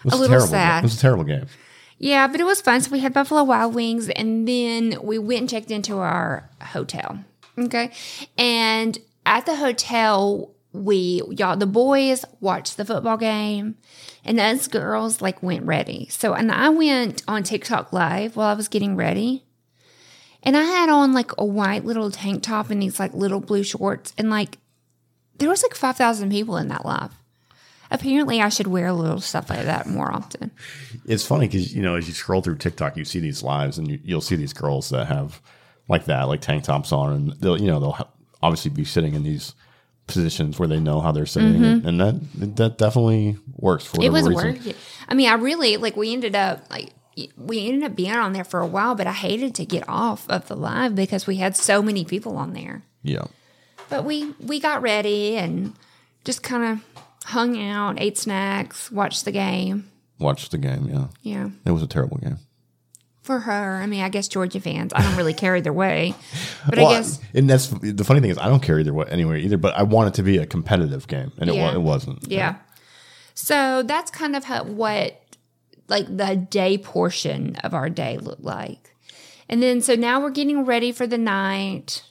was 0.04 0.12
A 0.12 0.16
little 0.16 0.28
terrible. 0.36 0.48
sad. 0.48 0.84
It 0.84 0.86
was 0.86 0.96
a 0.96 1.00
terrible 1.00 1.24
game. 1.24 1.46
Yeah, 1.98 2.26
but 2.26 2.40
it 2.40 2.44
was 2.44 2.60
fun. 2.60 2.80
So 2.80 2.90
we 2.90 3.00
had 3.00 3.14
Buffalo 3.14 3.42
Wild 3.42 3.74
Wings, 3.74 4.08
and 4.10 4.46
then 4.46 4.98
we 5.02 5.18
went 5.18 5.40
and 5.40 5.50
checked 5.50 5.70
into 5.70 5.98
our 5.98 6.48
hotel. 6.60 7.24
Okay, 7.58 7.90
and 8.36 8.98
at 9.24 9.46
the 9.46 9.56
hotel, 9.56 10.52
we 10.72 11.22
y'all 11.30 11.56
the 11.56 11.66
boys 11.66 12.24
watched 12.40 12.76
the 12.76 12.84
football 12.84 13.16
game, 13.16 13.76
and 14.24 14.38
us 14.38 14.68
girls 14.68 15.22
like 15.22 15.42
went 15.42 15.64
ready. 15.64 16.08
So 16.10 16.34
and 16.34 16.52
I 16.52 16.68
went 16.68 17.22
on 17.26 17.42
TikTok 17.42 17.92
live 17.92 18.36
while 18.36 18.48
I 18.48 18.54
was 18.54 18.68
getting 18.68 18.94
ready, 18.94 19.44
and 20.42 20.54
I 20.56 20.64
had 20.64 20.90
on 20.90 21.14
like 21.14 21.30
a 21.38 21.44
white 21.44 21.86
little 21.86 22.10
tank 22.10 22.42
top 22.42 22.70
and 22.70 22.82
these 22.82 23.00
like 23.00 23.14
little 23.14 23.40
blue 23.40 23.62
shorts, 23.62 24.12
and 24.18 24.28
like 24.28 24.58
there 25.38 25.48
was 25.48 25.62
like 25.62 25.74
five 25.74 25.96
thousand 25.96 26.30
people 26.30 26.58
in 26.58 26.68
that 26.68 26.84
live. 26.84 27.14
Apparently, 27.90 28.40
I 28.40 28.48
should 28.48 28.66
wear 28.66 28.86
a 28.88 28.92
little 28.92 29.20
stuff 29.20 29.50
like 29.50 29.64
that 29.64 29.86
more 29.86 30.10
often. 30.12 30.50
It's 31.06 31.24
funny 31.24 31.46
because 31.46 31.74
you 31.74 31.82
know 31.82 31.94
as 31.96 32.08
you 32.08 32.14
scroll 32.14 32.42
through 32.42 32.56
TikTok, 32.58 32.96
you 32.96 33.04
see 33.04 33.20
these 33.20 33.42
lives, 33.42 33.78
and 33.78 33.88
you, 33.90 34.00
you'll 34.02 34.20
see 34.20 34.36
these 34.36 34.52
girls 34.52 34.90
that 34.90 35.06
have 35.06 35.40
like 35.88 36.06
that, 36.06 36.24
like 36.24 36.40
tank 36.40 36.64
tops 36.64 36.92
on, 36.92 37.12
and 37.12 37.32
they'll 37.34 37.60
you 37.60 37.66
know 37.68 37.78
they'll 37.80 38.08
obviously 38.42 38.70
be 38.70 38.84
sitting 38.84 39.14
in 39.14 39.22
these 39.22 39.54
positions 40.06 40.58
where 40.58 40.68
they 40.68 40.78
know 40.78 41.00
how 41.00 41.10
they're 41.12 41.26
sitting, 41.26 41.64
and, 41.64 41.84
and 41.86 42.00
that 42.00 42.56
that 42.56 42.78
definitely 42.78 43.36
works 43.56 43.84
for 43.86 43.96
Mm-hmm. 43.98 44.02
it 44.04 44.10
was 44.10 44.28
reason. 44.28 44.34
worth 44.52 44.66
it. 44.66 44.76
I 45.08 45.14
mean, 45.14 45.28
I 45.28 45.34
really 45.34 45.76
like. 45.76 45.96
We 45.96 46.12
ended 46.12 46.34
up 46.34 46.68
like 46.70 46.90
we 47.36 47.66
ended 47.68 47.84
up 47.84 47.96
being 47.96 48.12
on 48.12 48.32
there 48.32 48.44
for 48.44 48.60
a 48.60 48.66
while, 48.66 48.94
but 48.94 49.06
I 49.06 49.12
hated 49.12 49.54
to 49.56 49.64
get 49.64 49.84
off 49.88 50.28
of 50.28 50.48
the 50.48 50.56
live 50.56 50.94
because 50.94 51.26
we 51.26 51.36
had 51.36 51.56
so 51.56 51.82
many 51.82 52.04
people 52.04 52.36
on 52.36 52.52
there. 52.52 52.82
Yeah. 53.02 53.24
But 53.88 54.04
we 54.04 54.32
we 54.40 54.58
got 54.60 54.82
ready 54.82 55.36
and 55.36 55.72
just 56.24 56.42
kind 56.42 56.64
of 56.64 57.05
hung 57.26 57.60
out, 57.60 58.00
ate 58.00 58.16
snacks, 58.18 58.90
watched 58.90 59.24
the 59.24 59.32
game. 59.32 59.90
Watched 60.18 60.50
the 60.50 60.58
game. 60.58 60.88
Yeah. 60.88 61.06
Yeah, 61.22 61.48
It 61.66 61.70
was 61.72 61.82
a 61.82 61.86
terrible 61.86 62.16
game. 62.18 62.38
for 63.22 63.40
her. 63.40 63.80
I 63.82 63.86
mean, 63.86 64.02
I 64.02 64.08
guess 64.08 64.28
Georgia 64.28 64.60
fans. 64.60 64.92
I 64.94 65.02
don't 65.02 65.16
really 65.16 65.34
care 65.34 65.56
either 65.56 65.72
way, 65.72 66.14
but 66.68 66.78
Well, 66.78 66.88
I 66.88 66.94
guess 66.98 67.20
and 67.34 67.50
that's 67.50 67.66
the 67.68 68.04
funny 68.04 68.20
thing 68.20 68.30
is 68.30 68.38
I 68.38 68.48
don't 68.48 68.62
care 68.62 68.78
either 68.78 68.94
way 68.94 69.06
anyway 69.10 69.42
either, 69.42 69.58
but 69.58 69.74
I 69.74 69.82
want 69.82 70.08
it 70.08 70.14
to 70.14 70.22
be 70.22 70.38
a 70.38 70.46
competitive 70.46 71.06
game, 71.08 71.32
and 71.38 71.50
it, 71.50 71.56
Yeah. 71.56 71.64
wa- 71.70 71.74
it 71.74 71.82
wasn't. 71.82 72.26
Yeah. 72.30 72.56
So 73.34 73.82
that's 73.82 74.10
kind 74.10 74.34
of 74.36 74.44
how, 74.44 74.64
what 74.64 75.20
like 75.88 76.06
the 76.16 76.36
day 76.36 76.78
portion 76.78 77.56
of 77.56 77.74
our 77.74 77.90
day 77.90 78.16
looked 78.18 78.42
like. 78.44 78.94
And 79.48 79.62
then 79.62 79.80
so 79.82 79.94
now 79.94 80.20
we're 80.20 80.30
getting 80.30 80.64
ready 80.64 80.90
for 80.92 81.06
the 81.06 81.18
night. 81.18 82.02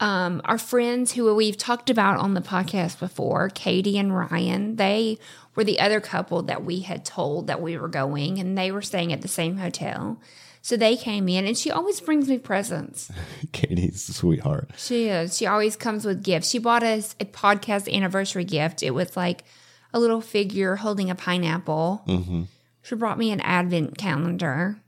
Um, 0.00 0.40
our 0.44 0.58
friends 0.58 1.12
who 1.12 1.34
we've 1.34 1.56
talked 1.56 1.90
about 1.90 2.18
on 2.18 2.34
the 2.34 2.40
podcast 2.40 3.00
before, 3.00 3.48
Katie 3.48 3.98
and 3.98 4.16
Ryan, 4.16 4.76
they 4.76 5.18
were 5.54 5.64
the 5.64 5.80
other 5.80 6.00
couple 6.00 6.42
that 6.42 6.64
we 6.64 6.80
had 6.80 7.04
told 7.04 7.48
that 7.48 7.60
we 7.60 7.76
were 7.76 7.88
going, 7.88 8.38
and 8.38 8.56
they 8.56 8.70
were 8.70 8.82
staying 8.82 9.12
at 9.12 9.22
the 9.22 9.28
same 9.28 9.56
hotel. 9.56 10.20
So 10.62 10.76
they 10.76 10.96
came 10.96 11.28
in, 11.28 11.46
and 11.46 11.58
she 11.58 11.70
always 11.70 12.00
brings 12.00 12.28
me 12.28 12.38
presents. 12.38 13.10
Katie's 13.52 14.08
a 14.08 14.12
sweetheart. 14.12 14.70
She 14.76 15.08
is. 15.08 15.36
She 15.36 15.46
always 15.46 15.76
comes 15.76 16.04
with 16.04 16.22
gifts. 16.22 16.48
She 16.50 16.58
bought 16.58 16.82
us 16.82 17.16
a 17.18 17.24
podcast 17.24 17.92
anniversary 17.92 18.44
gift. 18.44 18.82
It 18.82 18.90
was 18.90 19.16
like 19.16 19.44
a 19.92 19.98
little 19.98 20.20
figure 20.20 20.76
holding 20.76 21.10
a 21.10 21.14
pineapple. 21.14 22.04
Mm-hmm. 22.06 22.42
She 22.82 22.94
brought 22.94 23.18
me 23.18 23.30
an 23.32 23.40
advent 23.40 23.98
calendar. 23.98 24.80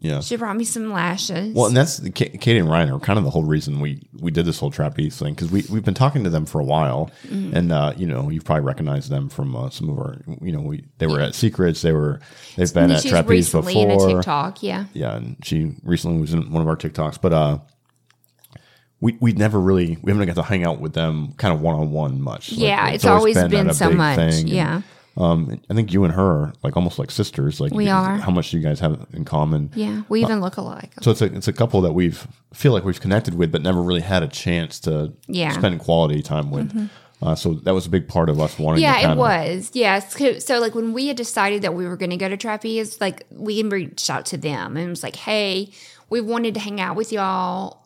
Yeah. 0.00 0.20
She 0.20 0.36
brought 0.36 0.56
me 0.56 0.64
some 0.64 0.92
lashes. 0.92 1.52
Well, 1.54 1.66
and 1.66 1.76
that's 1.76 1.96
the, 1.96 2.10
Ka- 2.10 2.38
Katie 2.40 2.58
and 2.58 2.70
Ryan 2.70 2.90
are 2.90 3.00
kind 3.00 3.18
of 3.18 3.24
the 3.24 3.30
whole 3.30 3.42
reason 3.42 3.80
we 3.80 4.00
we 4.20 4.30
did 4.30 4.44
this 4.46 4.60
whole 4.60 4.70
trapeze 4.70 5.18
thing 5.18 5.34
because 5.34 5.50
we 5.50 5.64
we've 5.70 5.84
been 5.84 5.94
talking 5.94 6.22
to 6.22 6.30
them 6.30 6.46
for 6.46 6.60
a 6.60 6.64
while, 6.64 7.10
Mm-hmm. 7.26 7.56
and 7.56 7.72
uh, 7.72 7.92
you 7.96 8.06
know 8.06 8.30
you've 8.30 8.44
probably 8.44 8.64
recognized 8.64 9.10
them 9.10 9.28
from 9.28 9.56
uh, 9.56 9.70
some 9.70 9.88
of 9.90 9.98
our 9.98 10.18
you 10.40 10.52
know 10.52 10.60
we 10.60 10.84
they 10.98 11.08
were 11.08 11.20
at 11.20 11.34
Secrets, 11.34 11.82
they 11.82 11.92
were 11.92 12.20
they've 12.56 12.72
been 12.72 12.92
at 12.92 13.02
She's 13.02 13.10
trapeze 13.10 13.52
recently 13.52 13.80
in 13.80 13.90
a. 13.90 13.98
TikTok. 13.98 14.62
Yeah. 14.62 14.84
Yeah, 14.92 15.16
and 15.16 15.36
she 15.42 15.74
recently 15.82 16.20
was 16.20 16.32
in 16.32 16.52
one 16.52 16.62
of 16.62 16.68
our 16.68 16.76
TikToks, 16.76 17.20
but 17.20 17.32
uh, 17.32 17.58
we 19.00 19.16
we 19.20 19.32
never 19.32 19.60
really 19.60 19.96
we 20.02 20.12
haven't 20.12 20.26
got 20.26 20.36
to 20.36 20.42
hang 20.42 20.64
out 20.64 20.80
with 20.80 20.92
them 20.92 21.32
kind 21.38 21.54
of 21.54 21.60
one 21.60 21.74
on 21.74 21.90
one 21.90 22.20
much. 22.20 22.52
Like, 22.52 22.60
Yeah, 22.60 22.88
it's 22.90 23.04
always 23.04 23.34
been 23.36 23.54
at 23.54 23.66
a 23.68 23.74
so 23.74 23.90
much, 23.90 24.16
thing, 24.16 24.40
and, 24.40 24.48
yeah. 24.48 24.82
Um, 25.18 25.60
I 25.68 25.74
think 25.74 25.92
you 25.92 26.04
and 26.04 26.14
her 26.14 26.22
are 26.22 26.52
like 26.62 26.76
almost 26.76 26.98
like 26.98 27.10
sisters. 27.10 27.60
Like 27.60 27.72
We 27.74 27.86
you- 27.86 27.90
are. 27.92 28.16
How 28.16 28.30
much 28.30 28.50
do 28.52 28.56
you 28.56 28.62
guys 28.62 28.80
have 28.80 29.04
in 29.12 29.24
common? 29.24 29.70
Yeah. 29.74 30.02
We 30.08 30.22
even 30.22 30.40
look 30.40 30.56
alike. 30.56 30.92
So 31.02 31.10
it's 31.10 31.20
a 31.20 31.26
it's 31.26 31.48
a 31.48 31.52
couple 31.52 31.80
that 31.82 31.92
we've 31.92 32.26
feel 32.54 32.72
like 32.72 32.84
we've 32.84 33.00
connected 33.00 33.34
with, 33.34 33.52
but 33.52 33.60
never 33.62 33.82
really 33.82 34.00
had 34.00 34.22
a 34.22 34.28
chance 34.28 34.78
to 34.80 35.12
Yeah. 35.26 35.50
Mm-hmm. 35.50 35.58
spend 35.60 35.80
quality 35.80 36.22
time 36.22 36.50
with. 36.50 36.88
Uh, 37.20 37.34
so 37.34 37.54
that 37.64 37.74
was 37.74 37.84
a 37.84 37.90
big 37.90 38.06
part 38.06 38.28
of 38.28 38.38
us 38.40 38.56
wanting. 38.60 38.76
to 38.76 38.82
Yeah, 38.82 39.10
it 39.12 39.16
was. 39.18 39.72
Yes. 39.74 40.14
So, 40.16 40.38
so, 40.38 40.60
like, 40.60 40.76
when 40.76 40.92
we 40.92 41.08
had 41.08 41.16
decided 41.16 41.62
that 41.62 41.74
we 41.74 41.84
were 41.84 41.96
going 41.96 42.10
to 42.10 42.16
go 42.16 42.28
to 42.28 42.36
Trapeze, 42.36 43.00
like, 43.00 43.26
we 43.32 43.60
reached 43.64 44.08
out 44.08 44.24
to 44.26 44.36
them 44.36 44.76
and 44.76 44.86
it 44.86 44.88
was 44.90 45.02
like, 45.02 45.16
hey, 45.16 45.72
we 46.10 46.20
wanted 46.20 46.54
to 46.54 46.60
hang 46.60 46.80
out 46.80 46.94
with 46.94 47.10
y'all. 47.10 47.82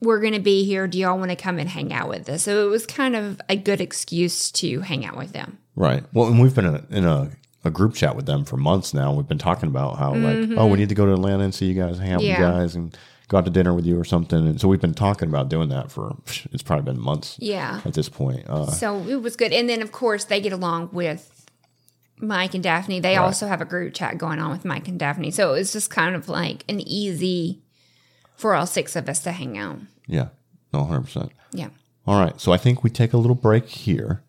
We're 0.00 0.18
going 0.20 0.32
to 0.32 0.40
be 0.40 0.64
here. 0.64 0.86
Do 0.88 0.96
y'all 0.98 1.18
want 1.18 1.30
to 1.30 1.36
come 1.36 1.58
and 1.58 1.68
hang 1.68 1.92
out 1.92 2.08
with 2.08 2.26
us? 2.30 2.44
So 2.44 2.66
it 2.66 2.70
was 2.70 2.86
kind 2.86 3.14
of 3.14 3.38
a 3.50 3.56
good 3.56 3.82
excuse 3.82 4.50
to 4.52 4.80
hang 4.80 5.04
out 5.04 5.18
with 5.18 5.32
them. 5.34 5.58
Right. 5.76 6.04
Well, 6.12 6.26
and 6.28 6.40
we've 6.40 6.54
been 6.54 6.66
in 6.66 6.74
a, 6.74 6.96
in 6.96 7.04
a, 7.04 7.30
a 7.64 7.70
group 7.70 7.94
chat 7.94 8.14
with 8.16 8.26
them 8.26 8.44
for 8.44 8.56
months 8.56 8.94
now. 8.94 9.12
We've 9.12 9.26
been 9.26 9.38
talking 9.38 9.68
about 9.68 9.98
how 9.98 10.14
like, 10.14 10.50
oh, 10.58 10.66
we 10.66 10.78
need 10.78 10.88
to 10.90 10.94
go 10.94 11.06
to 11.06 11.12
Atlanta 11.12 11.44
and 11.44 11.54
see 11.54 11.66
you 11.66 11.74
guys, 11.74 11.98
hang 11.98 12.12
out 12.12 12.20
with 12.20 12.28
Mm-hmm. 12.30 12.42
You 12.42 12.48
guys, 12.48 12.74
and 12.74 12.96
go 13.28 13.38
out 13.38 13.44
to 13.46 13.50
dinner 13.50 13.72
with 13.74 13.86
you 13.86 13.98
or 13.98 14.04
something. 14.04 14.46
And 14.46 14.60
so 14.60 14.68
we've 14.68 14.80
been 14.80 14.94
talking 14.94 15.28
about 15.28 15.48
doing 15.48 15.70
that 15.70 15.90
for 15.90 16.14
it's 16.52 16.62
probably 16.62 16.92
been 16.92 17.00
months. 17.00 17.36
Yeah. 17.40 17.80
At 17.84 17.94
this 17.94 18.08
point, 18.08 18.44
uh, 18.48 18.66
So 18.66 18.98
it 19.08 19.22
was 19.22 19.34
good. 19.36 19.52
And 19.52 19.68
then, 19.68 19.80
of 19.82 19.92
course, 19.92 20.24
they 20.24 20.40
get 20.40 20.52
along 20.52 20.90
with 20.92 21.46
Mike 22.18 22.54
and 22.54 22.62
Daphne. 22.62 23.00
They 23.00 23.16
also 23.16 23.46
have 23.46 23.60
a 23.60 23.64
group 23.64 23.94
chat 23.94 24.18
going 24.18 24.38
on 24.38 24.50
with 24.50 24.64
Mike 24.64 24.86
and 24.88 24.98
Daphne. 24.98 25.30
So 25.30 25.54
it 25.54 25.58
was 25.58 25.72
just 25.72 25.90
kind 25.90 26.14
of 26.14 26.28
like 26.28 26.64
an 26.68 26.80
easy 26.80 27.62
for 28.36 28.54
all 28.54 28.66
six 28.66 28.94
of 28.96 29.08
us 29.08 29.20
to 29.20 29.32
hang 29.32 29.56
out. 29.56 29.78
yeah, 30.06 30.28
no, 30.72 30.84
hundred 30.84 31.02
percent. 31.02 31.32
Yeah. 31.52 31.68
All 32.06 32.18
right. 32.20 32.38
So 32.40 32.52
I 32.52 32.56
think 32.56 32.82
we 32.84 32.90
take 32.90 33.12
a 33.12 33.16
little 33.16 33.36
break 33.36 33.68
here, 33.68 34.23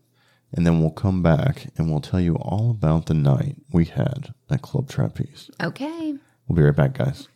and 0.56 0.66
then 0.66 0.80
we'll 0.80 0.90
come 0.90 1.22
back 1.22 1.68
and 1.78 1.92
we'll 1.92 2.00
tell 2.00 2.22
you 2.22 2.36
all 2.38 2.72
about 2.72 3.08
the 3.08 3.14
night 3.14 3.58
we 3.72 3.86
had 3.86 4.34
at 4.50 4.62
Club 4.62 4.90
Trapeze. 4.90 5.52
Okay. 5.62 6.16
We'll 6.48 6.56
be 6.56 6.64
right 6.64 6.76
back, 6.76 6.94
guys. 6.98 7.28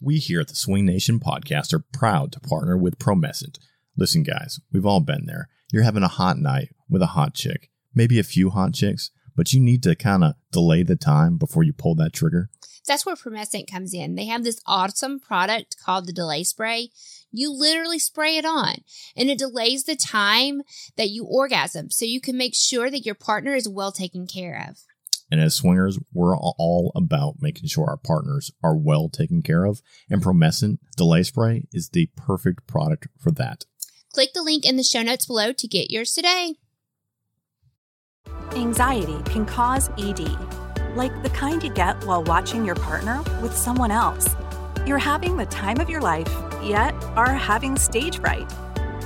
We 0.00 0.18
here 0.18 0.40
at 0.40 0.48
the 0.48 0.54
Swing 0.54 0.86
Nation 0.86 1.18
podcast 1.18 1.72
are 1.72 1.84
proud 1.92 2.32
to 2.32 2.40
partner 2.40 2.76
with 2.76 2.98
Promescent. 2.98 3.58
Listen, 3.96 4.22
guys, 4.22 4.60
we've 4.72 4.86
all 4.86 5.00
been 5.00 5.26
there. 5.26 5.48
You're 5.72 5.82
having 5.82 6.02
a 6.02 6.08
hot 6.08 6.38
night 6.38 6.70
with 6.88 7.02
a 7.02 7.06
hot 7.06 7.34
chick, 7.34 7.70
maybe 7.94 8.18
a 8.18 8.24
few 8.24 8.50
hot 8.50 8.74
chicks, 8.74 9.10
but 9.36 9.52
you 9.52 9.60
need 9.60 9.82
to 9.82 9.96
kind 9.96 10.22
of 10.22 10.34
delay 10.52 10.82
the 10.82 10.96
time 10.96 11.38
before 11.38 11.62
you 11.62 11.72
pull 11.72 11.94
that 11.96 12.12
trigger. 12.12 12.50
That's 12.86 13.06
where 13.06 13.14
Promescent 13.14 13.70
comes 13.70 13.94
in. 13.94 14.16
They 14.16 14.26
have 14.26 14.44
this 14.44 14.60
awesome 14.66 15.20
product 15.20 15.76
called 15.82 16.06
the 16.06 16.12
Delay 16.12 16.44
Spray. 16.44 16.90
You 17.30 17.52
literally 17.52 17.98
spray 17.98 18.36
it 18.36 18.44
on 18.44 18.76
and 19.16 19.30
it 19.30 19.38
delays 19.38 19.84
the 19.84 19.96
time 19.96 20.62
that 20.96 21.10
you 21.10 21.24
orgasm 21.24 21.90
so 21.90 22.04
you 22.04 22.20
can 22.20 22.36
make 22.36 22.54
sure 22.54 22.90
that 22.90 23.06
your 23.06 23.14
partner 23.14 23.54
is 23.54 23.68
well 23.68 23.92
taken 23.92 24.26
care 24.26 24.66
of. 24.68 24.78
And 25.30 25.40
as 25.40 25.54
swingers, 25.54 25.98
we're 26.12 26.36
all 26.36 26.92
about 26.94 27.36
making 27.40 27.68
sure 27.68 27.86
our 27.88 27.96
partners 27.96 28.50
are 28.62 28.76
well 28.76 29.08
taken 29.08 29.40
care 29.40 29.64
of. 29.64 29.80
And 30.10 30.22
Promescent 30.22 30.78
Delay 30.96 31.22
Spray 31.22 31.64
is 31.72 31.88
the 31.88 32.10
perfect 32.16 32.66
product 32.66 33.08
for 33.18 33.30
that. 33.32 33.64
Click 34.12 34.34
the 34.34 34.42
link 34.42 34.66
in 34.66 34.76
the 34.76 34.82
show 34.82 35.00
notes 35.00 35.24
below 35.24 35.52
to 35.52 35.66
get 35.66 35.90
yours 35.90 36.12
today. 36.12 36.56
Anxiety 38.54 39.16
can 39.24 39.46
cause 39.46 39.88
ED, 39.98 40.28
like 40.96 41.22
the 41.22 41.30
kind 41.30 41.62
you 41.62 41.70
get 41.70 42.02
while 42.04 42.22
watching 42.24 42.64
your 42.64 42.74
partner 42.74 43.22
with 43.40 43.56
someone 43.56 43.90
else. 43.90 44.34
You're 44.86 44.98
having 44.98 45.36
the 45.36 45.46
time 45.46 45.80
of 45.80 45.88
your 45.88 46.00
life, 46.00 46.28
yet 46.62 46.94
are 47.16 47.32
having 47.32 47.76
stage 47.76 48.20
fright. 48.20 48.52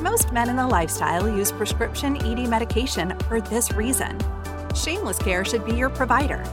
Most 0.01 0.33
men 0.33 0.49
in 0.49 0.57
the 0.57 0.67
lifestyle 0.67 1.29
use 1.29 1.53
prescription 1.53 2.17
ED 2.25 2.49
medication 2.49 3.19
for 3.29 3.41
this 3.41 3.73
reason. 3.73 4.19
Shameless 4.75 5.19
Care 5.19 5.45
should 5.45 5.65
be 5.65 5.75
your 5.75 5.91
provider. 5.91 6.45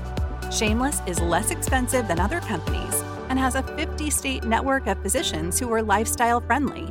Shameless 0.52 1.02
is 1.08 1.20
less 1.20 1.52
expensive 1.52 2.08
than 2.08 2.20
other 2.20 2.40
companies 2.42 3.04
and 3.30 3.40
has 3.40 3.56
a 3.56 3.64
50 3.64 4.10
state 4.10 4.44
network 4.44 4.88
of 4.88 5.02
physicians 5.02 5.60
who 5.60 5.72
are 5.74 5.82
lifestyle 5.82 6.42
friendly. 6.42 6.90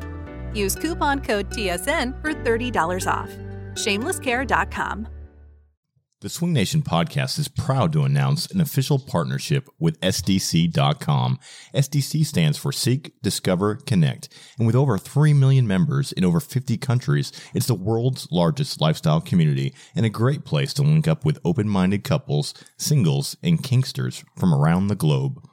Use 0.53 0.75
coupon 0.75 1.21
code 1.21 1.49
TSN 1.51 2.21
for 2.21 2.33
$30 2.33 3.07
off. 3.11 3.31
Shamelesscare.com. 3.75 5.09
The 6.23 6.29
Swing 6.29 6.53
Nation 6.53 6.83
podcast 6.83 7.37
is 7.41 7.49
proud 7.49 7.93
to 7.95 8.05
announce 8.05 8.47
an 8.47 8.61
official 8.61 9.01
partnership 9.01 9.69
with 9.81 9.99
SDC.com. 10.03 11.41
SDC 11.75 12.25
stands 12.25 12.57
for 12.57 12.71
Seek, 12.71 13.21
Discover, 13.23 13.81
Connect. 13.87 14.29
And 14.57 14.65
with 14.65 14.77
over 14.77 14.99
3 14.99 15.35
million 15.35 15.67
members 15.67 16.13
in 16.13 16.25
over 16.25 16.39
50 16.39 16.77
countries, 16.77 17.33
it's 17.55 17.67
the 17.67 17.75
world's 17.75 18.29
largest 18.31 18.81
lifestyle 18.81 19.21
community 19.21 19.75
and 19.97 20.07
a 20.07 20.11
great 20.11 20.45
place 20.45 20.73
to 20.75 20.83
link 20.83 21.09
up 21.09 21.25
with 21.25 21.41
open 21.45 21.69
minded 21.69 22.05
couples, 22.05 22.55
singles, 22.77 23.37
and 23.43 23.61
kinksters 23.61 24.23
from 24.39 24.55
around 24.55 24.87
the 24.87 24.95
globe. 24.95 25.45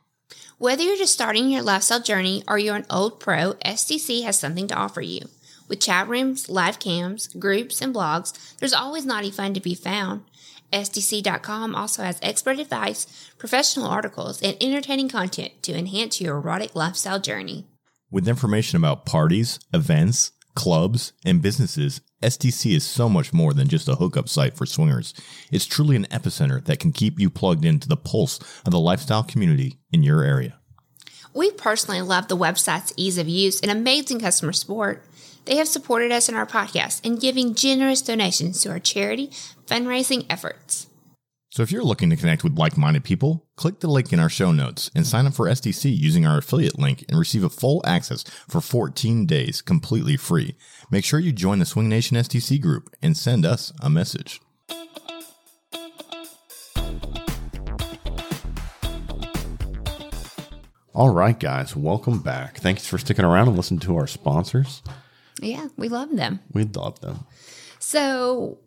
Whether 0.60 0.84
you're 0.84 0.98
just 0.98 1.14
starting 1.14 1.50
your 1.50 1.64
lifestyle 1.64 2.00
journey 2.00 2.44
or 2.48 2.60
you're 2.60 2.76
an 2.76 2.86
old 2.92 3.20
pro, 3.20 3.54
SDC 3.66 4.22
has 4.24 4.38
something 4.38 4.68
to 4.68 4.76
offer 4.76 5.02
you. 5.02 5.22
With 5.68 5.82
chat 5.82 6.08
rooms, 6.08 6.48
live 6.48 6.80
cams, 6.80 7.28
groups, 7.28 7.82
and 7.82 7.94
blogs, 7.94 8.58
there's 8.58 8.74
always 8.74 9.06
naughty 9.06 9.32
fun 9.32 9.54
to 9.56 9.60
be 9.60 9.76
found. 9.76 10.24
SDC.com 10.72 11.76
also 11.76 12.04
has 12.04 12.20
expert 12.22 12.60
advice, 12.60 13.32
professional 13.38 13.88
articles, 13.88 14.42
and 14.42 14.58
entertaining 14.62 15.10
content 15.10 15.62
to 15.64 15.78
enhance 15.78 16.22
your 16.22 16.38
erotic 16.38 16.76
lifestyle 16.76 17.20
journey. 17.20 17.66
With 18.12 18.28
information 18.28 18.78
about 18.78 19.06
parties, 19.06 19.60
events, 19.74 20.32
clubs, 20.56 21.14
and 21.24 21.42
businesses, 21.42 22.02
SDC 22.22 22.76
is 22.76 22.86
so 22.86 23.08
much 23.08 23.32
more 23.32 23.54
than 23.54 23.68
just 23.68 23.88
a 23.88 23.96
hookup 23.96 24.28
site 24.28 24.58
for 24.58 24.66
swingers. 24.66 25.14
It's 25.52 25.66
truly 25.66 25.96
an 25.96 26.06
epicenter 26.06 26.64
that 26.66 26.80
can 26.80 26.92
keep 26.92 27.20
you 27.20 27.30
plugged 27.30 27.64
into 27.64 27.88
the 27.88 27.96
pulse 27.96 28.40
of 28.66 28.72
the 28.72 28.80
lifestyle 28.80 29.24
community 29.24 29.80
in 29.92 30.04
your 30.04 30.24
area. 30.24 30.60
We 31.34 31.52
personally 31.52 32.02
love 32.02 32.28
the 32.28 32.36
website's 32.36 32.94
ease 32.98 33.18
of 33.18 33.30
use 33.30 33.62
and 33.62 33.72
amazing 33.72 34.20
customer 34.20 34.52
support. 34.52 35.06
They 35.50 35.56
have 35.56 35.68
supported 35.68 36.12
us 36.12 36.30
in 36.30 36.36
our 36.36 36.46
podcast 36.46 37.04
and 37.04 37.20
giving 37.20 37.56
generous 37.56 38.04
donations 38.04 38.62
to 38.62 38.70
our 38.70 38.78
charity 38.78 39.30
fundraising 39.66 40.28
efforts. 40.30 40.86
So 41.50 41.64
if 41.64 41.72
you're 41.72 41.82
looking 41.82 42.12
to 42.12 42.16
connect 42.16 42.44
with 42.44 42.60
like-minded 42.60 43.04
people, 43.04 43.48
click 43.56 43.80
the 43.80 43.88
link 43.88 44.14
in 44.14 44.20
our 44.20 44.30
show 44.30 44.52
notes 44.52 44.92
and 44.94 45.08
sign 45.08 45.26
up 45.26 45.34
for 45.34 45.48
SDC 45.48 45.98
using 45.98 46.24
our 46.24 46.38
affiliate 46.38 46.78
link 46.78 47.04
and 47.10 47.18
receive 47.18 47.44
a 47.44 47.50
full 47.50 47.82
access 47.84 48.24
for 48.48 48.62
14 48.62 49.26
days 49.26 49.64
completely 49.64 50.18
free. 50.18 50.56
Make 50.92 51.04
sure 51.04 51.20
you 51.20 51.32
join 51.32 51.58
the 51.58 51.66
Swing 51.66 51.90
Nation 51.90 52.16
SDC 52.16 52.62
group 52.62 52.94
and 53.02 53.18
send 53.18 53.44
us 53.44 53.74
a 53.82 53.90
message. 53.90 54.40
All 60.94 61.10
right, 61.10 61.40
guys, 61.40 61.76
welcome 61.76 62.20
back. 62.20 62.58
Thanks 62.58 62.86
for 62.86 63.00
sticking 63.00 63.26
around 63.26 63.48
and 63.48 63.58
listening 63.58 63.80
to 63.80 63.98
our 63.98 64.06
sponsors. 64.06 64.84
Yeah, 65.42 65.68
we 65.78 65.90
love 65.90 66.16
them. 66.16 66.40
We 66.54 66.64
love 66.66 67.00
them. 67.02 67.20
So 67.80 68.58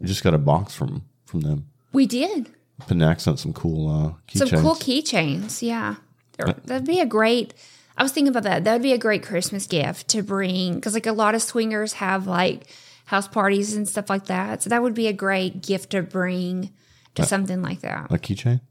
We 0.00 0.06
just 0.06 0.24
got 0.24 0.34
a 0.34 0.38
box 0.38 0.74
from 0.74 1.02
from 1.26 1.40
them. 1.42 1.66
we 1.92 2.06
did 2.06 2.50
Pinaq 2.82 3.20
sent 3.20 3.38
some 3.38 3.52
cool 3.52 3.88
uh, 3.88 4.12
some 4.34 4.48
keychains. 4.48 4.60
cool 4.62 4.74
keychains. 4.74 5.62
Yeah, 5.62 5.96
They're- 6.36 6.54
that'd 6.64 6.86
be 6.86 7.00
a 7.00 7.06
great. 7.06 7.54
I 7.96 8.02
was 8.02 8.10
thinking 8.12 8.30
about 8.30 8.42
that. 8.44 8.64
That 8.64 8.72
would 8.72 8.82
be 8.82 8.92
a 8.94 8.98
great 8.98 9.22
Christmas 9.22 9.66
gift 9.66 10.08
to 10.08 10.22
bring 10.22 10.74
because 10.76 10.94
like 10.94 11.06
a 11.06 11.12
lot 11.12 11.34
of 11.34 11.42
swingers 11.42 11.92
have 11.94 12.26
like 12.26 12.66
house 13.04 13.28
parties 13.28 13.74
and 13.76 13.86
stuff 13.88 14.08
like 14.10 14.26
that. 14.26 14.62
So 14.62 14.70
that 14.70 14.82
would 14.82 14.94
be 14.94 15.06
a 15.06 15.12
great 15.12 15.62
gift 15.62 15.90
to 15.90 16.02
bring 16.02 16.70
to 17.14 17.24
something 17.24 17.60
like 17.62 17.80
that. 17.82 18.10
A 18.10 18.14
keychain? 18.18 18.62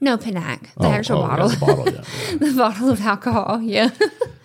No, 0.00 0.16
Pinaq, 0.16 0.62
the 0.74 0.86
Oh, 0.86 0.90
actual 0.90 1.18
oh, 1.18 1.22
yeah, 1.22 1.28
bottle, 1.28 1.48
the 1.48 1.56
bottle, 1.56 1.84
yeah. 1.92 2.04
yeah. 2.30 2.36
the 2.38 2.52
bottle 2.56 2.90
of 2.90 3.00
alcohol. 3.02 3.60
Yeah. 3.60 3.90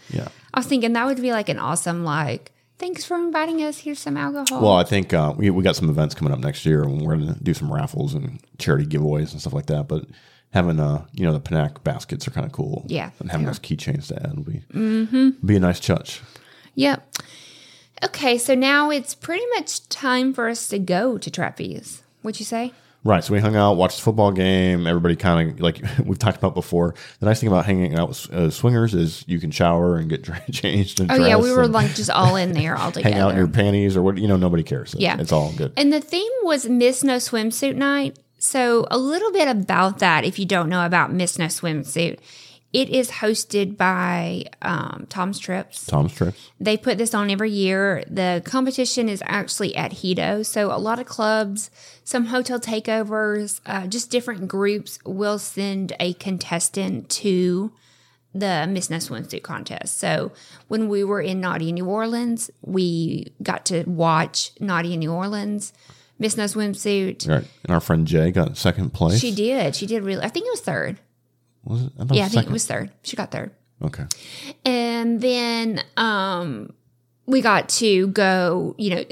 yeah. 0.10 0.28
I 0.54 0.60
was 0.60 0.68
thinking 0.68 0.94
that 0.94 1.06
would 1.06 1.22
be 1.22 1.32
like 1.32 1.50
an 1.50 1.60
awesome 1.60 2.04
like. 2.04 2.52
Thanks 2.80 3.04
for 3.04 3.18
inviting 3.18 3.64
us. 3.64 3.80
Here's 3.80 4.00
some 4.00 4.18
alcohol. 4.18 4.62
Well, 4.62 4.74
I 4.74 4.84
think 4.84 5.14
uh, 5.14 5.34
we 5.36 5.50
we 5.50 5.64
got 5.64 5.76
some 5.76 5.90
events 5.90 6.14
coming 6.14 6.32
up 6.32 6.40
next 6.40 6.66
year, 6.66 6.84
and 6.84 7.02
we're 7.02 7.16
going 7.16 7.34
to 7.34 7.44
do 7.44 7.54
some 7.54 7.74
raffles 7.74 8.14
and 8.14 8.40
charity 8.60 8.86
giveaways 8.86 9.32
and 9.32 9.42
stuff 9.42 9.54
like 9.54 9.66
that. 9.66 9.88
But 9.88 10.06
having 10.52 10.80
uh, 10.80 11.06
you 11.14 11.26
know, 11.26 11.34
the 11.34 11.42
Pinaq 11.42 11.84
baskets 11.84 12.28
are 12.28 12.32
kind 12.32 12.46
of 12.46 12.52
cool. 12.52 12.86
Yeah, 12.88 13.10
and 13.20 13.32
having 13.32 13.48
those 13.48 13.60
keychains 13.60 14.08
to 14.10 14.22
add 14.22 14.36
will 14.38 14.44
be 14.44 15.38
be 15.46 15.56
a 15.56 15.60
nice 15.60 15.80
touch. 15.80 16.22
Yep. 16.76 17.04
Okay, 18.06 18.38
so 18.38 18.54
now 18.54 18.92
it's 18.92 19.16
pretty 19.16 19.46
much 19.56 19.90
time 19.90 20.32
for 20.32 20.48
us 20.48 20.68
to 20.68 20.78
go 20.78 21.18
to 21.18 21.32
Trapeze. 21.32 22.04
What'd 22.22 22.40
you 22.40 22.46
say? 22.46 22.74
Right. 23.04 23.24
So 23.24 23.34
we 23.34 23.40
hung 23.40 23.56
out, 23.56 23.74
watched 23.78 23.98
the 23.98 24.04
football 24.04 24.32
game. 24.32 24.86
Everybody 24.86 25.16
kind 25.16 25.52
of 25.52 25.60
like 25.62 25.82
we've 26.04 26.20
talked 26.20 26.38
about 26.38 26.54
before. 26.56 26.94
The 27.20 27.26
nice 27.26 27.40
thing 27.40 27.48
about 27.48 27.66
hanging 27.66 27.96
out 27.96 28.10
with 28.10 28.34
uh, 28.34 28.50
swingers 28.50 28.94
is 28.94 29.24
you 29.28 29.40
can 29.40 29.52
shower 29.52 29.98
and 29.98 30.10
get 30.10 30.22
dra- 30.24 30.42
changed 30.52 31.00
and 31.00 31.10
Oh 31.12 31.16
yeah, 31.16 31.38
we 31.38 31.52
were 31.52 31.68
like 31.68 31.94
just 31.96 32.10
all 32.10 32.36
in 32.36 32.52
there 32.52 32.76
all 32.78 32.92
together. 32.92 33.14
hang 33.14 33.22
out 33.22 33.32
in 33.32 33.38
your 33.38 33.48
panties 33.48 33.96
or 33.96 34.02
what 34.02 34.18
you 34.18 34.28
know. 34.28 34.36
Nobody 34.38 34.64
cares. 34.64 34.96
Yeah. 34.98 35.18
it's 35.20 35.32
all 35.32 35.54
good. 35.54 35.72
And 35.78 35.94
the 35.94 36.02
theme 36.02 36.32
was 36.44 36.68
Miss 36.68 37.04
No 37.04 37.18
Swimsuit 37.18 37.76
Night. 37.76 38.20
So, 38.40 38.86
a 38.92 38.98
little 39.00 39.32
bit 39.32 39.48
about 39.48 39.98
that 40.00 40.24
if 40.24 40.38
you 40.38 40.46
don't 40.46 40.70
know 40.70 40.86
about 40.86 41.12
Miss 41.12 41.40
No 41.40 41.46
Swimsuit. 41.46 42.20
It 42.78 42.90
is 42.90 43.10
hosted 43.10 43.76
by 43.76 44.46
um, 44.62 45.08
Tom's 45.10 45.40
Trips. 45.40 45.88
Tom's 45.88 46.14
trips. 46.14 46.52
They 46.60 46.78
put 46.78 47.00
this 47.00 47.16
on 47.16 47.32
every 47.32 47.50
year. 47.50 48.04
The 48.08 48.44
competition 48.46 49.10
is 49.10 49.24
actually 49.26 49.76
at 49.76 49.94
Hedo. 49.94 50.46
So, 50.46 50.72
a 50.72 50.78
lot 50.78 51.00
of 51.00 51.08
clubs, 51.08 51.72
some 52.04 52.26
hotel 52.28 52.60
takeovers, 52.60 53.62
uh, 53.66 53.88
just 53.88 54.12
different 54.12 54.48
groups 54.48 55.00
will 55.06 55.40
send 55.40 55.94
a 56.00 56.14
contestant 56.14 57.10
to 57.10 57.72
the 58.36 58.68
Miss 58.70 58.92
No 58.92 58.98
Swimsuit 58.98 59.42
contest. 59.42 59.98
So, 59.98 60.32
when 60.68 60.88
we 60.88 61.04
were 61.04 61.20
in 61.20 61.42
Naughty 61.42 61.72
New 61.72 61.88
Orleans, 61.88 62.52
we 62.62 63.34
got 63.42 63.66
to 63.66 63.86
watch 63.86 64.52
Naughty 64.60 64.96
New 64.98 65.12
Orleans, 65.12 65.74
Miss 66.20 66.38
No 66.38 66.44
Swimsuit. 66.44 67.28
Right. 67.28 67.48
And 67.64 67.74
our 67.74 67.80
friend 67.80 68.06
Jay 68.06 68.30
got 68.30 68.56
second 68.56 68.94
place. 68.94 69.20
She 69.20 69.34
did. 69.34 69.76
She 69.76 69.88
did 69.88 70.04
really. 70.04 70.22
I 70.24 70.30
think 70.30 70.46
it 70.46 70.52
was 70.52 70.62
third. 70.62 71.00
Was 71.68 71.84
it? 71.84 71.92
I 72.00 72.04
Yeah, 72.14 72.26
I 72.26 72.30
think 72.30 72.32
second. 72.34 72.50
it 72.50 72.54
was 72.54 72.66
third. 72.66 72.92
She 73.04 73.16
got 73.16 73.32
third. 73.32 73.52
Okay. 73.82 74.06
And 74.66 75.22
then 75.22 75.84
um 75.98 76.74
we 77.26 77.42
got 77.42 77.68
to 77.70 78.08
go, 78.08 78.74
you 78.78 78.90
know, 78.96 79.04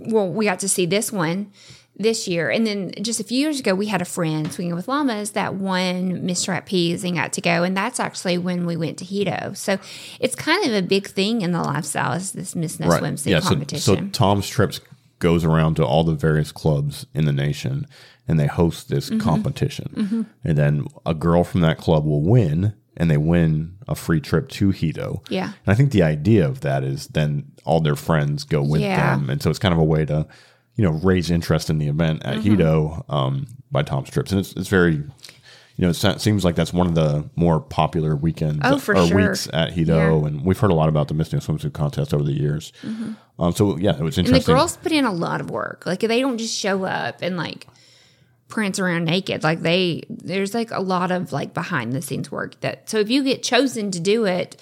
well, 0.00 0.28
we 0.28 0.44
got 0.44 0.60
to 0.60 0.68
see 0.68 0.84
this 0.86 1.10
one 1.10 1.50
this 1.96 2.28
year. 2.28 2.50
And 2.50 2.66
then 2.66 2.92
just 3.00 3.18
a 3.18 3.24
few 3.24 3.38
years 3.38 3.60
ago, 3.60 3.74
we 3.74 3.86
had 3.86 4.02
a 4.02 4.04
friend 4.06 4.52
swinging 4.52 4.74
with 4.74 4.88
llamas 4.88 5.30
that 5.32 5.54
won 5.54 6.26
Miss 6.26 6.42
Trapeze 6.44 7.02
and 7.02 7.16
got 7.16 7.32
to 7.34 7.40
go. 7.40 7.62
And 7.62 7.74
that's 7.76 7.98
actually 7.98 8.36
when 8.38 8.66
we 8.66 8.76
went 8.76 8.98
to 8.98 9.04
Hedo. 9.06 9.56
So 9.56 9.78
it's 10.20 10.34
kind 10.34 10.66
of 10.66 10.72
a 10.74 10.82
big 10.82 11.06
thing 11.06 11.40
in 11.40 11.52
the 11.52 11.62
lifestyle 11.62 12.12
is 12.12 12.32
this 12.32 12.54
Miss 12.54 12.78
No 12.78 12.88
Swimsuit 12.88 13.26
Yeah. 13.30 13.40
So, 13.40 13.48
competition. 13.50 13.80
so 13.80 14.08
Tom's 14.12 14.48
trips 14.48 14.80
goes 15.18 15.44
around 15.44 15.76
to 15.76 15.86
all 15.86 16.04
the 16.04 16.14
various 16.14 16.52
clubs 16.52 17.06
in 17.14 17.24
the 17.24 17.32
nation, 17.32 17.86
and 18.28 18.38
they 18.38 18.46
host 18.46 18.88
this 18.88 19.10
Mm-hmm. 19.10 19.18
competition. 19.20 20.26
And 20.44 20.56
then 20.58 20.86
a 21.06 21.14
girl 21.14 21.44
from 21.44 21.60
that 21.62 21.78
club 21.78 22.04
will 22.04 22.22
win, 22.22 22.74
and 22.96 23.10
they 23.10 23.16
win 23.16 23.76
a 23.88 23.94
free 23.94 24.20
trip 24.20 24.48
to 24.50 24.68
Hedo. 24.68 25.24
Yeah. 25.30 25.46
And 25.64 25.72
I 25.72 25.74
think 25.74 25.92
the 25.92 26.02
idea 26.02 26.46
of 26.46 26.60
that 26.60 26.84
is 26.84 27.08
then 27.08 27.50
all 27.64 27.80
their 27.80 27.96
friends 27.96 28.44
go 28.44 28.62
with 28.62 28.80
Yeah. 28.80 29.16
them, 29.16 29.30
and 29.30 29.42
so 29.42 29.50
it's 29.50 29.58
kind 29.58 29.74
of 29.74 29.80
a 29.80 29.84
way 29.84 30.04
to, 30.06 30.26
you 30.76 30.84
know, 30.84 30.92
raise 31.02 31.30
interest 31.30 31.68
in 31.70 31.78
the 31.78 31.88
event 31.88 32.22
at 32.24 32.38
Mm-hmm. 32.38 32.54
Hedo 32.60 33.04
um, 33.12 33.46
by 33.70 33.82
Tom's 33.82 34.10
trips, 34.10 34.30
and 34.30 34.40
it's 34.40 34.52
it's 34.54 34.68
very. 34.68 35.02
you 35.76 35.86
know, 35.86 35.88
it 35.88 36.20
seems 36.20 36.44
like 36.44 36.54
that's 36.54 36.72
one 36.72 36.86
of 36.86 36.94
the 36.94 37.28
more 37.34 37.58
popular 37.58 38.14
weekends 38.14 38.60
Oh, 38.62 38.78
for 38.78 38.94
or 38.94 39.06
sure. 39.06 39.16
weeks 39.30 39.48
at 39.54 39.70
Hedo, 39.70 39.86
Yeah. 39.86 40.08
Mm-hmm. 40.10 40.26
and 40.26 40.44
we've 40.44 40.58
heard 40.58 40.70
a 40.70 40.74
lot 40.74 40.90
about 40.90 41.08
the 41.08 41.14
Miss 41.14 41.32
New 41.32 41.38
Swimsuit 41.40 41.72
contest 41.72 42.12
over 42.12 42.22
the 42.22 42.34
years. 42.38 42.72
Um, 43.38 43.52
so 43.54 43.78
yeah, 43.78 43.96
it 43.96 44.02
was 44.02 44.18
And 44.18 44.26
interesting. 44.28 44.52
the 44.54 44.58
girls 44.58 44.76
put 44.76 44.92
in 44.92 45.06
a 45.06 45.12
lot 45.12 45.40
of 45.40 45.50
work. 45.50 45.84
Like 45.86 46.00
they 46.00 46.20
don't 46.20 46.36
just 46.36 46.54
show 46.56 46.84
up 46.84 47.16
and 47.22 47.38
like 47.38 47.66
prance 48.52 48.78
around 48.78 49.06
naked. 49.06 49.42
Like 49.42 49.62
they 49.62 50.02
there's 50.10 50.52
like 50.52 50.70
a 50.70 50.80
lot 50.80 51.10
of 51.10 51.32
like 51.32 51.54
behind 51.54 51.94
the 51.94 52.02
scenes 52.02 52.30
work 52.30 52.60
that 52.60 52.88
so 52.90 52.98
if 52.98 53.08
you 53.10 53.24
get 53.24 53.42
chosen 53.42 53.90
to 53.92 53.98
do 53.98 54.26
it, 54.26 54.60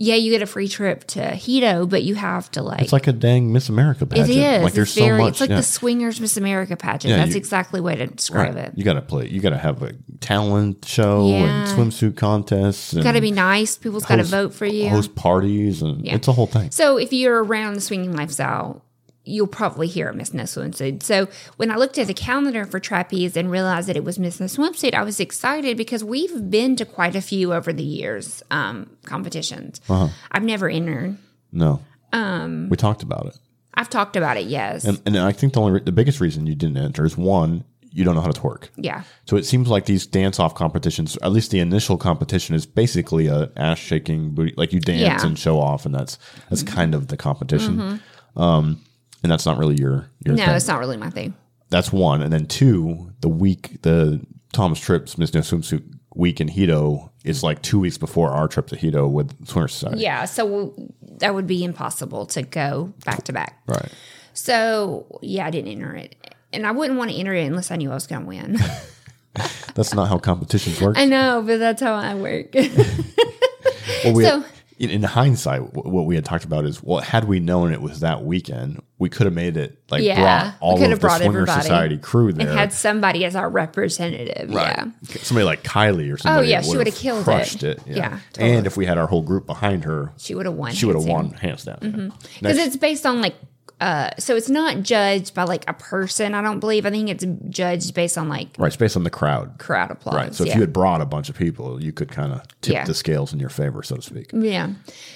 yeah, 0.00 0.14
you 0.14 0.30
get 0.30 0.42
a 0.42 0.46
free 0.46 0.68
trip 0.68 1.04
to 1.08 1.20
Hedo, 1.20 1.86
but 1.88 2.04
you 2.04 2.14
have 2.14 2.50
to 2.52 2.62
like 2.62 2.80
it's 2.80 2.92
like 2.92 3.06
a 3.06 3.12
dang 3.12 3.52
Miss 3.52 3.68
America 3.68 4.06
pageant. 4.06 4.30
is. 4.30 4.62
Like 4.62 4.72
there's 4.72 4.94
very 4.94 5.18
so 5.18 5.24
much. 5.24 5.30
it's 5.32 5.40
like 5.42 5.50
yeah. 5.50 5.56
the 5.56 5.62
swingers 5.62 6.20
Miss 6.20 6.36
America 6.38 6.76
pageant. 6.76 7.10
Yeah, 7.10 7.18
That's 7.18 7.32
you- 7.32 7.36
exactly 7.38 7.80
way 7.80 7.96
to 7.96 8.06
describe 8.06 8.54
Right. 8.54 8.64
it. 8.66 8.72
You 8.76 8.84
got 8.84 8.94
to 8.94 9.02
play. 9.02 9.28
You 9.28 9.40
got 9.40 9.50
to 9.50 9.58
have 9.58 9.82
a 9.82 9.92
talent 10.20 10.84
show 10.86 11.28
Yeah. 11.28 11.36
and 11.36 11.68
swimsuit 11.68 12.16
contests. 12.16 12.92
And 12.94 13.02
Got 13.02 13.12
to 13.12 13.20
be 13.20 13.32
nice. 13.32 13.76
People's 13.76 14.06
got 14.06 14.16
to 14.16 14.24
vote 14.24 14.54
for 14.54 14.66
you. 14.66 14.88
Host 14.88 15.14
parties, 15.16 15.82
and 15.82 16.06
it's 16.06 16.28
a 16.28 16.32
whole 16.32 16.46
thing. 16.46 16.70
So 16.70 16.96
if 16.96 17.12
you're 17.12 17.42
around 17.44 17.74
the 17.74 17.80
swinging 17.82 18.16
lifestyle, 18.16 18.84
you'll 19.28 19.46
probably 19.46 19.86
hear 19.86 20.12
Miss 20.12 20.32
No 20.34 20.44
Swimsuit. 20.44 21.02
So 21.02 21.28
when 21.56 21.70
I 21.70 21.76
looked 21.76 21.98
at 21.98 22.06
the 22.06 22.14
calendar 22.14 22.64
for 22.64 22.80
trapeze 22.80 23.36
and 23.36 23.50
realized 23.50 23.88
that 23.88 23.96
it 23.96 24.04
was 24.04 24.18
Miss 24.18 24.40
No 24.40 24.46
Swimsuit, 24.46 24.94
I 24.94 25.02
was 25.02 25.20
excited 25.20 25.76
because 25.76 26.02
we've 26.02 26.50
been 26.50 26.76
to 26.76 26.84
quite 26.84 27.14
a 27.14 27.20
few 27.20 27.52
over 27.52 27.72
the 27.72 27.82
years 27.84 28.42
um, 28.50 28.90
competitions. 29.04 29.80
Uh-huh. 29.88 30.08
I've 30.32 30.42
never 30.44 30.68
entered. 30.68 31.16
No, 31.52 31.80
um, 32.12 32.68
we 32.70 32.76
talked 32.76 33.02
about 33.02 33.26
it, 33.26 33.38
I've 33.74 33.90
talked 33.90 34.16
about 34.16 34.36
it. 34.36 34.46
Yes. 34.46 34.84
and 34.84 35.00
and 35.06 35.18
I 35.18 35.32
think 35.32 35.52
the 35.54 35.60
only 35.60 35.72
re- 35.72 35.80
the 35.84 35.92
biggest 35.92 36.20
reason 36.20 36.46
you 36.46 36.54
didn't 36.54 36.76
enter 36.78 37.04
is 37.04 37.16
one, 37.16 37.64
you 37.90 38.04
don't 38.04 38.14
know 38.14 38.20
how 38.20 38.30
to 38.30 38.38
twerk. 38.40 38.68
yeah. 38.76 39.02
So 39.24 39.36
it 39.36 39.46
seems 39.46 39.68
like 39.68 39.86
these 39.86 40.06
dance 40.06 40.38
off 40.38 40.54
competitions, 40.54 41.16
at 41.22 41.32
least 41.32 41.50
the 41.50 41.60
initial 41.60 41.96
competition, 41.96 42.54
is 42.54 42.66
basically 42.66 43.28
a 43.28 43.50
ass 43.56 43.78
shaking 43.78 44.30
booty, 44.34 44.52
like 44.58 44.72
you 44.74 44.80
dance 44.80 45.00
Yeah. 45.00 45.16
Mm-hmm. 45.16 45.26
and 45.28 45.38
show 45.38 45.58
off, 45.58 45.86
and 45.86 45.94
that's 45.94 46.18
that's 46.50 46.62
kind 46.62 46.94
of 46.94 47.08
the 47.08 47.16
competition. 47.16 48.00
Um, 48.36 48.80
and 49.22 49.30
that's 49.32 49.46
not 49.46 49.58
really 49.58 49.76
your 49.76 50.08
your 50.24 50.34
No, 50.36 50.44
thing. 50.46 50.54
it's 50.54 50.68
not 50.68 50.78
really 50.78 50.96
my 50.96 51.10
thing. 51.10 51.34
That's 51.70 51.92
one, 51.92 52.22
and 52.22 52.32
then 52.32 52.46
two, 52.46 53.12
the 53.20 53.28
week 53.28 53.82
the 53.82 54.20
Thomas 54.52 54.80
Trips 54.80 55.18
Miss 55.18 55.34
No 55.34 55.40
Swimsuit 55.40 55.82
week 56.14 56.40
in 56.40 56.48
Hedo 56.48 57.10
is 57.24 57.42
like 57.42 57.60
two 57.62 57.78
weeks 57.78 57.98
before 57.98 58.30
our 58.30 58.48
trip 58.48 58.66
to 58.68 58.76
Hedo 58.76 59.08
with 59.10 59.46
Swinger 59.46 59.68
Society. 59.68 60.00
Yeah. 60.00 60.24
So 60.24 60.72
that 61.18 61.34
would 61.34 61.46
be 61.46 61.62
impossible 61.62 62.26
to 62.26 62.42
go 62.42 62.92
back 63.04 63.24
to 63.24 63.32
back. 63.32 63.60
Right. 63.66 63.92
So 64.32 65.18
yeah, 65.22 65.46
I 65.46 65.50
didn't 65.50 65.70
enter 65.70 65.94
it. 65.94 66.16
And 66.52 66.66
I 66.66 66.70
wouldn't 66.72 66.98
want 66.98 67.10
to 67.10 67.16
enter 67.16 67.34
it 67.34 67.44
unless 67.44 67.70
I 67.70 67.76
knew 67.76 67.90
I 67.90 67.94
was 67.94 68.06
going 68.06 68.22
to 68.22 68.26
win. 68.26 68.56
That's 69.74 69.94
not 69.94 70.08
how 70.08 70.18
competitions 70.18 70.80
work. 70.80 70.96
I 70.98 71.04
know, 71.04 71.42
but 71.46 71.58
that's 71.58 71.80
how 71.82 71.94
I 71.94 72.14
work. 72.14 72.54
Well, 74.04 74.14
we 74.14 74.24
So- 74.24 74.44
in, 74.78 74.90
in 74.90 75.02
hindsight, 75.02 75.60
wh- 75.60 75.86
what 75.86 76.06
we 76.06 76.14
had 76.14 76.24
talked 76.24 76.44
about 76.44 76.64
is, 76.64 76.82
well, 76.82 77.00
had 77.00 77.24
we 77.24 77.40
known 77.40 77.72
it 77.72 77.82
was 77.82 78.00
that 78.00 78.24
weekend, 78.24 78.80
we 78.98 79.08
could 79.08 79.26
have 79.26 79.34
made 79.34 79.56
it 79.56 79.78
like 79.90 80.02
Yeah, 80.02 80.16
brought 80.16 80.54
all 80.60 80.74
of 80.82 80.88
have 80.90 81.00
the 81.00 81.08
Swinger 81.18 81.46
Society 81.46 81.98
crew 81.98 82.32
there. 82.32 82.48
and 82.48 82.56
had 82.58 82.72
somebody 82.72 83.24
as 83.24 83.34
our 83.36 83.48
representative. 83.48 84.50
Yeah. 84.50 84.86
Somebody 85.20 85.44
like 85.44 85.62
Kylie 85.62 86.12
or 86.12 86.16
somebody. 86.18 86.46
Oh, 86.46 86.50
yeah, 86.50 86.62
she 86.62 86.68
would 86.70 86.78
would've 86.78 86.94
killed 86.94 87.20
it. 87.20 87.24
crushed 87.24 87.62
it. 87.62 87.80
Yeah. 87.86 87.96
Yeah, 87.96 88.18
totally. 88.32 88.54
And 88.56 88.66
if 88.66 88.76
we 88.76 88.86
had 88.86 88.98
our 88.98 89.06
whole 89.06 89.22
group 89.22 89.46
behind 89.46 89.84
her, 89.84 90.12
She 90.16 90.34
would 90.34 90.46
have 90.46 90.54
won. 90.54 90.72
she 90.72 90.86
would 90.86 90.96
have 90.96 91.04
won 91.06 91.30
hands 91.30 91.64
down. 91.64 91.78
Because 91.80 91.94
mm-hmm. 91.94 92.44
Next- 92.46 92.58
it's 92.58 92.76
based 92.76 93.06
on 93.06 93.20
like, 93.20 93.34
uh, 93.80 94.10
so 94.18 94.34
it's 94.34 94.48
not 94.48 94.82
judged 94.82 95.34
by 95.34 95.44
like 95.44 95.64
a 95.68 95.72
person. 95.72 96.34
I 96.34 96.42
don't 96.42 96.58
believe. 96.58 96.84
I 96.84 96.90
think 96.90 97.08
it's 97.08 97.24
judged 97.48 97.94
based 97.94 98.18
on 98.18 98.28
like 98.28 98.48
right, 98.58 98.66
it's 98.66 98.76
based 98.76 98.96
on 98.96 99.04
the 99.04 99.10
crowd. 99.10 99.58
crowd 99.58 99.90
applause. 99.90 100.14
Right. 100.16 100.34
So 100.34 100.44
if 100.44 100.48
yeah. 100.48 100.54
you 100.56 100.60
had 100.62 100.72
brought 100.72 101.00
a 101.00 101.06
bunch 101.06 101.28
of 101.28 101.36
people, 101.36 101.82
you 101.82 101.92
could 101.92 102.10
kind 102.10 102.32
of 102.32 102.42
tip 102.60 102.74
Yeah. 102.74 102.84
the 102.84 102.94
scales 102.94 103.32
in 103.32 103.38
your 103.38 103.50
favor, 103.50 103.82
so 103.82 103.96
to 103.96 104.02
speak. 104.02 104.30
Yeah. 104.32 104.70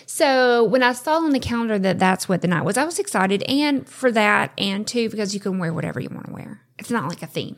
So 0.06 0.62
when 0.64 0.82
I 0.82 0.92
saw 0.92 1.16
on 1.16 1.30
the 1.30 1.40
calendar 1.40 1.78
that 1.78 1.98
that's 1.98 2.28
what 2.28 2.42
the 2.42 2.48
night 2.48 2.64
was, 2.64 2.76
I 2.76 2.84
was 2.84 2.98
excited, 2.98 3.42
and 3.44 3.88
for 3.88 4.12
that, 4.12 4.52
and 4.58 4.86
two 4.86 5.08
because 5.10 5.34
you 5.34 5.40
can 5.40 5.58
wear 5.58 5.72
whatever 5.72 5.98
you 6.00 6.08
want 6.10 6.26
to 6.26 6.32
wear. 6.32 6.60
It's 6.78 6.90
not 6.90 7.08
like 7.08 7.22
a 7.22 7.26
theme, 7.26 7.56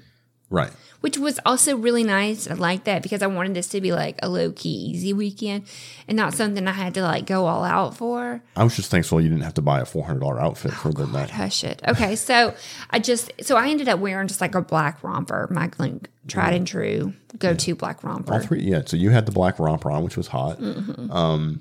Right. 0.55 0.71
which 1.01 1.19
was 1.19 1.39
also 1.45 1.77
really 1.77 2.05
nice. 2.05 2.49
I 2.49 2.55
like 2.55 2.85
that 2.85 3.03
because 3.03 3.23
I 3.23 3.27
wanted 3.27 3.55
this 3.55 3.69
to 3.69 3.81
be 3.81 3.93
like 3.93 4.19
a 4.23 4.29
low 4.29 4.53
key, 4.53 4.71
easy 4.71 5.13
weekend, 5.13 5.67
and 6.09 6.17
not 6.17 6.33
something 6.33 6.67
I 6.67 6.73
had 6.73 6.95
to 6.95 7.03
like 7.03 7.27
go 7.27 7.47
all 7.47 7.65
out 7.65 7.97
for. 7.97 8.41
I 8.57 8.65
was 8.65 8.77
just 8.77 8.91
thankful 8.91 9.21
you 9.21 9.29
didn't 9.29 9.45
have 9.45 9.55
to 9.55 9.63
buy 9.63 9.81
a 9.81 9.85
four 9.85 10.05
hundred 10.05 10.21
dollar 10.21 10.41
outfit 10.41 10.73
for 10.73 10.93
the 10.93 11.07
night. 11.07 11.31
Hush 11.31 11.65
it. 11.65 11.83
Okay, 11.87 12.17
so 12.29 12.55
I 12.91 13.01
just 13.01 13.33
so 13.43 13.57
I 13.57 13.69
ended 13.69 13.89
up 13.89 13.99
wearing 13.99 14.29
just 14.29 14.41
like 14.41 14.55
a 14.55 14.63
black 14.63 15.03
romper, 15.03 15.49
my 15.51 15.71
like, 15.79 16.09
tried 16.27 16.55
and 16.55 16.67
true 16.67 17.13
go 17.39 17.55
to 17.55 17.75
black 17.75 18.03
romper. 18.03 18.33
All 18.33 18.41
three, 18.41 18.63
yeah. 18.63 18.83
So 18.87 18.97
you 18.97 19.11
had 19.11 19.27
the 19.27 19.33
black 19.33 19.59
romper 19.59 19.91
on, 19.91 20.05
which 20.05 20.17
was 20.17 20.29
hot. 20.29 20.59
Mm-hmm. 20.59 21.11
Um, 21.11 21.61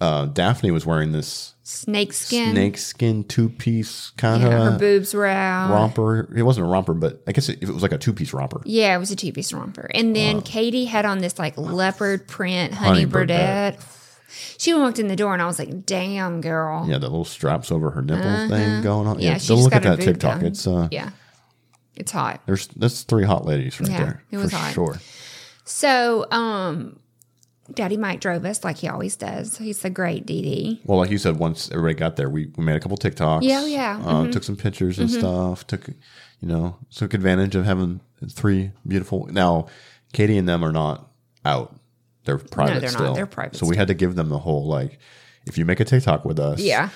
uh, 0.00 0.26
Daphne 0.26 0.70
was 0.70 0.84
wearing 0.84 1.12
this 1.12 1.54
Snake 1.62 2.12
skin. 2.12 2.52
snakeskin 2.52 3.24
two 3.24 3.48
piece 3.48 4.10
kind 4.18 4.42
Yeah, 4.42 4.72
her 4.72 4.78
boobs 4.78 5.14
were 5.14 5.26
out. 5.26 5.70
romper. 5.70 6.28
It 6.36 6.42
wasn't 6.42 6.66
a 6.66 6.68
romper, 6.68 6.92
but 6.94 7.22
I 7.26 7.32
guess 7.32 7.48
it, 7.48 7.62
it 7.62 7.68
was 7.70 7.82
like 7.82 7.92
a 7.92 7.98
two 7.98 8.12
piece 8.12 8.32
romper. 8.34 8.60
Yeah, 8.66 8.94
it 8.94 8.98
was 8.98 9.10
a 9.10 9.16
two 9.16 9.32
piece 9.32 9.52
romper. 9.52 9.90
And 9.94 10.14
then 10.14 10.42
Katie 10.42 10.84
had 10.84 11.06
on 11.06 11.18
this 11.18 11.38
like 11.38 11.56
leopard 11.56 12.28
print 12.28 12.74
honey, 12.74 13.02
Honey 13.04 13.06
Birdette. 13.06 13.80
She 14.58 14.74
walked 14.74 14.98
in 14.98 15.06
the 15.08 15.16
door 15.16 15.32
and 15.32 15.40
I 15.40 15.46
was 15.46 15.58
like, 15.58 15.86
damn, 15.86 16.40
girl. 16.40 16.84
Yeah, 16.88 16.98
the 16.98 17.08
little 17.08 17.24
straps 17.24 17.70
over 17.72 17.90
her 17.92 18.02
nipples 18.02 18.50
thing 18.50 18.82
going 18.82 19.06
on. 19.06 19.16
Uh-huh. 19.16 19.16
Yeah, 19.20 19.30
Yeah, 19.32 19.38
just 19.38 19.50
look 19.50 19.74
at 19.74 19.84
that 19.84 20.00
TikTok. 20.00 20.40
done. 20.40 20.46
It's 20.46 20.66
uh, 20.66 20.88
Yeah. 20.90 21.10
It's 21.96 22.10
hot. 22.10 22.42
there's 22.46 22.66
that's 22.68 23.02
three 23.04 23.24
hot 23.24 23.46
ladies 23.46 23.80
right 23.80 23.88
Yeah, 23.90 23.98
there. 24.04 24.22
it 24.32 24.36
was 24.38 24.50
for 24.50 24.56
hot. 24.56 24.74
sure. 24.74 25.00
So, 25.64 26.26
um, 26.30 26.98
Daddy 27.72 27.96
Mike 27.96 28.20
drove 28.20 28.44
us 28.44 28.62
like 28.62 28.76
he 28.78 28.88
always 28.88 29.16
does. 29.16 29.56
He's 29.56 29.84
a 29.84 29.90
great 29.90 30.26
DD. 30.26 30.80
Well, 30.84 30.98
like 30.98 31.10
you 31.10 31.18
said, 31.18 31.38
once 31.38 31.70
everybody 31.70 31.94
got 31.94 32.16
there, 32.16 32.28
we, 32.28 32.52
we 32.56 32.64
made 32.64 32.76
a 32.76 32.80
couple 32.80 32.98
TikToks. 32.98 33.42
Yeah, 33.42 33.64
yeah. 33.64 33.96
Mm-hmm. 33.96 34.08
Uh, 34.08 34.30
Took 34.30 34.44
some 34.44 34.56
pictures 34.56 34.98
and 34.98 35.10
stuff. 35.10 35.66
Took, 35.66 35.88
you 35.88 36.48
know, 36.48 36.76
took 36.94 37.14
advantage 37.14 37.54
of 37.54 37.64
having 37.64 38.00
three 38.28 38.72
beautiful. 38.86 39.26
Now, 39.30 39.68
Katie 40.12 40.36
and 40.36 40.48
them 40.48 40.62
are 40.64 40.72
not 40.72 41.10
out. 41.44 41.74
They're 42.24 42.38
private 42.38 42.74
no, 42.74 42.80
they're 42.80 42.92
not. 42.92 43.14
They're 43.14 43.26
private 43.26 43.56
So 43.56 43.66
we 43.66 43.76
had 43.76 43.88
to 43.88 43.94
give 43.94 44.14
them 44.14 44.28
the 44.28 44.38
whole 44.38 44.66
like, 44.66 44.98
if 45.46 45.58
you 45.58 45.64
make 45.64 45.80
a 45.80 45.84
TikTok 45.84 46.24
with 46.24 46.38
us, 46.38 46.60
Yeah. 46.60 46.90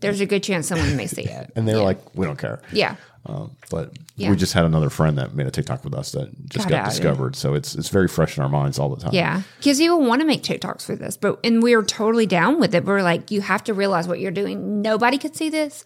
There's 0.00 0.20
a 0.20 0.26
good 0.26 0.42
chance 0.42 0.68
someone 0.68 0.96
may 0.96 1.06
see 1.06 1.22
it. 1.24 1.50
and 1.56 1.66
they're 1.66 1.76
yeah. 1.76 1.82
like, 1.82 1.98
we 2.14 2.24
don't 2.26 2.38
care. 2.38 2.60
yeah. 2.72 2.96
Um, 3.26 3.50
but 3.68 3.92
Yeah. 4.16 4.30
we 4.30 4.36
just 4.36 4.52
had 4.54 4.64
another 4.64 4.88
friend 4.88 5.18
that 5.18 5.34
made 5.34 5.46
a 5.46 5.50
TikTok 5.50 5.84
with 5.84 5.92
us 5.92 6.12
that 6.12 6.30
just 6.48 6.68
Got 6.68 6.84
got, 6.84 6.90
discovered. 6.90 7.36
So 7.36 7.52
it's 7.54 7.74
it's 7.74 7.88
very 7.90 8.08
fresh 8.08 8.38
in 8.38 8.42
our 8.42 8.48
minds 8.48 8.78
all 8.78 8.88
the 8.88 9.00
time. 9.02 9.12
Yeah, 9.12 9.42
because 9.58 9.78
people 9.78 10.00
want 10.00 10.20
to 10.22 10.26
make 10.26 10.42
TikToks 10.42 10.82
for 10.86 10.96
this, 10.96 11.16
but 11.18 11.38
and 11.44 11.62
we 11.62 11.74
are 11.74 11.82
totally 11.82 12.24
down 12.26 12.58
with 12.58 12.74
it. 12.74 12.84
We're 12.84 13.02
like, 13.02 13.30
you 13.30 13.40
have 13.42 13.62
to 13.64 13.74
realize 13.74 14.08
what 14.08 14.18
you're 14.20 14.30
doing. 14.30 14.80
Nobody 14.80 15.18
could 15.18 15.36
see 15.36 15.50
this, 15.50 15.84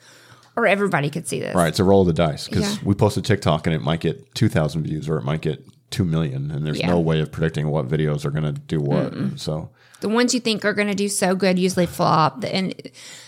or 0.56 0.66
everybody 0.68 1.10
could 1.10 1.26
see 1.26 1.40
this. 1.40 1.54
Right. 1.54 1.68
It's 1.68 1.80
a 1.80 1.84
roll 1.84 2.02
of 2.02 2.06
the 2.06 2.12
dice 2.12 2.46
because 2.48 2.76
Yeah. 2.76 2.82
we 2.84 2.94
post 2.94 3.16
a 3.16 3.22
TikTok 3.22 3.66
and 3.66 3.74
it 3.74 3.80
might 3.82 4.00
get 4.00 4.34
2,000 4.36 4.84
views 4.84 5.08
or 5.08 5.16
it 5.18 5.24
might 5.24 5.40
get 5.40 5.64
2 5.90 6.04
million. 6.04 6.50
And 6.52 6.64
there's 6.64 6.78
Yeah. 6.78 6.88
no 6.88 7.00
way 7.00 7.20
of 7.20 7.32
predicting 7.32 7.68
what 7.70 7.88
videos 7.88 8.24
are 8.24 8.30
going 8.30 8.44
to 8.44 8.52
do 8.52 8.78
what. 8.80 9.14
So, 9.36 9.70
The 10.02 10.08
ones 10.08 10.34
you 10.34 10.40
think 10.40 10.64
are 10.64 10.74
going 10.74 10.88
to 10.88 10.94
do 10.94 11.08
so 11.08 11.34
good 11.34 11.58
usually 11.58 11.86
flop, 11.86 12.44
and 12.44 12.74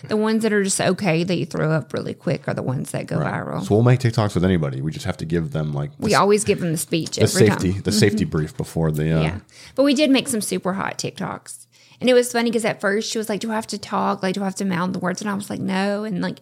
the 0.08 0.16
ones 0.16 0.42
that 0.42 0.52
are 0.52 0.62
just 0.62 0.80
okay 0.80 1.24
that 1.24 1.36
you 1.36 1.46
throw 1.46 1.70
up 1.70 1.92
really 1.94 2.14
quick 2.14 2.46
are 2.48 2.52
the 2.54 2.62
ones 2.64 2.90
that 2.90 3.06
go 3.06 3.16
viral. 3.18 3.64
so 3.64 3.74
we'll 3.74 3.84
make 3.84 4.00
TikToks 4.00 4.34
with 4.34 4.44
anybody. 4.44 4.80
We 4.82 4.90
just 4.92 5.06
have 5.06 5.16
to 5.18 5.24
give 5.24 5.52
them 5.52 5.72
like 5.72 5.96
the, 5.96 6.04
we 6.06 6.14
always 6.14 6.44
give 6.44 6.60
them 6.60 6.72
the 6.72 6.76
speech 6.76 7.16
the 7.16 7.22
every 7.22 7.46
safety, 7.46 7.72
time. 7.72 7.82
the 7.82 7.92
safety 7.92 8.24
brief 8.34 8.56
before 8.56 8.90
the, 8.90 9.10
uh, 9.18 9.22
Yeah, 9.22 9.38
but 9.76 9.84
we 9.84 9.94
did 9.94 10.10
make 10.10 10.28
some 10.28 10.40
super 10.40 10.72
hot 10.74 10.98
TikToks, 10.98 11.66
and 12.00 12.10
it 12.10 12.14
was 12.14 12.32
funny 12.32 12.50
because 12.50 12.64
at 12.64 12.80
first 12.80 13.10
she 13.10 13.18
was 13.18 13.28
like, 13.28 13.40
"Do 13.40 13.50
I 13.52 13.54
have 13.54 13.68
to 13.68 13.78
talk? 13.78 14.22
Like, 14.22 14.34
do 14.34 14.42
I 14.42 14.44
have 14.44 14.56
to 14.56 14.64
mouth 14.64 14.92
the 14.92 14.98
words?" 14.98 15.20
And 15.22 15.30
I 15.30 15.34
was 15.34 15.48
like, 15.48 15.60
"No." 15.60 16.04
And 16.04 16.20
like 16.20 16.40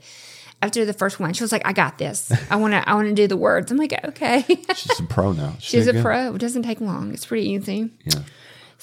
after 0.62 0.84
the 0.84 0.92
first 0.94 1.20
one, 1.20 1.34
she 1.34 1.44
was 1.44 1.52
like, 1.52 1.66
"I 1.66 1.72
got 1.74 1.98
this. 1.98 2.32
I 2.50 2.56
want 2.56 2.72
to. 2.72 2.88
I 2.88 2.94
want 2.94 3.08
to 3.08 3.14
do 3.14 3.26
the 3.26 3.36
words." 3.36 3.70
I'm 3.70 3.76
like, 3.76 3.92
"Okay." 4.02 4.44
she's 4.74 4.98
a 4.98 5.04
pro 5.04 5.32
now. 5.32 5.56
She's 5.60 5.86
a 5.86 5.92
good. 5.92 6.02
pro. 6.02 6.34
It 6.34 6.38
doesn't 6.38 6.62
take 6.62 6.80
long. 6.80 7.12
It's 7.12 7.26
pretty 7.26 7.50
easy. 7.50 7.90
Yeah. 8.04 8.20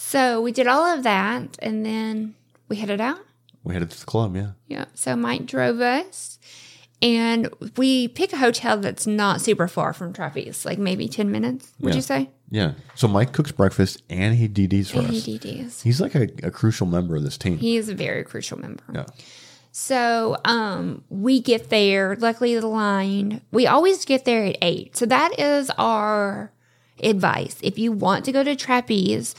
So 0.02 0.42
we 0.42 0.52
did 0.52 0.66
all 0.66 0.86
of 0.86 1.04
that, 1.04 1.58
and 1.62 1.86
then 1.86 2.34
we 2.70 2.78
headed 2.78 3.02
out. 3.02 3.20
We 3.64 3.74
headed 3.74 3.92
to 3.92 4.00
the 4.00 4.06
club. 4.06 4.36
Yeah. 4.36 4.52
Yeah. 4.68 4.86
So 4.94 5.16
Mike 5.16 5.46
drove 5.46 5.82
us, 5.82 6.40
and 7.02 7.50
we 7.78 8.08
pick 8.08 8.32
a 8.34 8.38
hotel 8.38 8.78
that's 8.78 9.06
not 9.06 9.42
super 9.42 9.68
far 9.68 9.92
from 9.94 10.14
Trapeze, 10.14 10.66
like 10.66 10.80
maybe 10.80 11.08
ten 11.10 11.30
minutes. 11.32 11.74
Would 11.82 11.90
Yeah. 11.90 11.96
you 11.98 12.02
say? 12.02 12.30
Yeah. 12.50 12.72
So 12.96 13.08
Mike 13.08 13.34
cooks 13.34 13.52
breakfast 13.52 14.02
and 14.10 14.34
he 14.36 14.48
DDs 14.48 14.90
for 14.90 15.00
And 15.00 15.10
us. 15.10 15.26
he 15.26 15.38
DDs. 15.38 15.84
He's 15.84 16.02
like 16.02 16.16
a, 16.16 16.30
a 16.42 16.50
crucial 16.50 16.88
member 16.88 17.16
of 17.16 17.22
this 17.24 17.38
team. 17.38 17.58
He 17.60 17.78
is 17.78 17.90
a 17.90 17.94
very 17.96 18.24
crucial 18.24 18.58
member. 18.58 18.84
yeah. 18.96 19.06
So 19.72 20.36
um, 20.46 21.04
we 21.10 21.42
get 21.42 21.70
there. 21.70 22.16
Luckily, 22.16 22.58
the 22.60 22.66
line 22.66 23.42
we 23.52 23.68
always 23.68 24.04
get 24.06 24.26
there 24.26 24.46
at 24.46 24.58
eight. 24.64 24.98
So 24.98 25.06
that 25.06 25.38
is 25.40 25.70
our 25.78 26.52
advice. 27.04 27.58
If 27.62 27.78
you 27.78 27.92
want 27.92 28.26
to 28.26 28.32
go 28.32 28.44
to 28.44 28.56
trapeze 28.56 29.36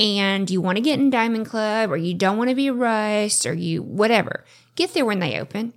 and 0.00 0.50
you 0.50 0.62
want 0.62 0.76
to 0.76 0.82
get 0.82 0.98
in 0.98 1.10
Diamond 1.10 1.46
Club, 1.46 1.90
or 1.92 1.96
you 1.96 2.14
don't 2.14 2.38
want 2.38 2.48
to 2.48 2.56
be 2.56 2.70
rushed, 2.70 3.44
or 3.44 3.52
you 3.52 3.82
whatever, 3.82 4.44
get 4.74 4.94
there 4.94 5.04
when 5.04 5.20
they 5.20 5.38
open. 5.38 5.74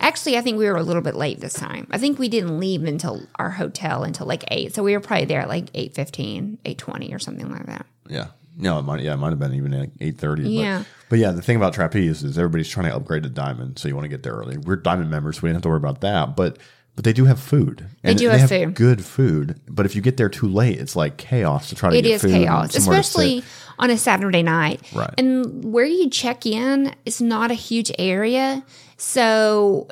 Actually, 0.00 0.36
I 0.36 0.42
think 0.42 0.58
we 0.58 0.66
were 0.66 0.76
a 0.76 0.82
little 0.82 1.02
bit 1.02 1.14
late 1.14 1.40
this 1.40 1.54
time. 1.54 1.86
I 1.90 1.96
think 1.96 2.18
we 2.18 2.28
didn't 2.28 2.58
leave 2.58 2.84
until 2.84 3.22
our 3.36 3.50
hotel 3.50 4.02
until 4.02 4.26
like 4.26 4.44
eight, 4.48 4.74
so 4.74 4.82
we 4.82 4.92
were 4.92 5.00
probably 5.00 5.24
there 5.26 5.40
at 5.40 5.48
like 5.48 5.72
8.15, 5.72 6.58
8.20 6.58 7.14
or 7.14 7.18
something 7.18 7.50
like 7.50 7.66
that. 7.66 7.86
Yeah. 8.08 8.26
No, 8.56 8.78
it 8.78 8.82
might. 8.82 9.00
Yeah, 9.00 9.14
it 9.14 9.16
might 9.16 9.30
have 9.30 9.38
been 9.38 9.54
even 9.54 9.72
like 9.72 9.90
eight 10.00 10.18
thirty. 10.18 10.42
Yeah. 10.50 10.78
But, 10.78 10.86
but 11.08 11.18
yeah, 11.18 11.30
the 11.30 11.40
thing 11.40 11.56
about 11.56 11.72
trapeze 11.72 12.22
is 12.22 12.36
everybody's 12.36 12.68
trying 12.68 12.90
to 12.90 12.94
upgrade 12.94 13.22
to 13.22 13.30
diamond, 13.30 13.78
so 13.78 13.88
you 13.88 13.94
want 13.94 14.04
to 14.04 14.08
get 14.08 14.22
there 14.22 14.34
early. 14.34 14.58
We're 14.58 14.76
diamond 14.76 15.10
members, 15.10 15.36
so 15.36 15.42
we 15.42 15.48
didn't 15.48 15.58
have 15.58 15.62
to 15.62 15.68
worry 15.68 15.78
about 15.78 16.02
that. 16.02 16.36
But 16.36 16.58
but 17.00 17.06
they 17.06 17.14
do 17.14 17.24
have 17.24 17.40
food. 17.40 17.86
They 18.02 18.12
do 18.12 18.28
have 18.28 18.46
food. 18.46 18.74
Good 18.74 19.02
food. 19.02 19.58
But 19.66 19.86
if 19.86 19.96
you 19.96 20.02
get 20.02 20.18
there 20.18 20.28
too 20.28 20.46
late, 20.46 20.78
it's 20.78 20.94
like 20.94 21.16
chaos 21.16 21.70
to 21.70 21.74
try 21.74 21.88
to 21.88 21.96
It 21.96 22.02
get 22.02 22.20
food 22.20 22.32
and 22.32 22.44
chaos, 22.44 22.76
especially 22.76 23.42
on 23.78 23.88
a 23.88 23.96
Saturday 23.96 24.42
night. 24.42 24.82
Right. 24.94 25.08
And 25.16 25.64
where 25.72 25.86
you 25.86 26.10
check 26.10 26.44
in 26.44 26.94
is 27.06 27.22
not 27.22 27.50
a 27.50 27.54
huge 27.54 27.90
area. 27.98 28.62
So 28.98 29.88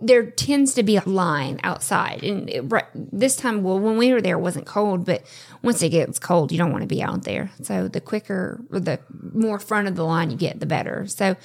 there 0.00 0.30
tends 0.30 0.72
to 0.74 0.82
be 0.82 0.96
a 0.96 1.06
line 1.06 1.60
outside. 1.62 2.24
And 2.24 2.48
it, 2.48 2.62
right, 2.62 2.86
this 2.94 3.36
time, 3.36 3.62
well, 3.62 3.78
when 3.78 3.98
we 3.98 4.14
were 4.14 4.22
there, 4.22 4.38
it 4.38 4.40
wasn't 4.40 4.64
cold, 4.64 5.04
but 5.04 5.22
once 5.60 5.82
it 5.82 5.90
gets 5.90 6.18
cold, 6.18 6.52
you 6.52 6.56
don't 6.56 6.72
want 6.72 6.80
to 6.80 6.88
be 6.88 7.02
out 7.02 7.24
there. 7.24 7.50
So 7.60 7.86
the 7.86 8.00
quicker 8.00 8.64
or 8.70 8.80
the 8.80 8.98
more 9.34 9.58
front 9.58 9.88
of 9.88 9.94
the 9.94 10.06
line 10.06 10.30
you 10.30 10.38
get, 10.38 10.58
the 10.58 10.64
better. 10.64 11.06
So 11.06 11.36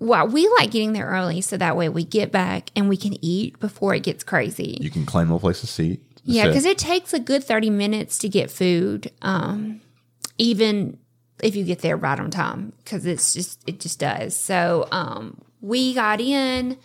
well, 0.00 0.26
we 0.26 0.48
like 0.58 0.70
getting 0.70 0.94
there 0.94 1.06
early 1.06 1.42
so 1.42 1.56
that 1.58 1.76
way 1.76 1.88
we 1.88 2.04
get 2.04 2.32
back 2.32 2.70
and 2.74 2.88
we 2.88 2.96
can 2.96 3.22
eat 3.22 3.60
before 3.60 3.94
it 3.94 4.02
gets 4.02 4.24
crazy. 4.24 4.78
You 4.80 4.90
can 4.90 5.04
claim 5.04 5.30
a 5.30 5.38
place 5.38 5.60
to 5.60 5.66
seat. 5.66 6.02
Yeah, 6.24 6.46
because 6.46 6.64
it 6.64 6.78
takes 6.78 7.12
a 7.12 7.20
good 7.20 7.44
30 7.44 7.70
minutes 7.70 8.18
to 8.18 8.28
get 8.28 8.50
food, 8.50 9.10
um, 9.22 9.80
even 10.38 10.98
if 11.42 11.56
you 11.56 11.64
get 11.64 11.80
there 11.80 11.96
right 11.96 12.18
on 12.18 12.30
time, 12.30 12.72
because 12.78 13.06
it's 13.06 13.34
just, 13.34 13.60
it 13.66 13.80
just 13.80 13.98
does. 13.98 14.36
So 14.36 14.88
um, 14.90 15.40
we 15.60 15.94
got 15.94 16.20
in, 16.20 16.78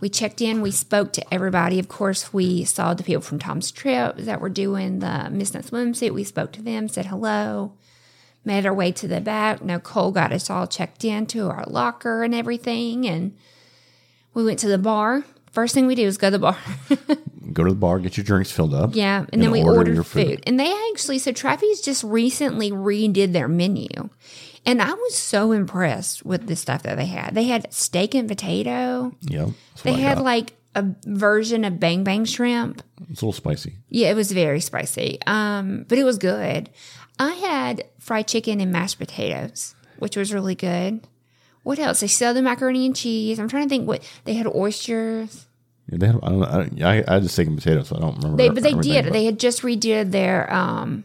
we 0.00 0.08
checked 0.08 0.40
in, 0.40 0.60
we 0.60 0.70
spoke 0.70 1.12
to 1.14 1.34
everybody. 1.34 1.78
Of 1.78 1.88
course, 1.88 2.32
we 2.32 2.64
saw 2.64 2.94
the 2.94 3.02
people 3.02 3.22
from 3.22 3.38
Tom's 3.38 3.70
Trip 3.70 4.16
that 4.16 4.40
were 4.40 4.48
doing 4.48 4.98
the 4.98 5.28
Miss 5.30 5.54
Nut 5.54 5.64
swimsuit. 5.64 6.12
We 6.12 6.24
spoke 6.24 6.52
to 6.52 6.62
them, 6.62 6.88
said 6.88 7.06
hello, 7.06 7.74
made 8.44 8.66
our 8.66 8.74
way 8.74 8.92
to 8.92 9.08
the 9.08 9.20
back. 9.20 9.62
Nicole 9.62 10.12
got 10.12 10.32
us 10.32 10.50
all 10.50 10.66
checked 10.66 11.04
into 11.04 11.48
our 11.48 11.64
locker 11.66 12.22
and 12.22 12.34
everything. 12.34 13.06
And 13.06 13.36
we 14.34 14.44
went 14.44 14.58
to 14.60 14.68
the 14.68 14.78
bar. 14.78 15.24
First 15.52 15.74
thing 15.74 15.86
we 15.86 15.94
do 15.94 16.06
is 16.06 16.16
go 16.16 16.28
to 16.28 16.38
the 16.38 16.38
bar. 16.38 16.58
Go 17.52 17.64
to 17.64 17.70
the 17.70 17.76
bar, 17.76 17.98
get 17.98 18.16
your 18.16 18.22
drinks 18.22 18.52
filled 18.52 18.74
up. 18.74 18.90
Yeah, 18.94 19.26
and, 19.32 19.42
then 19.42 19.50
we 19.50 19.64
ordered 19.64 20.06
food. 20.06 20.40
And 20.46 20.60
they 20.60 20.72
actually, 20.92 21.18
so 21.18 21.32
Trappy's 21.32 21.80
just 21.80 22.04
recently 22.04 22.70
redid 22.70 23.32
their 23.32 23.48
menu. 23.48 23.88
And 24.64 24.80
I 24.80 24.92
was 24.92 25.16
so 25.16 25.50
impressed 25.50 26.24
with 26.24 26.46
the 26.46 26.54
stuff 26.54 26.84
that 26.84 26.96
they 26.96 27.06
had. 27.06 27.34
They 27.34 27.44
had 27.44 27.72
steak 27.72 28.14
and 28.14 28.28
potato. 28.28 29.12
Yeah. 29.22 29.48
They 29.82 29.94
had 29.94 30.18
got. 30.18 30.24
like 30.24 30.52
a 30.74 30.84
version 31.04 31.64
of 31.64 31.80
bang 31.80 32.04
bang 32.04 32.24
shrimp. 32.24 32.82
it's 33.10 33.22
a 33.22 33.24
little 33.24 33.32
spicy. 33.32 33.78
Yeah, 33.88 34.10
it 34.10 34.14
was 34.14 34.30
very 34.30 34.60
spicy. 34.60 35.18
Um, 35.26 35.84
but 35.88 35.98
it 35.98 36.04
was 36.04 36.18
good. 36.18 36.70
I 37.20 37.32
had 37.34 37.84
fried 37.98 38.26
chicken 38.26 38.60
and 38.60 38.72
mashed 38.72 38.98
potatoes, 38.98 39.74
which 39.98 40.16
was 40.16 40.32
really 40.32 40.54
good. 40.54 41.06
What 41.62 41.78
else? 41.78 42.00
They 42.00 42.06
sell 42.06 42.32
the 42.32 42.40
macaroni 42.40 42.86
and 42.86 42.96
cheese. 42.96 43.38
I'm 43.38 43.46
trying 43.48 43.64
to 43.64 43.68
think 43.68 43.86
what 43.86 44.02
they 44.24 44.32
had 44.34 44.46
oysters. 44.46 45.46
Yeah, 45.90 45.98
they 45.98 46.06
had, 46.06 46.16
I 46.22 46.28
don't 46.30 46.40
know. 46.78 46.86
I, 46.86 46.96
I, 46.98 47.04
I 47.16 47.20
just 47.20 47.34
steak 47.34 47.48
and 47.48 47.58
potatoes, 47.58 47.88
so 47.88 47.96
I 47.96 48.00
don't 48.00 48.16
remember. 48.16 48.36
They, 48.38 48.48
but 48.48 48.62
they 48.62 48.72
did. 48.74 49.04
but- 49.04 49.12
They 49.12 49.26
had 49.26 49.38
just 49.38 49.60
redid 49.62 50.10
their 50.12 50.50
um 50.52 51.04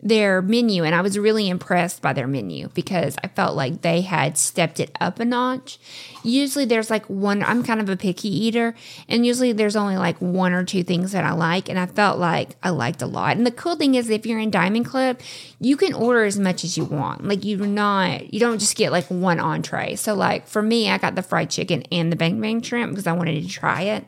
their 0.00 0.40
menu, 0.40 0.84
and 0.84 0.94
I 0.94 1.00
was 1.00 1.18
really 1.18 1.48
impressed 1.48 2.00
by 2.00 2.12
their 2.12 2.28
menu 2.28 2.68
because 2.68 3.16
I 3.22 3.28
felt 3.28 3.56
like 3.56 3.82
they 3.82 4.02
had 4.02 4.38
stepped 4.38 4.78
it 4.78 4.94
up 5.00 5.18
a 5.18 5.24
notch. 5.24 5.78
Usually, 6.22 6.64
there's 6.64 6.88
like 6.88 7.04
one. 7.06 7.42
I'm 7.42 7.64
kind 7.64 7.80
of 7.80 7.88
a 7.88 7.96
picky 7.96 8.28
eater, 8.28 8.74
and 9.08 9.26
usually 9.26 9.52
there's 9.52 9.74
only 9.74 9.96
like 9.96 10.16
one 10.18 10.52
or 10.52 10.64
two 10.64 10.84
things 10.84 11.12
that 11.12 11.24
I 11.24 11.32
like, 11.32 11.68
and 11.68 11.78
I 11.78 11.86
felt 11.86 12.18
like 12.18 12.56
I 12.62 12.70
liked 12.70 13.02
a 13.02 13.06
lot. 13.06 13.36
And 13.36 13.44
the 13.44 13.50
cool 13.50 13.74
thing 13.74 13.96
is, 13.96 14.08
if 14.08 14.24
you're 14.24 14.38
in 14.38 14.50
Diamond 14.50 14.86
Club, 14.86 15.18
you 15.60 15.76
can 15.76 15.92
order 15.94 16.24
as 16.24 16.38
much 16.38 16.62
as 16.62 16.76
you 16.76 16.84
want. 16.84 17.24
Like 17.24 17.44
you're 17.44 17.66
not, 17.66 18.32
you 18.32 18.38
don't 18.38 18.60
just 18.60 18.76
get 18.76 18.92
like 18.92 19.06
one 19.06 19.40
entree. 19.40 19.96
So 19.96 20.14
like 20.14 20.46
for 20.46 20.62
me, 20.62 20.88
I 20.88 20.98
got 20.98 21.16
the 21.16 21.22
fried 21.22 21.50
chicken 21.50 21.82
and 21.90 22.12
the 22.12 22.16
bang 22.16 22.40
bang 22.40 22.62
shrimp 22.62 22.92
because 22.92 23.08
I 23.08 23.12
wanted 23.12 23.42
to 23.42 23.48
try 23.48 23.82
it. 23.82 24.04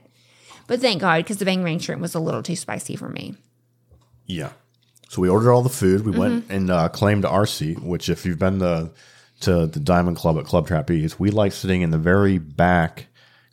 But 0.69 0.81
thank 0.81 1.01
God, 1.01 1.25
because 1.25 1.39
the 1.39 1.45
bang 1.45 1.65
bang 1.65 1.81
shrimp 1.81 2.01
was 2.01 2.15
a 2.15 2.21
little 2.21 2.45
too 2.45 2.55
spicy 2.55 2.95
for 2.95 3.09
me. 3.09 3.35
Yeah. 4.27 4.53
So 5.11 5.21
we 5.21 5.29
ordered 5.29 5.51
all 5.51 5.63
the 5.63 5.69
food. 5.69 6.07
We 6.07 6.17
went 6.17 6.45
Mm-hmm. 6.45 6.53
and 6.53 6.71
uh, 6.71 6.89
claimed 6.89 7.25
our 7.25 7.45
seat. 7.45 7.83
Which, 7.83 8.09
if 8.09 8.25
you've 8.25 8.39
been 8.39 8.61
to 8.61 8.93
to 9.41 9.67
the 9.67 9.81
Diamond 9.81 10.17
Club 10.17 10.39
at 10.39 10.45
Club 10.45 10.69
Trapeze, 10.69 11.19
we 11.19 11.31
like 11.31 11.51
sitting 11.51 11.83
in 11.83 11.91
the 11.91 11.99
very 11.99 12.39
back 12.39 13.07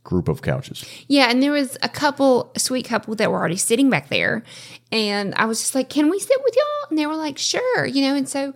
group 0.04 0.28
of 0.28 0.44
couches. 0.44 0.86
Yeah, 1.08 1.32
and 1.32 1.42
there 1.42 1.52
was 1.52 1.76
a 1.82 1.90
couple, 1.90 2.52
a 2.56 2.60
sweet 2.60 2.86
couple 2.86 3.16
that 3.16 3.32
were 3.32 3.40
already 3.40 3.58
sitting 3.58 3.90
back 3.90 4.10
there. 4.10 4.44
And 4.92 5.34
I 5.34 5.46
was 5.46 5.60
just 5.60 5.74
like, 5.74 5.90
can 5.90 6.12
we 6.12 6.20
sit 6.20 6.38
with 6.44 6.56
y'all? 6.56 6.90
And 6.90 6.98
they 7.00 7.08
were 7.08 7.16
like, 7.16 7.40
sure, 7.40 7.88
you 7.88 8.04
know, 8.04 8.16
and 8.16 8.30
so, 8.30 8.54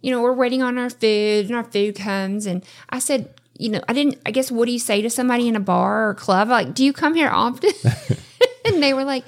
you 0.00 0.12
know, 0.12 0.22
we're 0.22 0.32
waiting 0.32 0.62
on 0.62 0.78
our 0.78 0.90
food 0.90 1.46
and 1.46 1.56
our 1.56 1.64
food 1.64 1.96
comes. 1.96 2.46
And 2.46 2.64
I 2.88 3.00
said, 3.00 3.34
you 3.58 3.68
know, 3.70 3.80
I 3.88 3.92
didn't, 3.94 4.18
I 4.24 4.30
guess, 4.30 4.52
what 4.52 4.66
do 4.66 4.72
you 4.72 4.78
say 4.78 5.02
to 5.02 5.10
somebody 5.10 5.48
in 5.48 5.56
a 5.56 5.60
bar 5.60 6.08
or 6.08 6.14
club? 6.14 6.48
Like, 6.48 6.72
do 6.72 6.84
you 6.84 6.92
come 6.92 7.14
here 7.14 7.30
often? 7.30 7.70
and 8.64 8.80
they 8.82 8.94
were 8.94 9.04
like, 9.04 9.24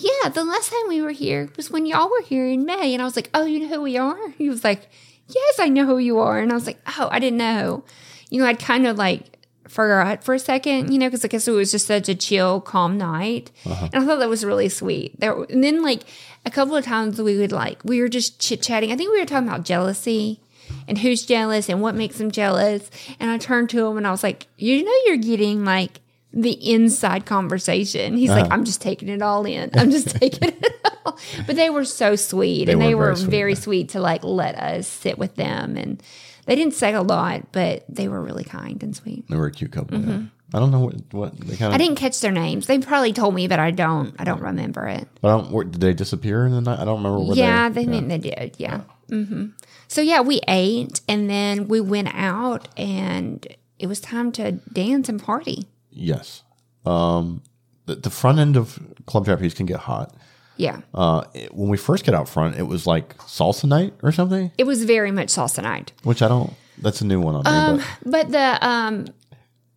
yeah, 0.00 0.30
the 0.30 0.44
last 0.44 0.70
time 0.70 0.88
we 0.88 1.02
were 1.02 1.10
here 1.10 1.50
was 1.56 1.70
when 1.70 1.86
y'all 1.86 2.10
were 2.10 2.22
here 2.22 2.46
in 2.46 2.64
May. 2.64 2.94
And 2.94 3.02
I 3.02 3.04
was 3.04 3.16
like, 3.16 3.30
oh, 3.34 3.44
you 3.44 3.60
know 3.60 3.68
who 3.68 3.82
we 3.82 3.98
are? 3.98 4.30
He 4.30 4.48
was 4.48 4.64
like, 4.64 4.88
yes, 5.28 5.58
I 5.58 5.68
know 5.68 5.86
who 5.86 5.98
you 5.98 6.18
are. 6.18 6.38
And 6.38 6.50
I 6.50 6.54
was 6.54 6.66
like, 6.66 6.78
oh, 6.98 7.08
I 7.10 7.18
didn't 7.18 7.38
know. 7.38 7.84
You 8.30 8.40
know, 8.40 8.46
I'd 8.46 8.58
kind 8.58 8.86
of 8.86 8.96
like 8.96 9.38
forgot 9.68 10.24
for 10.24 10.34
a 10.34 10.38
second, 10.38 10.92
you 10.92 10.98
know, 10.98 11.06
because 11.06 11.24
I 11.24 11.28
guess 11.28 11.46
it 11.46 11.52
was 11.52 11.70
just 11.70 11.86
such 11.86 12.08
a 12.08 12.14
chill, 12.14 12.60
calm 12.60 12.96
night. 12.96 13.50
Uh-huh. 13.66 13.88
And 13.92 14.02
I 14.02 14.06
thought 14.06 14.18
that 14.20 14.28
was 14.28 14.44
really 14.44 14.68
sweet. 14.68 15.18
There, 15.20 15.42
and 15.44 15.62
then 15.62 15.82
like 15.82 16.02
a 16.46 16.50
couple 16.50 16.76
of 16.76 16.84
times 16.84 17.20
we 17.20 17.38
would 17.38 17.52
like, 17.52 17.84
we 17.84 18.00
were 18.00 18.08
just 18.08 18.40
chit 18.40 18.62
chatting. 18.62 18.92
I 18.92 18.96
think 18.96 19.12
we 19.12 19.20
were 19.20 19.26
talking 19.26 19.48
about 19.48 19.64
jealousy 19.64 20.40
and 20.88 20.98
who's 20.98 21.26
jealous 21.26 21.68
and 21.68 21.82
what 21.82 21.94
makes 21.94 22.18
them 22.18 22.30
jealous. 22.30 22.90
And 23.18 23.30
I 23.30 23.38
turned 23.38 23.70
to 23.70 23.86
him 23.86 23.96
and 23.96 24.06
I 24.06 24.10
was 24.10 24.22
like, 24.22 24.46
you 24.56 24.82
know, 24.84 24.94
you're 25.06 25.16
getting 25.16 25.64
like, 25.64 26.00
the 26.32 26.52
inside 26.72 27.26
conversation. 27.26 28.16
He's 28.16 28.30
like, 28.30 28.50
I'm 28.50 28.64
just 28.64 28.80
taking 28.80 29.08
it 29.08 29.22
all 29.22 29.44
in. 29.46 29.70
I'm 29.74 29.90
just 29.90 30.10
taking 30.20 30.48
it 30.48 30.76
all. 31.04 31.18
But 31.46 31.56
they 31.56 31.70
were 31.70 31.84
so 31.84 32.16
sweet 32.16 32.68
and 32.68 32.78
were 32.78 32.84
they 32.84 32.92
very 32.92 32.94
were 32.94 33.16
sweet, 33.16 33.30
very 33.30 33.54
sweet 33.54 33.88
to 33.90 34.00
like 34.00 34.22
let 34.22 34.54
us 34.56 34.86
sit 34.86 35.18
with 35.18 35.34
them. 35.34 35.76
And 35.76 36.02
they 36.46 36.54
didn't 36.54 36.74
say 36.74 36.94
a 36.94 37.02
lot, 37.02 37.52
but 37.52 37.84
they 37.88 38.08
were 38.08 38.20
really 38.20 38.44
kind 38.44 38.82
and 38.82 38.94
sweet. 38.94 39.28
They 39.28 39.36
were 39.36 39.46
a 39.46 39.52
cute 39.52 39.72
couple. 39.72 39.98
Yeah. 39.98 40.22
I 40.52 40.58
don't 40.58 40.72
know 40.72 40.80
what, 40.80 40.94
what 41.12 41.36
they 41.38 41.38
kind 41.38 41.50
of. 41.52 41.58
Mm-hmm. 41.58 41.74
I 41.74 41.78
didn't 41.78 41.96
catch 41.96 42.20
their 42.20 42.32
names. 42.32 42.66
They 42.66 42.78
probably 42.78 43.12
told 43.12 43.34
me, 43.34 43.46
but 43.46 43.60
I 43.60 43.70
don't. 43.70 44.14
I 44.18 44.24
don't 44.24 44.40
remember 44.40 44.86
it. 44.88 45.06
I 45.22 45.28
don't. 45.28 45.50
Where, 45.50 45.64
did 45.64 45.80
they 45.80 45.94
disappear 45.94 46.44
in 46.44 46.52
the 46.52 46.60
night? 46.60 46.80
I 46.80 46.84
don't 46.84 47.02
remember. 47.02 47.20
Where 47.24 47.36
yeah, 47.36 47.68
they, 47.68 47.84
they 47.84 47.92
think 47.92 48.08
they 48.08 48.18
did. 48.18 48.56
Yeah. 48.58 48.80
hmm 49.08 49.46
So 49.86 50.00
yeah, 50.00 50.20
we 50.22 50.40
ate 50.48 51.00
and 51.08 51.30
then 51.30 51.68
we 51.68 51.80
went 51.80 52.08
out 52.14 52.68
and 52.76 53.46
it 53.78 53.86
was 53.86 54.00
time 54.00 54.32
to 54.32 54.52
dance 54.52 55.08
and 55.08 55.22
party. 55.22 55.68
Yes. 56.00 56.42
Um, 56.86 57.42
the, 57.86 57.96
the 57.96 58.10
front 58.10 58.38
end 58.38 58.56
of 58.56 58.78
Club 59.06 59.24
Trapeze 59.26 59.54
can 59.54 59.66
get 59.66 59.80
hot. 59.80 60.14
Yeah. 60.56 60.80
Uh, 60.94 61.24
it- 61.34 61.54
when 61.54 61.68
we 61.68 61.76
first 61.76 62.04
get 62.04 62.14
out 62.14 62.28
front, 62.28 62.56
it 62.56 62.62
was 62.64 62.86
like 62.86 63.16
salsa 63.18 63.64
night 63.64 63.94
or 64.02 64.12
something, 64.12 64.50
It 64.58 64.64
was 64.64 64.84
very 64.84 65.10
much 65.10 65.28
salsa 65.28 65.62
night. 65.62 65.92
which 66.02 66.22
I 66.22 66.28
don't. 66.28 66.54
That's 66.78 67.00
a 67.02 67.06
new 67.06 67.20
one 67.20 67.34
on 67.34 67.76
me. 67.78 67.84
But 68.04 68.10
But 68.10 68.30
the 68.32 68.66
um 68.66 69.06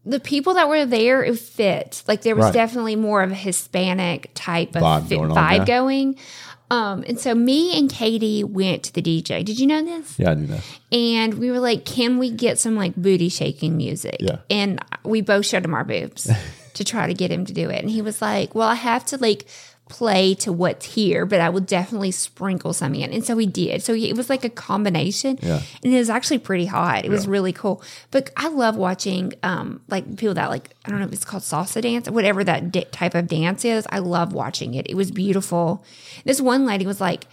the 0.05 0.19
people 0.19 0.53
that 0.55 0.67
were 0.67 0.85
there, 0.85 1.23
it 1.23 1.37
fit. 1.39 2.03
Like 2.07 2.21
there 2.23 2.35
was 2.35 2.45
Right. 2.45 2.53
definitely 2.53 2.95
more 2.97 3.23
of 3.23 3.31
a 3.31 3.35
Hispanic 3.35 4.31
type 4.33 4.75
of 4.75 4.81
Vibe 4.83 5.07
fit- 5.07 5.17
going 5.17 5.31
on, 5.31 5.37
vibe 5.37 5.57
yeah. 5.59 5.65
going. 5.65 6.15
Um, 6.73 7.03
and 7.07 7.19
so 7.19 7.35
me 7.35 7.77
and 7.77 7.87
Katie 7.87 8.43
went 8.43 8.83
to 8.83 8.93
the 8.93 9.01
DJ. 9.01 9.45
Did 9.45 9.59
you 9.59 9.67
know 9.67 9.83
this? 9.83 10.17
yeah, 10.17 10.31
I 10.31 10.33
knew 10.33 10.47
that. 10.47 10.63
And 10.91 11.35
we 11.35 11.51
were 11.51 11.59
like, 11.59 11.85
can 11.85 12.17
we 12.17 12.31
get 12.31 12.57
some 12.57 12.75
like 12.75 12.95
booty 12.95 13.29
shaking 13.29 13.77
music? 13.77 14.17
Yeah. 14.19 14.37
And 14.49 14.83
we 15.03 15.21
both 15.21 15.45
showed 15.45 15.63
him 15.63 15.75
our 15.75 15.83
boobs 15.83 16.31
to 16.73 16.83
try 16.83 17.05
to 17.05 17.13
get 17.13 17.29
him 17.29 17.45
to 17.45 17.53
do 17.53 17.69
it. 17.69 17.79
And 17.81 17.91
he 17.91 18.01
was 18.01 18.21
like, 18.21 18.55
well, 18.55 18.67
I 18.67 18.75
have 18.75 19.05
to 19.07 19.17
like 19.17 19.45
play 19.89 20.33
to 20.33 20.51
what's 20.51 20.85
here, 20.85 21.25
but 21.25 21.39
I 21.39 21.49
will 21.49 21.59
definitely 21.61 22.11
sprinkle 22.11 22.73
some 22.73 22.95
in. 22.95 23.11
And 23.11 23.23
so 23.23 23.37
he 23.37 23.45
did. 23.45 23.83
So 23.83 23.93
it 23.93 24.15
was 24.15 24.29
like 24.29 24.43
a 24.43 24.49
combination. 24.49 25.37
Yeah. 25.41 25.61
And 25.83 25.93
it 25.93 25.97
was 25.97 26.09
actually 26.09 26.39
pretty 26.39 26.65
hot. 26.65 27.05
It 27.05 27.09
was 27.09 27.27
really 27.27 27.53
cool. 27.53 27.83
But 28.09 28.31
I 28.37 28.47
love 28.47 28.75
watching 28.75 29.33
um 29.43 29.81
like 29.89 30.17
people 30.17 30.33
that 30.35 30.49
like, 30.49 30.73
I 30.85 30.89
don't 30.89 30.99
know 30.99 31.05
if 31.05 31.13
it's 31.13 31.25
called 31.25 31.43
salsa 31.43 31.81
dance 31.81 32.09
whatever 32.09 32.43
that 32.43 32.71
di- 32.71 32.85
type 32.85 33.13
of 33.13 33.27
dance 33.27 33.65
is. 33.65 33.85
I 33.89 33.99
love 33.99 34.33
watching 34.33 34.73
it. 34.73 34.89
It 34.89 34.95
was 34.95 35.11
beautiful. 35.11 35.83
This 36.25 36.41
one 36.41 36.65
lady 36.65 36.85
was 36.85 37.01
like, 37.01 37.25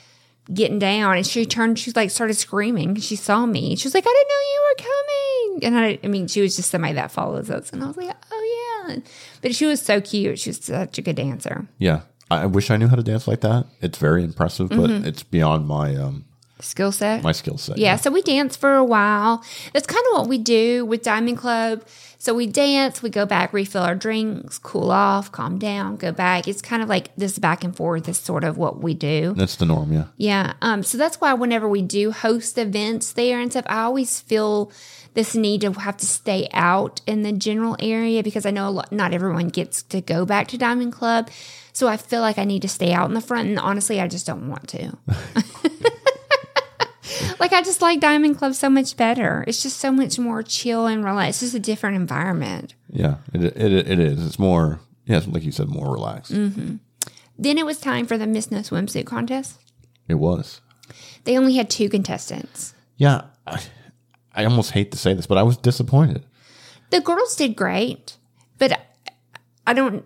getting 0.52 0.80
down 0.80 1.16
and 1.16 1.24
she 1.24 1.44
turned 1.46 1.78
she 1.78 1.92
like 1.92 2.10
started 2.10 2.34
screaming 2.34 2.96
she 2.96 3.14
saw 3.14 3.46
me 3.46 3.76
she 3.76 3.86
was 3.86 3.94
like 3.94 4.04
i 4.04 4.08
didn't 4.10 4.28
know 4.28 4.42
you 4.52 4.62
were 4.68 4.90
coming 4.90 5.64
and 5.64 5.78
i 5.78 5.98
i 6.02 6.08
mean 6.10 6.26
she 6.26 6.40
was 6.40 6.56
just 6.56 6.70
somebody 6.70 6.94
that 6.94 7.12
follows 7.12 7.50
us 7.50 7.72
and 7.72 7.84
i 7.84 7.86
was 7.86 7.96
like 7.96 8.16
oh 8.32 8.86
yeah 8.88 8.96
but 9.42 9.54
she 9.54 9.64
was 9.66 9.80
so 9.80 10.00
cute 10.00 10.40
she 10.40 10.50
was 10.50 10.58
such 10.58 10.98
a 10.98 11.02
good 11.02 11.14
dancer 11.14 11.68
Yeah, 11.78 12.00
I, 12.30 12.46
wish 12.46 12.70
I 12.70 12.76
knew 12.76 12.88
how 12.88 12.96
to 12.96 13.02
dance 13.02 13.26
like 13.26 13.40
that. 13.40 13.66
It's 13.80 13.98
very 13.98 14.22
impressive, 14.24 14.68
but 14.68 14.78
Mm-hmm. 14.90 15.06
it's 15.06 15.22
beyond 15.22 15.66
my 15.66 15.96
um 15.96 16.24
skill 16.60 16.92
set. 16.92 17.22
my 17.22 17.32
skill 17.32 17.56
set. 17.56 17.78
Yeah, 17.78 17.96
so 17.96 18.10
we 18.10 18.20
dance 18.22 18.54
for 18.56 18.74
a 18.74 18.84
while. 18.84 19.42
That's 19.72 19.86
kind 19.86 20.04
of 20.12 20.18
what 20.20 20.28
we 20.28 20.36
do 20.38 20.84
with 20.84 21.02
Diamond 21.02 21.38
Club. 21.38 21.84
So 22.18 22.34
we 22.34 22.46
dance, 22.46 23.02
we 23.02 23.08
go 23.08 23.24
back, 23.24 23.54
refill 23.54 23.80
our 23.82 23.94
drinks, 23.94 24.58
cool 24.58 24.90
off, 24.90 25.32
calm 25.32 25.58
down, 25.58 25.96
go 25.96 26.12
back. 26.12 26.46
It's 26.46 26.60
kind 26.60 26.82
of 26.82 26.88
like 26.90 27.16
this 27.16 27.38
back 27.38 27.64
and 27.64 27.74
forth 27.74 28.06
is 28.10 28.18
sort 28.18 28.44
of 28.44 28.58
what 28.58 28.82
we 28.82 28.92
do. 28.92 29.32
That's 29.34 29.56
the 29.56 29.64
norm, 29.64 29.90
yeah. 29.90 30.04
Yeah. 30.18 30.52
Um, 30.60 30.82
so 30.82 30.98
that's 30.98 31.18
why 31.18 31.32
whenever 31.32 31.66
we 31.66 31.80
do 31.80 32.12
host 32.12 32.58
events 32.58 33.12
there 33.12 33.40
and 33.40 33.50
stuff, 33.50 33.64
I 33.66 33.80
always 33.84 34.20
feel 34.20 34.70
this 35.14 35.34
need 35.34 35.62
to 35.62 35.72
have 35.72 35.96
to 35.96 36.06
stay 36.06 36.46
out 36.52 37.00
in 37.06 37.22
the 37.22 37.32
general 37.32 37.74
area 37.80 38.22
because 38.22 38.44
I 38.44 38.50
know 38.50 38.68
a 38.68 38.70
lot, 38.70 38.92
not 38.92 39.14
everyone 39.14 39.48
gets 39.48 39.82
to 39.84 40.02
go 40.02 40.26
back 40.26 40.46
to 40.48 40.58
Diamond 40.58 40.92
Club. 40.92 41.30
So 41.72 41.88
I 41.88 41.96
feel 41.96 42.20
like 42.20 42.38
I 42.38 42.44
need 42.44 42.62
to 42.62 42.68
stay 42.68 42.92
out 42.92 43.08
in 43.08 43.14
the 43.14 43.20
front. 43.20 43.48
And 43.48 43.58
honestly, 43.58 44.00
I 44.00 44.08
just 44.08 44.26
don't 44.26 44.48
want 44.48 44.68
to. 44.68 44.96
like 47.38 47.52
I 47.52 47.62
just 47.62 47.82
like 47.82 48.00
Diamond 48.00 48.38
Club 48.38 48.54
so 48.54 48.68
much 48.68 48.96
better. 48.96 49.44
It's 49.46 49.62
just 49.62 49.78
so 49.78 49.92
much 49.92 50.18
more 50.18 50.42
chill 50.42 50.86
and 50.86 51.04
relaxed. 51.04 51.42
It's 51.42 51.52
just 51.52 51.54
a 51.54 51.60
different 51.60 51.96
environment. 51.96 52.74
Yeah, 52.90 53.16
it, 53.32 53.44
it, 53.44 53.72
it 53.72 53.98
is. 53.98 54.24
It's 54.24 54.38
more, 54.38 54.80
yeah, 55.06 55.20
like 55.26 55.42
you 55.44 55.52
said, 55.52 55.68
more 55.68 55.92
relaxed. 55.92 56.32
Mm-hmm. 56.32 56.76
Then 57.38 57.58
it 57.58 57.64
was 57.64 57.80
time 57.80 58.06
for 58.06 58.18
the 58.18 58.26
Miss 58.26 58.50
No 58.50 58.58
Swimsuit 58.58 59.06
contest. 59.06 59.58
It 60.08 60.14
was. 60.14 60.60
They 61.24 61.38
only 61.38 61.54
had 61.54 61.70
two 61.70 61.88
contestants. 61.88 62.74
Yeah, 62.96 63.22
I, 63.46 63.62
I 64.34 64.44
almost 64.44 64.72
hate 64.72 64.92
to 64.92 64.98
say 64.98 65.14
this, 65.14 65.26
but 65.26 65.38
I 65.38 65.42
was 65.42 65.56
disappointed. 65.56 66.26
The 66.90 67.00
girls 67.00 67.36
did 67.36 67.56
great, 67.56 68.16
but 68.58 68.78
I 69.66 69.72
don't 69.72 70.04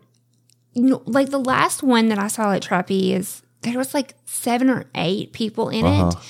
like 0.74 1.30
the 1.30 1.38
last 1.38 1.82
one 1.82 2.08
that 2.08 2.18
I 2.18 2.28
saw 2.28 2.52
at 2.52 2.62
Trapeze. 2.62 3.42
There 3.62 3.78
was 3.78 3.94
like 3.94 4.14
seven 4.26 4.68
or 4.68 4.84
eight 4.94 5.32
people 5.32 5.70
in 5.70 5.86
it, 5.86 6.00
uh-huh. 6.00 6.20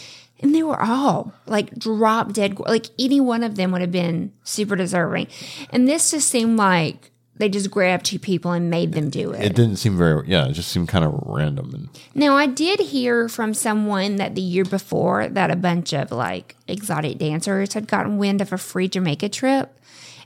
and 0.40 0.54
they 0.54 0.62
were 0.62 0.80
all 0.80 1.32
like 1.46 1.74
drop 1.76 2.32
dead. 2.32 2.58
Like 2.60 2.86
any 2.98 3.20
one 3.20 3.42
of 3.42 3.56
them 3.56 3.72
would 3.72 3.80
have 3.80 3.90
been 3.90 4.32
super 4.44 4.76
deserving, 4.76 5.28
and 5.70 5.88
this 5.88 6.12
just 6.12 6.28
seemed 6.28 6.56
like 6.56 7.10
they 7.36 7.48
just 7.48 7.70
grabbed 7.70 8.06
two 8.06 8.18
people 8.18 8.52
and 8.52 8.70
made 8.70 8.92
them 8.92 9.10
do 9.10 9.32
it. 9.32 9.42
It 9.42 9.56
didn't 9.56 9.76
seem 9.76 9.98
very, 9.98 10.28
yeah, 10.28 10.46
it 10.46 10.52
just 10.52 10.70
seemed 10.70 10.88
kind 10.88 11.04
of 11.04 11.20
random. 11.26 11.74
And 11.74 11.88
Now, 12.14 12.36
I 12.36 12.46
did 12.46 12.78
hear 12.78 13.28
from 13.28 13.54
someone 13.54 14.16
that 14.16 14.36
the 14.36 14.40
year 14.40 14.64
before 14.64 15.28
that 15.28 15.50
a 15.50 15.56
bunch 15.56 15.92
of 15.92 16.12
like 16.12 16.56
exotic 16.68 17.18
dancers 17.18 17.74
had 17.74 17.88
gotten 17.88 18.18
wind 18.18 18.40
of 18.40 18.52
a 18.52 18.58
free 18.58 18.88
Jamaica 18.88 19.30
trip 19.30 19.76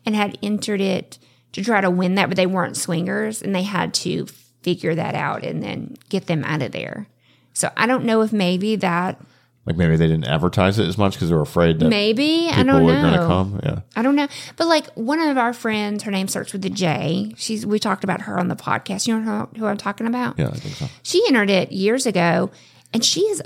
and 0.05 0.15
had 0.15 0.39
entered 0.43 0.81
it 0.81 1.19
to 1.53 1.65
try 1.65 1.81
to 1.81 1.91
win 1.91 2.15
that, 2.17 2.29
but 2.29 2.37
they 2.37 2.47
weren't 2.47 2.77
swingers 2.77 3.43
and 3.43 3.55
they 3.55 3.63
had 3.63 3.95
to 3.95 4.27
figure 4.63 4.95
that 4.95 5.15
out 5.15 5.45
and 5.45 5.63
then 5.63 5.97
get 6.09 6.27
them 6.27 6.45
out 6.45 6.63
of 6.63 6.73
there. 6.73 7.07
So 7.53 7.71
I 7.77 7.87
don't 7.87 8.05
know 8.05 8.23
if 8.23 8.33
maybe 8.33 8.77
that, 8.77 9.21
like 9.67 9.77
maybe 9.77 9.97
they 9.97 10.07
didn't 10.07 10.27
advertise 10.27 10.79
it 10.79 10.89
as 10.89 10.97
much 10.97 11.13
because 11.15 11.29
they 11.29 11.35
were 11.35 11.43
afraid 11.43 11.79
that 11.81 11.89
maybe, 11.89 12.49
I 12.51 12.63
don't 12.63 12.67
know. 12.67 12.85
were 12.85 12.93
going 12.93 13.13
to 13.13 13.27
come. 13.27 13.61
Yeah. 13.63 13.81
I 13.95 14.03
don't 14.03 14.17
know. 14.17 14.27
But 14.57 14.67
like 14.67 14.87
one 14.95 15.21
of 15.21 15.37
our 15.37 15.53
friends, 15.53 16.05
her 16.05 16.11
name 16.11 16.27
starts 16.29 16.55
with 16.55 16.65
a 16.65 16.71
J. 16.71 17.35
She's, 17.37 17.67
we 17.67 17.79
talked 17.79 18.03
about 18.03 18.23
her 18.23 18.39
on 18.39 18.49
the 18.49 18.57
podcast. 18.57 19.07
You 19.07 19.21
know 19.21 19.49
who, 19.53 19.59
who 19.59 19.67
I'm 19.67 19.77
talking 19.77 20.07
about? 20.07 20.39
Yeah, 20.39 20.49
I 20.49 20.53
think 20.53 20.77
so. 20.77 20.87
She 21.03 21.23
entered 21.29 21.51
it 21.51 21.71
years 21.71 22.07
ago, 22.07 22.51
and 22.95 23.05
she 23.05 23.21
is 23.23 23.43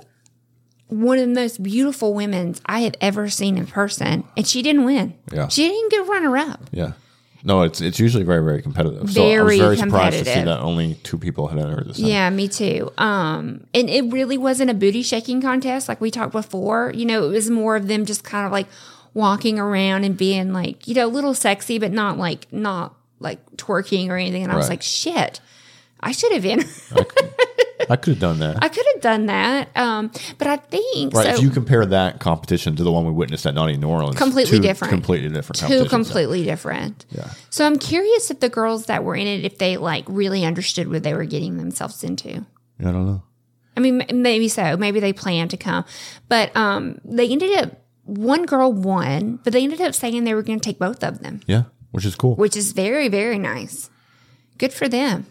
one 0.86 1.18
of 1.18 1.26
the 1.26 1.34
most 1.34 1.60
beautiful 1.60 2.14
women 2.14 2.54
I 2.66 2.80
have 2.80 2.94
ever 3.00 3.28
seen 3.28 3.56
in 3.58 3.66
person. 3.66 4.22
And 4.36 4.46
she 4.46 4.62
didn't 4.62 4.84
win. 4.84 5.14
Yeah. 5.32 5.48
She 5.48 5.66
didn't 5.68 5.90
get 5.90 6.06
runner 6.06 6.36
up. 6.36 6.68
Yeah. 6.70 6.92
No, 7.44 7.62
it's 7.62 7.80
it's 7.80 7.98
usually 7.98 8.24
very 8.24 8.42
very 8.42 8.62
competitive. 8.62 9.02
Very 9.08 9.12
so 9.12 9.22
I 9.22 9.42
was 9.42 9.58
Very 9.58 9.76
surprised 9.76 10.18
to 10.18 10.24
see 10.24 10.42
that 10.42 10.60
only 10.60 10.94
two 11.02 11.18
people 11.18 11.48
had 11.48 11.58
entered 11.58 11.88
this. 11.88 11.98
time. 11.98 12.06
Yeah, 12.06 12.30
me 12.30 12.48
too. 12.48 12.92
Um, 12.98 13.66
and 13.74 13.90
it 13.90 14.12
really 14.12 14.38
wasn't 14.38 14.70
a 14.70 14.74
booty 14.74 15.02
shaking 15.02 15.42
contest 15.42 15.88
like 15.88 16.00
we 16.00 16.10
talked 16.10 16.32
before. 16.32 16.92
You 16.94 17.04
know, 17.04 17.24
it 17.24 17.28
was 17.30 17.50
more 17.50 17.74
of 17.76 17.88
them 17.88 18.04
just 18.04 18.22
kind 18.22 18.46
of 18.46 18.52
like 18.52 18.68
walking 19.14 19.58
around 19.58 20.04
and 20.04 20.16
being 20.16 20.52
like, 20.52 20.86
you 20.86 20.94
know, 20.94 21.06
a 21.06 21.08
little 21.08 21.34
sexy, 21.34 21.78
but 21.78 21.90
not 21.90 22.16
like 22.16 22.52
not 22.52 22.94
like 23.18 23.38
twerking 23.56 24.08
or 24.08 24.16
anything. 24.16 24.42
And 24.42 24.52
I 24.52 24.56
was 24.56 24.68
like, 24.68 24.82
shit, 24.82 25.40
I 26.00 26.12
should 26.12 26.32
have 26.32 26.44
entered. 26.44 27.06
I 27.92 27.96
could 27.96 28.14
have 28.14 28.20
done 28.20 28.38
that. 28.40 28.58
I 28.64 28.68
could 28.68 28.84
have 28.94 29.02
done 29.02 29.26
that. 29.26 29.68
Um, 29.76 30.10
but 30.38 30.46
I 30.48 30.56
think 30.56 31.14
Right. 31.14 31.26
so. 31.26 31.32
if 31.34 31.42
you 31.42 31.50
compare 31.50 31.84
that 31.86 32.18
competition 32.20 32.74
to 32.76 32.82
the 32.84 32.90
one 32.90 33.04
we 33.04 33.12
witnessed 33.12 33.46
at 33.46 33.54
Naughty 33.54 33.76
New 33.76 33.88
Orleans, 33.88 34.16
Completely 34.16 34.58
different. 34.58 34.90
completely 34.92 35.28
different, 35.28 35.58
two 35.60 35.84
completely 35.88 36.44
different. 36.44 37.04
Yeah. 37.10 37.30
So 37.50 37.66
I'm 37.66 37.78
curious 37.78 38.30
if 38.30 38.40
the 38.40 38.48
girls 38.48 38.86
that 38.86 39.04
were 39.04 39.14
in 39.14 39.26
it, 39.26 39.44
if 39.44 39.58
they 39.58 39.76
like 39.76 40.04
really 40.08 40.44
understood 40.44 40.88
what 40.90 41.02
they 41.02 41.14
were 41.14 41.24
getting 41.26 41.58
themselves 41.58 42.02
into. 42.02 42.44
I 42.80 42.84
don't 42.84 43.06
know. 43.06 43.22
I 43.76 43.80
mean, 43.80 44.04
maybe 44.12 44.48
so. 44.48 44.76
Maybe 44.76 45.00
they 45.00 45.12
planned 45.12 45.50
to 45.50 45.56
come, 45.56 45.84
but 46.28 46.54
um, 46.56 46.98
they 47.04 47.28
ended 47.28 47.56
up 47.58 47.72
one 48.04 48.44
girl 48.44 48.72
won, 48.72 49.38
but 49.44 49.52
they 49.52 49.62
ended 49.62 49.80
up 49.80 49.94
saying 49.94 50.24
they 50.24 50.34
were 50.34 50.42
going 50.42 50.58
to 50.60 50.64
take 50.64 50.78
both 50.78 51.02
of 51.04 51.20
them, 51.20 51.40
Yeah, 51.46 51.64
which 51.90 52.04
is 52.04 52.14
cool. 52.14 52.34
which 52.36 52.56
is 52.56 52.72
very 52.72 53.08
very 53.08 53.38
nice. 53.38 53.88
Good 54.58 54.72
for 54.72 54.88
them. 54.88 55.26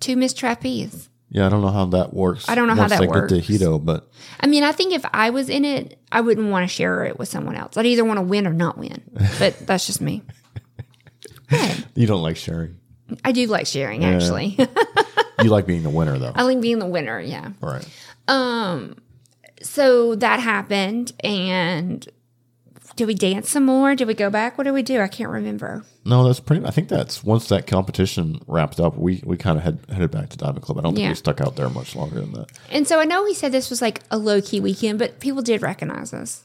Two 0.00 0.16
Miss 0.16 0.32
Trapeze. 0.34 1.08
Yeah, 1.30 1.46
I 1.46 1.48
don't 1.50 1.60
know 1.60 1.70
how 1.70 1.84
that 1.86 2.14
works. 2.14 2.48
I 2.48 2.54
don't 2.54 2.68
know 2.68 2.74
how 2.74 2.88
that 2.88 3.00
they 3.00 3.06
get 3.06 3.28
to 3.28 3.34
works. 3.36 3.48
Hedo, 3.48 3.84
but 3.84 4.10
I 4.40 4.46
mean, 4.46 4.62
I 4.62 4.72
think 4.72 4.94
if 4.94 5.04
I 5.12 5.30
was 5.30 5.48
in 5.50 5.64
it, 5.64 5.98
I 6.10 6.22
wouldn't 6.22 6.50
want 6.50 6.68
to 6.68 6.74
share 6.74 7.04
it 7.04 7.18
with 7.18 7.28
someone 7.28 7.54
else. 7.54 7.76
I'd 7.76 7.86
either 7.86 8.04
want 8.04 8.18
to 8.18 8.22
win 8.22 8.46
or 8.46 8.52
not 8.52 8.78
win. 8.78 9.02
But 9.38 9.58
that's 9.66 9.86
just 9.86 10.00
me. 10.00 10.22
you 11.94 12.06
don't 12.06 12.22
like 12.22 12.36
sharing. 12.36 12.78
I 13.24 13.32
do 13.32 13.46
like 13.46 13.66
sharing, 13.66 14.04
actually. 14.04 14.58
You 15.42 15.50
like 15.50 15.66
being 15.66 15.84
the 15.84 15.90
winner, 15.90 16.18
though. 16.18 16.32
I 16.34 16.42
like 16.42 16.60
being 16.60 16.80
the 16.80 16.86
winner. 16.86 17.20
Yeah. 17.20 17.52
All 17.62 17.70
right. 17.70 17.88
Um, 18.26 18.96
so 19.62 20.14
that 20.16 20.40
happened 20.40 21.12
and 21.20 22.06
did 22.98 23.06
we 23.06 23.14
dance 23.14 23.48
some 23.50 23.64
more 23.64 23.94
did 23.94 24.06
we 24.06 24.12
go 24.14 24.28
back 24.28 24.58
what 24.58 24.64
did 24.64 24.72
we 24.72 24.82
do 24.82 25.00
i 25.00 25.08
can't 25.08 25.30
remember 25.30 25.84
No, 26.04 26.24
that's 26.26 26.40
pretty. 26.40 26.64
I 26.66 26.70
think 26.70 26.88
that's 26.88 27.22
once 27.22 27.48
that 27.48 27.66
competition 27.66 28.40
wrapped 28.46 28.80
up, 28.80 28.96
we 28.96 29.22
we 29.24 29.36
kind 29.36 29.56
of 29.58 29.64
had 29.64 29.78
headed 29.90 30.10
back 30.10 30.30
to 30.30 30.36
Diamond 30.36 30.62
Club. 30.62 30.78
I 30.78 30.82
don't 30.82 30.94
think 30.94 31.04
Yeah. 31.04 31.10
we 31.10 31.14
stuck 31.14 31.40
out 31.40 31.54
there 31.56 31.68
much 31.68 31.94
longer 31.94 32.20
than 32.20 32.32
that. 32.32 32.50
and 32.70 32.86
so 32.88 32.98
i 33.00 33.04
know 33.04 33.24
he 33.26 33.34
said 33.34 33.52
this 33.52 33.70
was 33.70 33.80
like 33.82 34.00
a 34.10 34.18
low-key 34.18 34.60
weekend 34.60 34.98
but 34.98 35.20
people 35.20 35.42
did 35.42 35.62
recognize 35.62 36.12
us 36.12 36.44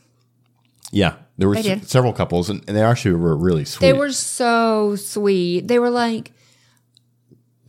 Yeah, 0.91 1.13
there 1.37 1.47
were 1.49 1.55
s- 1.57 1.87
several 1.89 2.13
couples, 2.13 2.49
and, 2.49 2.63
and 2.67 2.77
they 2.77 2.83
actually 2.83 3.15
were 3.15 3.35
really 3.35 3.65
sweet. 3.65 3.87
they 3.87 3.93
were 3.93 4.11
so 4.11 4.95
sweet 4.95 5.67
they 5.67 5.79
were 5.79 5.89
like 5.89 6.31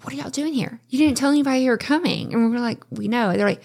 what 0.03 0.13
are 0.13 0.17
y'all 0.17 0.31
doing 0.31 0.53
here 0.53 0.81
you 0.91 0.99
didn't 0.99 1.17
tell 1.17 1.31
anybody 1.31 1.61
you 1.61 1.71
were 1.71 1.79
coming 1.79 2.33
and 2.35 2.45
we 2.45 2.51
were 2.51 2.61
like 2.61 2.83
we 2.91 3.09
know 3.09 3.33
they're 3.37 3.47
like 3.49 3.63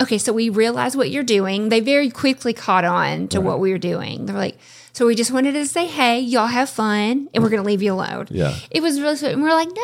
okay 0.00 0.18
so 0.18 0.32
we 0.32 0.48
realize 0.48 0.96
what 0.96 1.10
you're 1.10 1.22
doing 1.22 1.68
they 1.68 1.80
very 1.80 2.10
quickly 2.10 2.52
caught 2.52 2.84
on 2.84 3.28
to 3.28 3.38
uh-huh. 3.38 3.46
what 3.48 3.60
we 3.60 3.70
were 3.70 3.78
doing 3.78 4.26
they're 4.26 4.36
like 4.36 4.58
so 4.94 5.06
we 5.06 5.14
just 5.14 5.30
wanted 5.32 5.52
to 5.52 5.64
say 5.66 5.86
hey 5.86 6.20
y'all 6.20 6.46
have 6.46 6.68
fun 6.68 7.28
and 7.32 7.42
we're 7.42 7.48
gonna 7.50 7.62
leave 7.62 7.82
you 7.82 7.92
alone 7.94 8.26
Yeah. 8.30 8.54
it 8.70 8.82
was 8.82 9.00
really 9.00 9.16
sweet 9.16 9.32
and 9.32 9.42
we 9.42 9.48
are 9.48 9.54
like 9.54 9.68
no 9.68 9.82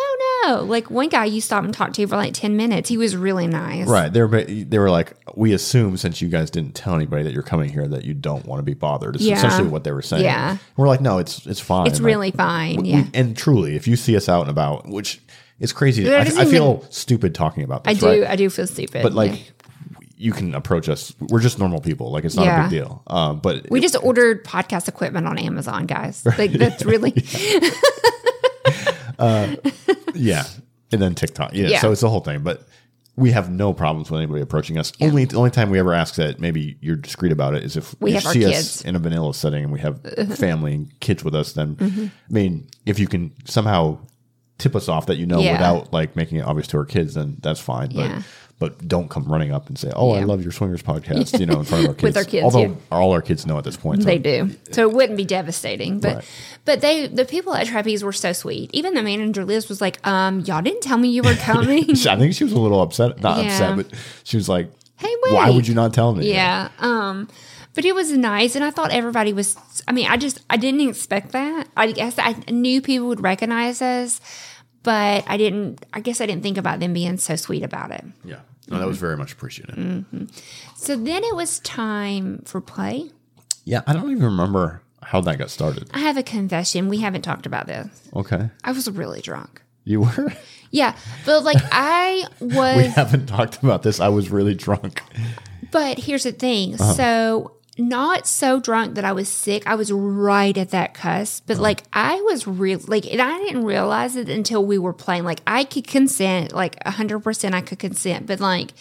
no 0.53 0.63
like 0.65 0.91
one 0.91 1.09
guy 1.09 1.25
you 1.25 1.41
stopped 1.41 1.65
and 1.65 1.73
talked 1.75 1.95
to 1.97 2.07
for 2.07 2.17
like 2.17 2.35
10 2.35 2.57
minutes 2.57 2.89
he 2.89 2.97
was 2.99 3.17
really 3.17 3.47
nice 3.47 3.87
Right. 3.89 4.13
They 4.13 4.23
were 4.23 4.45
they 4.45 4.79
were 4.79 4.91
like, 4.91 5.15
we 5.35 5.53
assume 5.53 5.97
since 5.97 6.21
you 6.21 6.29
guys 6.29 6.51
didn't 6.51 6.75
tell 6.75 6.95
anybody 6.95 7.23
that 7.23 7.33
you're 7.33 7.43
coming 7.43 7.71
here 7.71 7.87
that 7.89 8.05
you 8.05 8.13
don't 8.13 8.45
want 8.45 8.59
to 8.59 8.63
be 8.65 8.75
bothered. 8.75 9.15
It's 9.17 9.25
Yeah. 9.25 9.37
essentially 9.37 9.69
what 9.69 9.85
they 9.85 9.93
were 9.93 10.03
saying. 10.03 10.25
Yeah. 10.25 10.51
And 10.51 10.61
we're 10.77 10.89
like, 10.89 11.01
no, 11.01 11.19
it's 11.19 11.47
it's 11.47 11.61
fine. 11.61 11.87
it's 11.87 12.01
Like, 12.01 12.07
really 12.07 12.31
fine 12.33 12.83
we- 12.83 12.91
yeah 12.91 13.05
and 13.15 13.37
truly, 13.37 13.77
if 13.77 13.87
you 13.89 13.97
see 13.97 14.17
us 14.17 14.29
out 14.29 14.43
and 14.43 14.51
about, 14.51 14.87
which 14.89 15.21
is 15.61 15.73
crazy, 15.73 16.09
I, 16.13 16.21
I 16.21 16.45
feel 16.45 16.79
even- 16.81 16.93
stupid 16.93 17.35
talking 17.35 17.63
about 17.65 17.85
this. 17.85 17.97
i 17.97 18.01
do 18.01 18.23
right? 18.23 18.31
i 18.31 18.37
do 18.37 18.51
feel 18.51 18.67
stupid 18.67 19.03
but 19.03 19.13
like. 19.15 19.33
yeah. 19.33 19.39
You 20.21 20.33
can 20.33 20.55
approach 20.55 20.89
us. 20.89 21.15
We're 21.21 21.41
just 21.41 21.59
normal 21.59 21.81
people. 21.81 22.11
Like 22.11 22.25
it's 22.25 22.35
not 22.35 22.47
a 22.49 22.63
big 22.65 22.71
deal. 22.71 23.03
Um, 23.07 23.39
but 23.39 23.71
we 23.71 23.81
just 23.81 23.97
ordered 24.03 24.45
podcast 24.45 24.89
equipment 24.89 25.27
on 25.29 25.39
amazon 25.39 25.87
guys 25.87 26.27
like 26.39 26.51
that's 26.53 26.85
really 26.93 27.13
Yeah. 30.15 30.45
And 30.93 31.03
then 31.03 31.15
TikTok. 31.15 31.53
Yeah, 31.55 31.69
Yeah. 31.69 31.81
So 31.81 31.93
it's 31.93 32.01
the 32.01 32.09
whole 32.11 32.21
thing. 32.21 32.43
But 32.43 32.63
we 33.17 33.31
have 33.33 33.51
no 33.51 33.73
problems 33.73 34.11
with 34.11 34.19
anybody 34.21 34.41
approaching 34.43 34.79
us. 34.79 34.93
Only 35.01 35.25
the 35.25 35.37
only 35.37 35.51
time 35.51 35.71
we 35.71 35.79
ever 35.79 35.93
ask 35.93 36.15
that 36.17 36.39
maybe 36.41 36.77
you're 36.81 36.97
discreet 36.97 37.33
about 37.33 37.55
it 37.55 37.65
is 37.65 37.77
if 37.77 37.95
We 38.01 38.11
you 38.13 38.21
have 38.21 38.33
see 38.33 38.45
us 38.47 38.83
in 38.83 38.95
a 38.97 38.99
vanilla 38.99 39.35
setting 39.35 39.65
and 39.65 39.73
we 39.73 39.81
have 39.81 40.01
family 40.37 40.75
and 40.75 41.01
kids 41.01 41.25
with 41.25 41.35
us, 41.35 41.53
then 41.53 41.77
Mm-hmm. 41.77 42.05
I 42.07 42.33
mean, 42.33 42.69
if 42.87 42.99
you 42.99 43.07
can 43.09 43.33
somehow 43.45 43.99
tip 44.59 44.75
us 44.77 44.89
off 44.89 45.07
that 45.07 45.17
you 45.17 45.27
know 45.27 45.41
Yeah. 45.41 45.53
without 45.53 45.93
like 45.93 46.17
making 46.17 46.39
it 46.39 46.43
obvious 46.43 46.69
to 46.69 46.79
our 46.79 46.85
kids, 46.85 47.15
then 47.15 47.37
that's 47.41 47.61
fine. 47.61 47.89
But 47.89 48.11
Yeah. 48.11 48.23
But 48.59 48.89
don't 48.89 49.09
come 49.09 49.25
running 49.25 49.53
up 49.53 49.69
and 49.69 49.79
say, 49.79 49.91
"Oh, 49.95 50.11
I 50.13 50.25
love 50.25 50.43
your 50.43 50.53
swingers 50.53 50.83
podcast," 50.83 51.39
you 51.39 51.47
know, 51.47 51.59
in 51.61 51.65
front 51.65 51.85
of 51.85 51.89
our 51.91 51.95
kids. 51.97 52.03
With 52.03 52.17
our 52.17 52.25
kids, 52.25 52.45
Although 52.45 52.61
yeah. 52.61 52.75
all 52.91 53.13
our 53.13 53.23
kids 53.23 53.47
know 53.47 53.57
at 53.59 53.65
this 53.65 53.77
point. 53.77 54.03
so- 54.03 54.07
They 54.07 54.19
do. 54.19 54.51
So 54.73 54.89
it 54.89 54.95
wouldn't 54.95 55.17
be 55.17 55.25
devastating. 55.25 56.01
But 56.01 56.17
Right. 56.17 56.25
but 56.65 56.81
they 56.81 57.07
the 57.07 57.25
people 57.25 57.55
at 57.55 57.67
Trapeze 57.69 58.03
were 58.03 58.13
so 58.13 58.33
sweet. 58.33 58.71
Even 58.73 58.95
the 58.95 59.03
manager 59.03 59.45
Liz 59.45 59.69
was 59.69 59.81
like, 59.81 60.05
um, 60.07 60.41
y'all 60.41 60.63
didn't 60.63 60.83
tell 60.83 60.99
me 60.99 61.09
you 61.09 61.23
were 61.23 61.35
coming. 61.35 61.85
I 61.91 62.17
think 62.17 62.35
she 62.35 62.45
was 62.45 62.53
a 62.53 62.59
little 62.59 62.83
upset. 62.83 63.21
Not 63.21 63.45
Yeah. 63.45 63.53
upset, 63.53 63.77
but 63.77 63.87
she 64.25 64.37
was 64.37 64.49
like, 64.49 64.71
hey, 64.97 65.15
"Why 65.31 65.51
would 65.51 65.69
you 65.69 65.75
not 65.75 65.95
tell 65.95 66.15
me?" 66.15 66.29
Yeah. 66.33 66.69
Um, 66.81 67.29
but 67.75 67.85
it 67.85 67.95
was 67.95 68.11
nice 68.11 68.57
and 68.57 68.65
I 68.65 68.71
thought 68.71 68.91
everybody 68.91 69.33
was 69.33 69.57
I 69.87 69.93
mean, 69.93 70.09
I 70.09 70.17
just 70.17 70.41
I 70.51 70.57
didn't 70.57 70.81
expect 70.89 71.31
that. 71.31 71.69
I 71.77 71.93
guess 71.93 72.17
I 72.19 72.35
knew 72.51 72.83
people 72.83 73.07
would 73.07 73.23
recognize 73.23 73.81
us, 73.81 74.21
but 74.83 75.25
I 75.27 75.37
didn't 75.37 75.85
I 75.93 76.01
guess 76.01 76.21
I 76.21 76.27
didn't 76.27 76.43
think 76.43 76.59
about 76.59 76.81
them 76.81 76.93
being 76.93 77.17
so 77.19 77.37
sweet 77.37 77.63
about 77.63 77.91
it. 77.91 78.05
Yeah. 78.25 78.41
No, 78.71 78.79
that 78.79 78.87
was 78.87 78.99
very 78.99 79.17
much 79.17 79.33
appreciated. 79.33 79.77
Mm-hmm. 79.77 80.25
So 80.77 80.95
then 80.97 81.25
it 81.25 81.35
was 81.35 81.59
time 81.61 82.43
for 82.45 82.61
play. 82.61 83.11
Yeah, 83.65 83.81
I 83.87 83.95
don't 83.95 84.11
even 84.11 84.25
remember 84.25 84.83
how 85.03 85.21
that 85.23 85.39
got 85.39 85.49
started. 85.51 85.89
I 85.95 86.01
have 86.01 86.17
a 86.19 86.23
confession. 86.23 86.89
We 86.89 86.99
haven't 86.99 87.23
talked 87.23 87.47
about 87.47 87.67
this. 87.67 87.89
Okay, 88.15 88.51
I 88.65 88.73
was 88.73 88.91
really 88.91 89.21
drunk. 89.23 89.63
you 89.85 90.03
were. 90.03 90.33
Yeah, 90.71 90.95
but 91.25 91.45
like 91.45 91.57
I 91.73 92.25
was. 92.41 92.77
we 92.77 92.85
haven't 92.89 93.27
talked 93.27 93.63
about 93.63 93.83
this. 93.83 94.01
I 94.01 94.09
was 94.09 94.31
really 94.31 94.55
drunk. 94.55 95.03
But 95.71 95.99
here's 95.99 96.25
the 96.25 96.33
thing. 96.33 96.75
Uh-huh. 96.75 96.93
So 96.93 97.53
not 97.79 98.27
so 98.27 98.61
drunk 98.61 98.97
that 98.97 99.05
I 99.05 99.13
was 99.13 99.29
sick. 99.29 99.67
I 99.67 99.77
was 99.77 99.93
right 99.93 100.57
at 100.57 100.71
that 100.71 100.95
cusp, 100.95 101.45
but 101.47 101.59
oh. 101.59 101.63
like 101.63 101.85
I 101.93 102.21
was 102.23 102.47
real 102.47 102.81
like 102.87 103.07
and 103.07 103.23
I 103.23 103.39
didn't 103.39 103.65
realize 103.65 104.17
it 104.17 104.29
until 104.29 104.65
we 104.65 104.79
were 104.79 104.93
playing. 104.93 105.25
Like 105.25 105.41
I 105.47 105.65
could 105.65 105.87
consent, 105.87 106.53
like 106.53 106.83
hundred 106.85 107.21
percent 107.21 107.55
I 107.55 107.61
could 107.61 107.79
consent, 107.79 108.27
but 108.27 108.41
like 108.41 108.73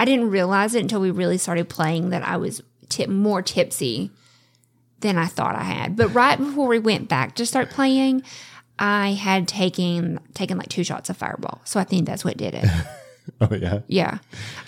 I 0.00 0.04
didn't 0.04 0.30
realize 0.30 0.74
it 0.74 0.82
until 0.82 1.00
we 1.00 1.10
really 1.10 1.38
started 1.38 1.68
playing 1.68 2.10
that 2.10 2.22
I 2.22 2.36
was 2.38 2.62
tip 2.88 3.10
more 3.10 3.42
tipsy 3.42 4.10
than 5.00 5.18
I 5.18 5.26
thought 5.26 5.54
I 5.54 5.64
had. 5.64 5.96
But 5.96 6.14
right 6.14 6.38
before 6.38 6.68
we 6.68 6.78
went 6.78 7.08
back 7.08 7.34
to 7.36 7.46
start 7.46 7.70
playing, 7.70 8.22
I 8.78 9.12
had 9.12 9.46
taken 9.46 10.20
taken 10.34 10.56
like 10.56 10.68
two 10.68 10.84
shots 10.84 11.10
of 11.10 11.16
fireball. 11.16 11.60
So 11.64 11.78
I 11.78 11.84
think 11.84 12.06
that's 12.06 12.24
what 12.24 12.36
did 12.36 12.54
it. 12.54 12.64
Oh 13.40 13.54
yeah, 13.54 13.80
Yeah. 13.86 14.18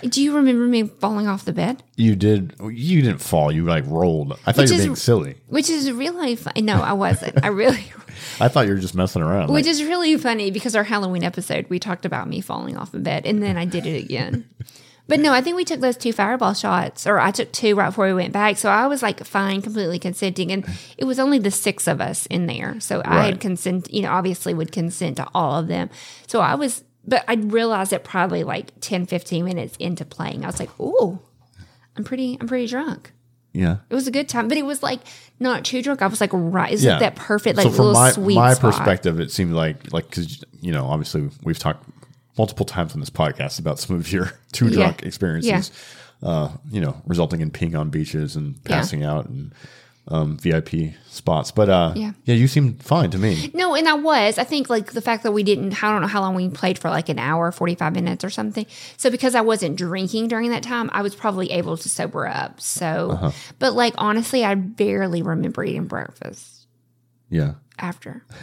Do 0.07 0.21
you 0.23 0.35
remember 0.35 0.65
me 0.65 0.83
falling 0.87 1.27
off 1.27 1.45
the 1.45 1.53
bed? 1.53 1.83
you 1.95 2.15
did. 2.15 2.55
You 2.61 3.01
didn't 3.01 3.21
fall. 3.21 3.51
You 3.51 3.65
like 3.65 3.85
rolled. 3.87 4.33
I 4.45 4.51
thought 4.51 4.63
Which 4.63 4.69
you 4.71 4.75
were 4.75 4.79
is- 4.79 4.85
being 4.85 4.95
silly. 4.95 5.35
Which 5.47 5.69
is 5.69 5.91
really 5.91 6.35
funny. 6.35 6.61
No, 6.61 6.81
I 6.81 6.93
wasn't. 6.93 7.43
I 7.43 7.47
really, 7.49 7.83
I 8.39 8.47
thought 8.47 8.67
you 8.67 8.73
were 8.73 8.79
just 8.79 8.95
messing 8.95 9.21
around. 9.21 9.51
which 9.51 9.65
Like, 9.65 9.71
is 9.71 9.83
really 9.83 10.17
funny 10.17 10.51
because 10.51 10.75
our 10.75 10.83
Halloween 10.83 11.23
episode, 11.23 11.65
we 11.69 11.79
talked 11.79 12.05
about 12.05 12.27
me 12.27 12.41
falling 12.41 12.77
off 12.77 12.91
the 12.91 12.99
bed 12.99 13.25
and 13.25 13.41
then 13.43 13.57
I 13.57 13.65
did 13.65 13.85
it 13.85 14.03
again. 14.03 14.47
But 15.07 15.19
no, 15.19 15.33
I 15.33 15.41
think 15.41 15.57
we 15.57 15.65
took 15.65 15.81
those 15.81 15.97
two 15.97 16.13
fireball 16.13 16.53
shots, 16.53 17.05
or 17.05 17.19
I 17.19 17.31
took 17.31 17.51
two 17.51 17.75
right 17.75 17.87
before 17.87 18.05
we 18.05 18.13
went 18.13 18.31
back. 18.31 18.55
So 18.57 18.69
I 18.69 18.87
was 18.87 19.01
like 19.03 19.21
fine, 19.25 19.61
completely 19.61 19.99
consenting. 19.99 20.53
And 20.53 20.65
it 20.97 21.03
was 21.03 21.19
only 21.19 21.37
the 21.37 21.51
six 21.51 21.85
of 21.87 21.99
us 21.99 22.27
in 22.27 22.45
there. 22.45 22.79
So 22.79 23.01
I 23.03 23.25
had 23.25 23.41
consent, 23.41 23.91
you 23.93 24.03
know, 24.03 24.11
obviously 24.11 24.53
would 24.53 24.71
consent 24.71 25.17
to 25.17 25.27
all 25.33 25.59
of 25.59 25.67
them. 25.67 25.89
So 26.27 26.39
I 26.39 26.55
was, 26.55 26.85
but 27.05 27.23
I 27.27 27.33
realized 27.35 27.93
it 27.93 28.03
probably 28.03 28.43
like 28.43 28.71
10, 28.81 29.05
15 29.07 29.43
minutes 29.45 29.75
into 29.79 30.05
playing. 30.05 30.43
I 30.43 30.47
was 30.47 30.59
like, 30.59 30.69
ooh, 30.79 31.19
I'm 31.97 32.03
pretty, 32.03 32.37
I'm 32.39 32.47
pretty 32.47 32.67
drunk. 32.67 33.11
yeah. 33.53 33.77
It 33.89 33.93
was 33.95 34.07
a 34.07 34.11
good 34.11 34.29
time, 34.29 34.47
but 34.47 34.57
it 34.57 34.65
was 34.65 34.81
like 34.83 34.99
not 35.39 35.65
too 35.65 35.81
drunk. 35.81 36.01
I 36.01 36.07
was 36.07 36.21
like, 36.21 36.29
right, 36.33 36.71
it's 36.71 36.83
Yeah. 36.83 36.91
like 36.91 36.99
that 37.01 37.15
perfect, 37.15 37.57
like 37.57 37.65
so 37.65 37.71
from 37.71 37.85
little 37.87 38.01
my 38.01 38.11
sweet 38.11 38.35
my 38.35 38.53
spot. 38.53 38.73
perspective, 38.75 39.19
it 39.19 39.31
seemed 39.31 39.53
like 39.53 39.91
like 39.91 40.09
because 40.09 40.43
you 40.61 40.71
know 40.71 40.85
obviously 40.85 41.29
we've 41.43 41.59
talked 41.59 41.83
multiple 42.37 42.65
times 42.65 42.93
on 42.93 42.99
this 43.01 43.09
podcast 43.09 43.59
about 43.59 43.77
some 43.77 43.95
of 43.97 44.09
your 44.11 44.31
too 44.53 44.67
Yeah. 44.67 44.75
drunk 44.75 45.03
experiences. 45.03 45.71
Uh, 46.23 46.49
you 46.69 46.79
know, 46.79 47.01
resulting 47.07 47.41
in 47.41 47.49
peeing 47.51 47.77
on 47.77 47.89
beaches 47.89 48.35
and 48.35 48.55
Yeah. 48.67 48.77
passing 48.77 49.03
out 49.03 49.27
and 49.27 49.53
um, 50.07 50.37
VIP 50.37 50.93
spots. 51.07 51.51
But 51.51 51.69
uh, 51.69 51.93
Yeah. 51.95 52.11
yeah, 52.25 52.35
you 52.35 52.47
seemed 52.47 52.81
fine 52.83 53.11
to 53.11 53.17
me. 53.17 53.51
No, 53.53 53.75
and 53.75 53.87
I 53.87 53.93
was. 53.93 54.37
I 54.37 54.43
think 54.43 54.69
like 54.69 54.93
the 54.93 55.01
fact 55.01 55.23
that 55.23 55.31
we 55.31 55.43
didn't. 55.43 55.83
I 55.83 55.91
don't 55.91 56.01
know 56.01 56.07
how 56.07 56.21
long 56.21 56.33
we 56.35 56.49
played 56.49 56.79
for, 56.79 56.89
like 56.89 57.07
an 57.09 57.19
hour, 57.19 57.51
forty 57.51 57.75
five 57.75 57.93
minutes 57.93 58.23
or 58.23 58.29
something. 58.29 58.65
So 58.97 59.09
because 59.11 59.35
I 59.35 59.41
wasn't 59.41 59.75
drinking 59.77 60.27
during 60.29 60.49
that 60.51 60.63
time, 60.63 60.89
I 60.93 61.01
was 61.01 61.13
probably 61.15 61.51
able 61.51 61.77
to 61.77 61.87
sober 61.89 62.27
up. 62.27 62.59
So, 62.59 63.11
Uh-huh. 63.11 63.31
but 63.59 63.73
like 63.73 63.93
honestly, 63.97 64.43
I 64.43 64.55
barely 64.55 65.21
remember 65.21 65.63
eating 65.63 65.85
breakfast 65.85 66.65
Yeah, 67.29 67.53
after. 67.79 68.25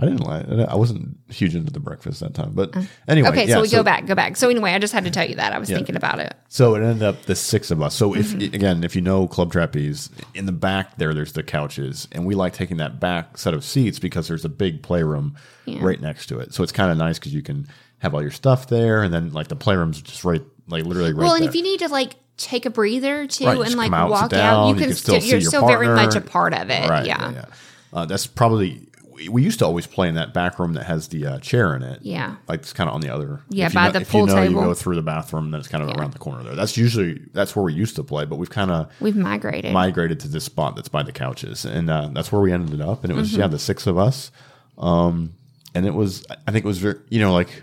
I 0.00 0.04
didn't 0.04 0.20
like. 0.20 0.46
I 0.68 0.76
wasn't 0.76 1.16
huge 1.28 1.56
into 1.56 1.72
the 1.72 1.80
breakfast 1.80 2.20
that 2.20 2.32
time. 2.34 2.52
But 2.54 2.72
anyway, 3.08 3.28
Uh, 3.28 3.32
Okay, 3.32 3.48
yeah, 3.48 3.56
so 3.56 3.62
we 3.62 3.68
go 3.68 3.82
back, 3.82 4.06
go 4.06 4.14
back. 4.14 4.36
So 4.36 4.48
anyway, 4.48 4.72
I 4.72 4.78
just 4.78 4.92
had 4.92 5.02
to 5.04 5.10
tell 5.10 5.28
you 5.28 5.34
that 5.34 5.52
I 5.52 5.58
was 5.58 5.68
Yeah. 5.68 5.76
thinking 5.76 5.96
about 5.96 6.20
it. 6.20 6.34
So 6.48 6.76
it 6.76 6.82
ended 6.82 7.02
up 7.02 7.24
the 7.24 7.34
six 7.34 7.70
of 7.72 7.82
us. 7.82 7.94
So 7.96 8.14
if 8.14 8.28
Mm-hmm. 8.28 8.54
again, 8.54 8.84
if 8.84 8.94
you 8.94 9.02
know 9.02 9.26
Club 9.26 9.50
Trapeze, 9.50 10.08
in 10.34 10.46
the 10.46 10.52
back 10.52 10.98
there, 10.98 11.12
there's 11.14 11.32
the 11.32 11.42
couches, 11.42 12.06
and 12.12 12.24
we 12.24 12.34
like 12.36 12.52
taking 12.52 12.76
that 12.76 13.00
back 13.00 13.36
set 13.38 13.54
of 13.54 13.64
seats 13.64 13.98
because 13.98 14.28
there's 14.28 14.44
a 14.44 14.48
big 14.48 14.82
playroom 14.82 15.34
right 15.80 16.00
next 16.00 16.26
to 16.28 16.38
it. 16.38 16.54
So 16.54 16.62
it's 16.62 16.72
kind 16.72 16.90
of 16.92 16.96
nice 16.96 17.18
because 17.18 17.34
you 17.34 17.42
can 17.42 17.66
have 17.98 18.14
all 18.14 18.22
your 18.22 18.30
stuff 18.30 18.68
there, 18.68 19.02
and 19.02 19.12
then 19.12 19.32
like 19.32 19.48
the 19.48 19.56
playroom's 19.56 20.00
just 20.00 20.24
right, 20.24 20.42
like 20.68 20.84
literally 20.84 21.12
right 21.12 21.24
Well, 21.24 21.34
and 21.34 21.42
there. 21.42 21.48
if 21.48 21.56
you 21.56 21.62
need 21.62 21.80
to 21.80 21.88
like 21.88 22.14
take 22.36 22.64
a 22.66 22.70
breather 22.70 23.26
too 23.26 23.44
Right, 23.46 23.56
just 23.58 23.70
and 23.70 23.76
like 23.76 23.86
come 23.90 23.94
out, 23.94 24.06
sit 24.06 24.10
walk 24.12 24.30
down, 24.30 24.54
out, 24.54 24.68
you 24.68 24.74
you 24.76 24.80
can, 24.86 24.94
still, 24.94 25.14
still 25.14 25.20
see 25.20 25.30
you're 25.30 25.40
your 25.40 25.50
still 25.50 25.66
very 25.66 25.86
partner. 25.86 26.06
much 26.06 26.14
a 26.14 26.20
part 26.20 26.54
of 26.54 26.70
it. 26.70 26.88
right, 26.88 27.04
yeah. 27.04 27.32
yeah. 27.32 27.44
Uh, 27.92 28.04
that's 28.06 28.26
probably 28.28 28.87
we, 29.28 29.42
used 29.42 29.58
to 29.58 29.64
always 29.64 29.86
play 29.86 30.08
in 30.08 30.14
that 30.14 30.32
back 30.32 30.58
room 30.58 30.74
that 30.74 30.84
has 30.84 31.08
the 31.08 31.26
uh, 31.26 31.38
chair 31.40 31.74
in 31.74 31.82
it. 31.82 32.00
Yeah. 32.02 32.36
like 32.46 32.60
it's 32.60 32.72
kind 32.72 32.88
of 32.88 32.94
on 32.94 33.00
the 33.00 33.12
other. 33.12 33.40
Yeah, 33.48 33.66
if 33.66 33.72
you 33.72 33.78
by 33.80 33.86
know, 33.86 33.92
the 33.92 34.00
if 34.02 34.10
pool 34.10 34.20
you 34.20 34.26
know, 34.26 34.34
table. 34.34 34.60
You 34.62 34.66
go 34.68 34.74
through 34.74 34.94
the 34.94 35.02
bathroom, 35.02 35.50
then 35.50 35.58
it's 35.60 35.68
kind 35.68 35.82
of 35.82 35.90
around 35.96 36.12
the 36.12 36.18
corner 36.18 36.42
there. 36.44 36.54
That's 36.54 36.76
usually 36.76 37.20
that's 37.32 37.56
where 37.56 37.64
we 37.64 37.72
used 37.74 37.96
to 37.96 38.04
play, 38.04 38.24
but 38.24 38.36
we've 38.36 38.50
kind 38.50 38.70
of 38.70 38.90
We've 39.00 39.16
migrated. 39.16 39.72
migrated 39.72 40.20
to 40.20 40.28
this 40.28 40.44
spot 40.44 40.76
that's 40.76 40.88
by 40.88 41.02
the 41.02 41.12
couches, 41.12 41.64
and 41.64 41.90
uh, 41.90 42.08
that's 42.12 42.30
where 42.30 42.40
we 42.40 42.52
ended 42.52 42.80
up. 42.80 43.02
And 43.02 43.12
it 43.12 43.16
was 43.16 43.30
Mm-hmm. 43.32 43.40
yeah, 43.40 43.46
the 43.48 43.58
six 43.58 43.86
of 43.86 43.98
us, 43.98 44.30
um, 44.78 45.34
and 45.74 45.86
it 45.86 45.94
was 45.94 46.24
I 46.46 46.50
think 46.52 46.64
it 46.64 46.68
was 46.68 46.78
very 46.78 46.98
you 47.10 47.20
know 47.20 47.32
like 47.32 47.62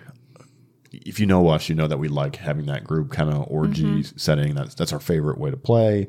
if 0.91 1.19
you 1.19 1.25
know 1.25 1.49
us, 1.49 1.67
you 1.67 1.75
know 1.75 1.87
that 1.87 1.97
we 1.97 2.07
like 2.07 2.37
having 2.37 2.67
that 2.67 2.83
group 2.83 3.11
kind 3.11 3.29
of 3.29 3.45
orgy 3.49 3.83
Mm-hmm. 3.83 4.17
setting. 4.17 4.55
That's 4.55 4.75
that's 4.75 4.93
our 4.93 4.99
favorite 4.99 5.37
way 5.37 5.51
to 5.51 5.57
play. 5.57 6.07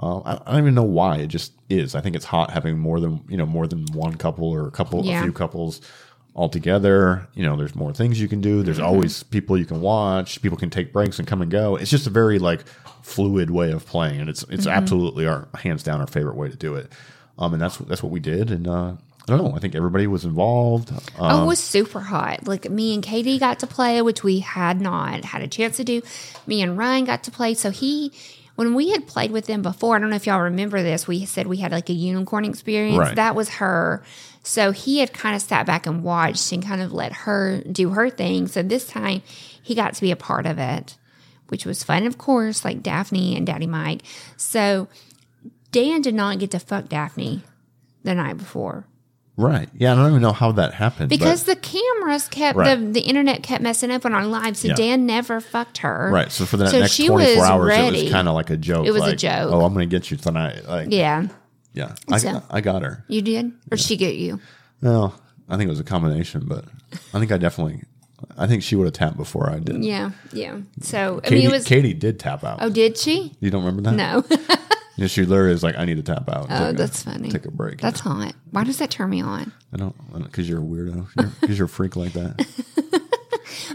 Uh, 0.00 0.18
I, 0.20 0.32
I 0.46 0.50
don't 0.52 0.60
even 0.60 0.74
know 0.74 0.82
why. 0.84 1.16
It 1.18 1.26
just 1.28 1.52
is. 1.68 1.94
I 1.94 2.00
think 2.00 2.14
it's 2.16 2.24
hot 2.24 2.50
having 2.50 2.78
more 2.78 3.00
than 3.00 3.20
you 3.28 3.36
know 3.36 3.46
more 3.46 3.66
than 3.66 3.86
one 3.92 4.14
couple 4.16 4.48
or 4.48 4.68
a 4.68 4.70
couple 4.70 5.04
Yeah. 5.04 5.20
a 5.20 5.22
few 5.22 5.32
couples 5.32 5.80
all 6.34 6.48
together. 6.48 7.26
You 7.34 7.44
know, 7.44 7.56
there's 7.56 7.74
more 7.74 7.92
things 7.92 8.20
you 8.20 8.28
can 8.28 8.40
do. 8.40 8.62
There's 8.62 8.76
Mm-hmm. 8.78 8.86
always 8.86 9.22
people 9.24 9.58
you 9.58 9.64
can 9.64 9.80
watch. 9.80 10.40
People 10.40 10.56
can 10.58 10.70
take 10.70 10.92
breaks 10.92 11.18
and 11.18 11.26
come 11.26 11.42
and 11.42 11.50
go. 11.50 11.74
It's 11.76 11.90
just 11.90 12.06
a 12.06 12.10
very 12.10 12.38
like 12.38 12.64
fluid 13.02 13.50
way 13.50 13.72
of 13.72 13.86
playing, 13.86 14.20
and 14.20 14.28
it's 14.30 14.42
it's 14.44 14.66
Mm-hmm. 14.66 14.68
absolutely 14.78 15.26
our 15.26 15.48
hands 15.54 15.82
down 15.82 16.00
our 16.00 16.06
favorite 16.06 16.36
way 16.36 16.48
to 16.48 16.56
do 16.56 16.76
it. 16.76 16.92
Um, 17.38 17.52
and 17.54 17.60
that's 17.62 17.78
that's 17.78 18.02
what 18.02 18.12
we 18.12 18.20
did. 18.20 18.50
And 18.52 18.68
uh, 18.68 18.92
I 18.92 18.96
don't 19.26 19.42
know. 19.44 19.54
I 19.54 19.58
think 19.58 19.74
everybody 19.74 20.06
was 20.06 20.24
involved. 20.24 20.90
Um, 20.92 21.00
Oh, 21.18 21.42
it 21.42 21.46
was 21.46 21.58
super 21.58 22.00
hot. 22.00 22.46
Like 22.46 22.70
me 22.70 22.94
and 22.94 23.02
Katie 23.02 23.38
got 23.38 23.58
to 23.60 23.66
play, 23.66 24.00
which 24.00 24.22
we 24.22 24.38
had 24.38 24.80
not 24.80 25.24
had 25.24 25.42
a 25.42 25.48
chance 25.48 25.76
to 25.78 25.84
do. 25.84 26.02
Me 26.46 26.62
and 26.62 26.78
Ryan 26.78 27.04
got 27.04 27.24
to 27.24 27.30
play. 27.30 27.54
So 27.54 27.70
he, 27.70 28.10
when 28.58 28.74
we 28.74 28.90
had 28.90 29.06
played 29.06 29.30
with 29.30 29.46
them 29.46 29.62
before, 29.62 29.94
I 29.94 30.00
don't 30.00 30.10
know 30.10 30.16
if 30.16 30.26
y'all 30.26 30.40
remember 30.40 30.82
this, 30.82 31.06
we 31.06 31.24
said 31.26 31.46
we 31.46 31.58
had 31.58 31.70
like 31.70 31.88
a 31.90 31.92
unicorn 31.92 32.44
experience. 32.44 32.98
Right. 32.98 33.14
That 33.14 33.36
was 33.36 33.48
her. 33.50 34.02
So 34.42 34.72
he 34.72 34.98
had 34.98 35.12
kind 35.12 35.36
of 35.36 35.42
sat 35.42 35.64
back 35.64 35.86
and 35.86 36.02
watched 36.02 36.50
and 36.50 36.60
kind 36.60 36.82
of 36.82 36.92
let 36.92 37.12
her 37.12 37.62
do 37.70 37.90
her 37.90 38.10
thing. 38.10 38.48
So 38.48 38.64
this 38.64 38.88
time 38.88 39.22
he 39.62 39.76
got 39.76 39.94
to 39.94 40.00
be 40.00 40.10
a 40.10 40.16
part 40.16 40.44
of 40.44 40.58
it, 40.58 40.96
which 41.50 41.64
was 41.64 41.84
fun, 41.84 42.04
of 42.04 42.18
course, 42.18 42.64
like 42.64 42.82
Daphne 42.82 43.36
and 43.36 43.46
Daddy 43.46 43.68
Mike. 43.68 44.02
So 44.36 44.88
Dan 45.70 46.00
did 46.00 46.16
not 46.16 46.40
get 46.40 46.50
to 46.50 46.58
fuck 46.58 46.88
Daphne 46.88 47.44
the 48.02 48.16
night 48.16 48.38
before. 48.38 48.86
Right. 49.38 49.68
Yeah, 49.74 49.92
I 49.92 49.96
don't 49.96 50.10
even 50.10 50.20
know 50.20 50.32
how 50.32 50.52
that 50.52 50.74
happened. 50.74 51.08
but- 51.08 51.18
Because 51.18 51.44
the 51.44 51.56
cameras 51.56 52.28
kept 52.28 52.58
Right. 52.58 52.74
the 52.78 52.84
the 52.92 53.00
internet 53.00 53.42
kept 53.42 53.62
messing 53.62 53.90
up 53.90 54.04
on 54.04 54.12
our 54.12 54.26
lives. 54.26 54.60
so 54.60 54.68
Yeah. 54.68 54.74
Dan 54.74 55.06
never 55.06 55.40
fucked 55.40 55.78
her. 55.78 56.10
Right. 56.12 56.30
So 56.30 56.44
for 56.44 56.56
the 56.58 56.66
So 56.68 56.80
next 56.80 56.96
24 56.96 57.16
was 57.16 57.38
hours, 57.38 57.72
it 57.74 57.92
was 58.04 58.10
kind 58.12 58.28
of 58.28 58.34
like 58.34 58.50
a 58.50 58.56
joke. 58.58 58.86
It 58.86 58.90
was 58.90 59.04
a 59.04 59.16
joke. 59.16 59.50
Oh, 59.52 59.64
I'm 59.64 59.72
going 59.72 59.88
to 59.88 59.96
get 59.96 60.10
you 60.10 60.16
tonight. 60.18 60.68
Like, 60.68 60.88
yeah. 60.90 61.28
Yeah, 61.72 61.94
I, 62.10 62.18
So- 62.18 62.32
got, 62.32 62.44
I 62.50 62.60
got 62.60 62.82
her. 62.82 63.04
you 63.08 63.22
did, 63.22 63.52
or 63.70 63.76
she 63.78 63.96
get 63.96 64.16
you? 64.16 64.40
Well, 64.82 65.14
I 65.48 65.56
think 65.56 65.68
it 65.68 65.70
was 65.70 65.80
a 65.80 65.84
combination, 65.84 66.42
but 66.46 66.64
I 67.14 67.18
think 67.20 67.30
I 67.32 67.38
definitely, 67.38 67.82
I 68.36 68.46
think 68.48 68.62
she 68.64 68.74
would 68.74 68.84
have 68.84 68.94
tapped 68.94 69.16
before 69.16 69.48
I 69.48 69.60
did. 69.60 69.84
Yeah, 69.84 70.10
yeah. 70.32 70.56
So 70.82 71.20
I 71.24 71.30
mean, 71.30 71.44
it 71.46 71.52
was. 71.52 71.64
Katie 71.64 71.94
did 71.94 72.18
tap 72.18 72.42
out. 72.42 72.58
oh, 72.60 72.68
did 72.70 72.98
she? 72.98 73.32
you 73.40 73.50
don't 73.50 73.64
remember 73.64 73.82
that? 73.90 73.94
No. 73.94 74.24
Yeah, 74.98 75.06
she 75.06 75.24
literally 75.24 75.52
is 75.54 75.62
like, 75.62 75.76
I 75.78 75.84
need 75.84 75.96
to 75.96 76.02
tap 76.02 76.28
out. 76.28 76.48
oh, 76.50 76.58
Take 76.66 76.74
a- 76.74 76.76
that's 76.76 77.02
funny. 77.04 77.30
Take 77.30 77.46
a 77.46 77.50
break. 77.50 77.80
That's 77.80 78.00
hot. 78.00 78.34
Why 78.50 78.64
does 78.64 78.78
that 78.78 78.90
turn 78.90 79.08
me 79.10 79.22
on? 79.22 79.52
I 79.72 79.76
don't, 79.76 79.94
because 80.24 80.48
you're 80.48 80.58
a 80.58 80.62
weirdo. 80.62 81.06
Because 81.40 81.56
you're 81.56 81.66
a 81.66 81.68
freak 81.68 81.96
like 81.96 82.12
that. 82.12 82.46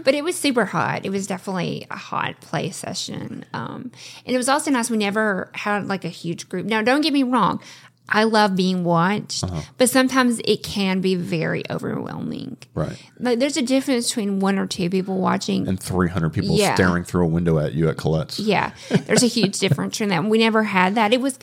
But 0.04 0.16
it 0.16 0.24
was 0.24 0.36
super 0.38 0.66
hot. 0.66 1.06
It 1.06 1.12
was 1.12 1.28
definitely 1.28 1.88
a 1.90 1.96
hot 1.96 2.42
play 2.42 2.72
session. 2.72 3.46
Um, 3.54 3.92
and 4.26 4.36
it 4.36 4.38
was 4.38 4.50
also 4.50 4.70
nice. 4.72 4.90
We 4.90 4.98
never 4.98 5.50
had 5.54 5.88
like 5.88 6.04
a 6.04 6.10
huge 6.10 6.50
group. 6.50 6.66
Now, 6.66 6.82
don't 6.82 7.02
get 7.02 7.14
me 7.14 7.24
wrong. 7.24 7.62
I 8.10 8.26
love 8.26 8.56
being 8.56 8.84
watched, 8.84 9.44
Uh-huh. 9.46 9.62
but 9.78 9.90
sometimes 9.90 10.42
it 10.46 10.62
can 10.62 11.00
be 11.00 11.16
very 11.16 11.64
overwhelming. 11.70 12.58
Right. 12.76 12.98
Like, 13.20 13.40
there's 13.40 13.56
a 13.58 13.62
difference 13.62 14.10
between 14.10 14.40
one 14.42 14.60
or 14.60 14.68
two 14.68 14.90
people 14.90 15.20
watching 15.20 15.68
And 15.68 15.80
300 15.80 16.32
people 16.34 16.58
Yeah. 16.58 16.76
staring 16.76 17.06
through 17.06 17.24
a 17.24 17.28
window 17.30 17.58
at 17.60 17.74
you 17.74 17.88
at 17.90 17.96
Colette's. 17.98 18.40
Yeah, 18.40 18.72
there's 18.90 19.24
a 19.24 19.28
huge 19.28 19.58
difference 19.58 20.02
in 20.02 20.10
that. 20.10 20.26
We 20.26 20.38
never 20.38 20.64
had 20.64 20.96
that. 20.96 21.14
It 21.14 21.22
was 21.22 21.40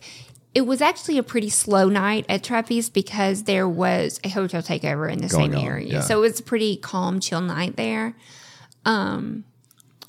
it 0.53 0.67
was 0.67 0.81
actually 0.83 1.17
a 1.17 1.23
pretty 1.23 1.49
slow 1.49 1.89
night 1.89 2.27
at 2.29 2.43
Trapeze 2.43 2.91
because 2.91 3.45
there 3.45 3.69
was 3.69 4.19
a 4.25 4.29
hotel 4.29 4.61
takeover 4.61 5.09
in 5.11 5.21
the 5.23 5.29
Going 5.29 5.53
same 5.53 5.61
on, 5.61 5.65
area. 5.65 5.93
yeah. 5.95 6.01
So 6.01 6.19
it 6.19 6.21
was 6.23 6.41
a 6.41 6.43
pretty 6.43 6.75
calm, 6.77 7.21
chill 7.21 7.41
night 7.41 7.77
there. 7.77 8.15
Um 8.85 9.45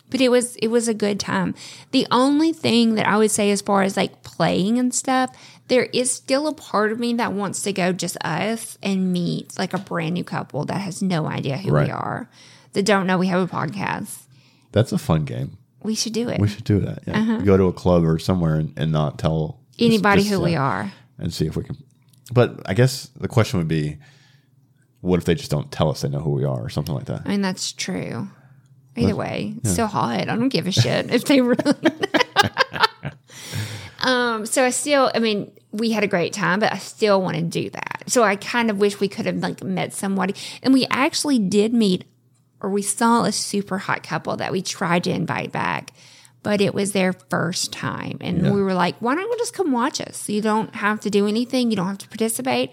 but 0.09 0.19
it 0.19 0.29
was 0.29 0.55
it 0.57 0.67
was 0.67 0.87
a 0.87 0.93
good 0.93 1.19
time. 1.19 1.53
The 1.91 2.05
only 2.11 2.51
thing 2.53 2.95
that 2.95 3.07
I 3.07 3.17
would 3.17 3.31
say 3.31 3.51
as 3.51 3.61
far 3.61 3.83
as 3.83 3.95
like 3.95 4.23
playing 4.23 4.77
and 4.77 4.93
stuff, 4.93 5.29
there 5.72 5.84
is 5.93 6.11
still 6.11 6.47
a 6.47 6.53
part 6.53 6.91
of 6.91 6.99
me 6.99 7.13
that 7.13 7.32
wants 7.32 7.63
to 7.63 7.72
go 7.72 7.93
just 7.93 8.17
us 8.26 8.78
and 8.84 9.13
meet 9.13 9.57
like 9.57 9.74
a 9.74 9.78
brand 9.78 10.13
new 10.13 10.24
couple 10.24 10.65
that 10.65 10.82
has 10.82 11.01
no 11.01 11.28
idea 11.28 11.55
who 11.57 11.72
Right. 11.72 11.88
we 11.88 11.91
are, 11.93 12.30
that 12.74 12.86
don't 12.86 13.07
know 13.07 13.17
we 13.17 13.28
have 13.28 13.39
a 13.41 13.47
podcast 13.47 14.17
That's 14.74 14.91
a 14.91 14.97
fun 14.97 15.24
game. 15.24 15.57
We 15.82 15.95
should 15.95 16.11
do 16.11 16.28
it. 16.28 16.41
We 16.41 16.49
should 16.49 16.65
do 16.65 16.82
that. 16.82 17.03
Yeah. 17.07 17.39
Go 17.45 17.55
to 17.55 17.63
a 17.67 17.74
club 17.74 18.03
or 18.03 18.19
somewhere 18.19 18.55
and, 18.55 18.74
and 18.76 18.91
not 18.91 19.17
tell 19.17 19.61
Anybody 19.80 20.24
just, 20.24 20.34
who 20.34 20.41
we 20.41 20.57
uh, 20.57 20.61
are. 20.61 20.93
and 21.17 21.34
see 21.34 21.47
if 21.47 21.55
we 21.55 21.63
can. 21.63 21.78
But 22.34 22.59
I 22.65 22.74
guess 22.74 23.09
the 23.17 23.30
question 23.30 23.57
would 23.59 23.69
be, 23.69 23.97
what 24.99 25.19
if 25.19 25.26
they 25.26 25.36
just 25.36 25.51
don't 25.51 25.72
tell 25.72 25.89
us 25.89 26.01
they 26.01 26.09
know 26.09 26.19
who 26.19 26.32
we 26.32 26.43
are 26.43 26.61
or 26.65 26.69
something 26.69 26.93
like 26.93 27.05
that? 27.05 27.22
I 27.24 27.30
mean, 27.30 27.41
that's 27.41 27.72
true. 27.72 28.28
Either 28.97 29.15
way, 29.15 29.55
it's 29.59 29.72
still 29.72 29.88
hot. 29.88 30.19
I 30.19 30.26
don't 30.26 30.49
give 30.49 30.67
a 30.67 30.72
shit 30.72 31.13
if 31.13 31.24
they 31.24 31.39
really. 31.39 31.57
um. 34.01 34.45
So 34.45 34.63
I 34.65 34.69
still, 34.69 35.09
I 35.15 35.19
mean, 35.19 35.51
we 35.72 35.91
had 35.91 36.03
a 36.03 36.07
great 36.07 36.34
time, 36.34 36.59
but 36.59 36.72
I 36.74 36.78
still 36.78 37.22
want 37.22 37.38
to 37.38 37.41
do 37.43 37.69
that. 37.69 38.03
So 38.07 38.24
I 38.24 38.36
kind 38.36 38.69
of 38.69 38.80
wish 38.80 38.99
we 38.99 39.07
could 39.07 39.26
have 39.26 39.38
like 39.38 39.63
met 39.63 39.93
somebody, 39.93 40.36
and 40.61 40.74
we 40.74 40.86
actually 40.89 41.39
did 41.39 41.74
meet, 41.74 42.05
or 42.59 42.69
we 42.69 42.82
saw 42.82 43.24
a 43.24 43.32
super 43.32 43.78
hot 43.78 44.03
couple 44.03 44.36
that 44.38 44.51
we 44.51 44.61
tried 44.61 45.03
to 45.05 45.11
invite 45.11 45.51
back, 45.51 45.91
but 46.43 46.59
it 46.61 46.74
was 46.74 46.91
their 46.91 47.13
first 47.13 47.72
time, 47.72 48.17
and 48.22 48.53
we 48.53 48.61
were 48.61 48.74
like, 48.74 48.95
why 48.99 49.15
don't 49.15 49.30
you 49.30 49.38
just 49.38 49.53
come 49.53 49.72
watch 49.72 50.01
us? 50.01 50.28
You 50.28 50.41
don't 50.41 50.74
have 50.76 50.99
to 51.01 51.09
do 51.09 51.28
anything. 51.28 51.69
You 51.69 51.78
don't 51.78 51.88
have 51.88 51.99
to 51.99 52.07
participate. 52.09 52.72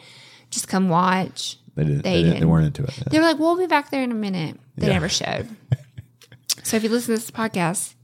Just 0.50 0.66
come 0.68 0.88
watch. 0.88 1.58
They 1.74 1.84
didn't. 1.84 2.02
They, 2.02 2.10
They 2.14 2.22
didn't, 2.24 2.40
they 2.40 2.46
weren't 2.46 2.66
into 2.66 2.82
it. 2.84 2.96
Yeah. 2.98 3.04
They 3.10 3.18
were 3.20 3.24
like, 3.26 3.38
"We'll 3.38 3.56
be 3.56 3.66
back 3.66 3.90
there 3.90 4.02
in 4.02 4.10
a 4.10 4.14
minute." 4.14 4.58
They 4.76 4.86
Yeah. 4.88 4.94
never 4.94 5.08
showed. 5.08 5.46
so 6.64 6.76
if 6.76 6.82
you 6.82 6.88
listen 6.88 7.14
to 7.14 7.20
this 7.20 7.30
podcast, 7.30 7.94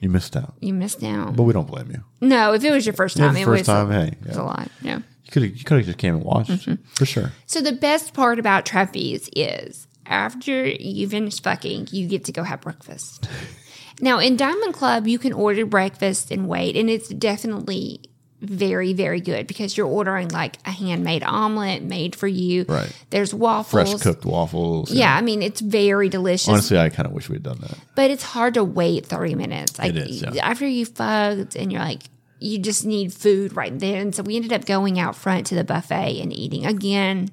You 0.00 0.08
missed 0.08 0.34
out, 0.36 0.54
you 0.60 0.72
missed 0.74 1.02
out. 1.04 1.36
but 1.36 1.42
we 1.44 1.52
don't 1.52 1.66
blame 1.68 1.90
you. 1.90 2.02
No, 2.20 2.52
if 2.54 2.64
it 2.64 2.70
was 2.70 2.86
your 2.86 2.94
first 2.94 3.16
time, 3.16 3.36
it 3.36 3.44
first 3.44 3.60
was 3.60 3.66
time, 3.66 3.90
a, 3.90 4.06
hey, 4.06 4.16
it 4.22 4.26
was 4.28 4.36
a 4.36 4.42
lot. 4.42 4.68
Yeah. 4.82 4.96
You 5.24 5.30
could 5.32 5.42
have. 5.42 5.56
You 5.56 5.64
could 5.64 5.76
have 5.78 5.86
just 5.86 5.98
came 5.98 6.16
and 6.16 6.24
watched 6.24 6.50
Mm-hmm. 6.50 6.82
for 6.94 7.04
sure. 7.06 7.32
So 7.46 7.60
the 7.60 7.72
best 7.72 8.14
part 8.14 8.38
about 8.38 8.64
trapeze 8.66 9.28
is 9.36 9.86
after 10.06 10.66
you 10.66 11.08
finish 11.08 11.40
fucking, 11.40 11.88
you 11.92 12.08
get 12.08 12.24
to 12.24 12.32
go 12.32 12.42
have 12.42 12.62
breakfast. 12.62 13.28
now 14.00 14.18
in 14.18 14.36
Diamond 14.36 14.74
Club, 14.74 15.06
you 15.06 15.18
can 15.18 15.32
order 15.32 15.64
breakfast 15.66 16.30
and 16.32 16.48
wait, 16.48 16.76
and 16.76 16.88
it's 16.90 17.08
definitely 17.10 18.00
very, 18.40 18.92
very 18.94 19.20
good 19.20 19.46
because 19.46 19.76
you're 19.76 19.86
ordering 19.86 20.28
like 20.28 20.56
a 20.66 20.70
handmade 20.70 21.22
omelet 21.22 21.82
made 21.82 22.16
for 22.16 22.26
you. 22.26 22.64
Right. 22.68 22.90
There's 23.10 23.34
waffles. 23.34 23.90
Fresh 23.90 24.02
cooked 24.02 24.24
waffles. 24.24 24.90
Yeah, 24.90 25.14
I 25.14 25.20
mean 25.20 25.42
it's 25.42 25.60
very 25.60 26.08
delicious. 26.08 26.48
Honestly, 26.48 26.78
I 26.78 26.88
kind 26.88 27.06
of 27.06 27.12
wish 27.12 27.28
we 27.28 27.34
had 27.36 27.42
done 27.42 27.58
that. 27.60 27.78
but 27.94 28.10
it's 28.10 28.22
hard 28.22 28.54
to 28.54 28.64
wait 28.64 29.06
30 29.06 29.34
minutes. 29.34 29.78
Like 29.78 29.90
It 29.90 29.96
is, 29.98 30.22
yeah. 30.22 30.44
after 30.46 30.66
you 30.66 30.86
fucked 30.86 31.54
and 31.56 31.70
you're 31.70 31.82
like, 31.82 32.02
you 32.38 32.58
just 32.58 32.86
need 32.86 33.12
food 33.12 33.54
right 33.54 33.78
then. 33.78 34.12
So 34.14 34.22
we 34.22 34.36
ended 34.36 34.52
up 34.54 34.64
going 34.64 34.98
out 34.98 35.14
front 35.14 35.46
to 35.48 35.54
the 35.54 35.64
buffet 35.64 36.20
and 36.22 36.32
eating. 36.32 36.64
Again, 36.64 37.28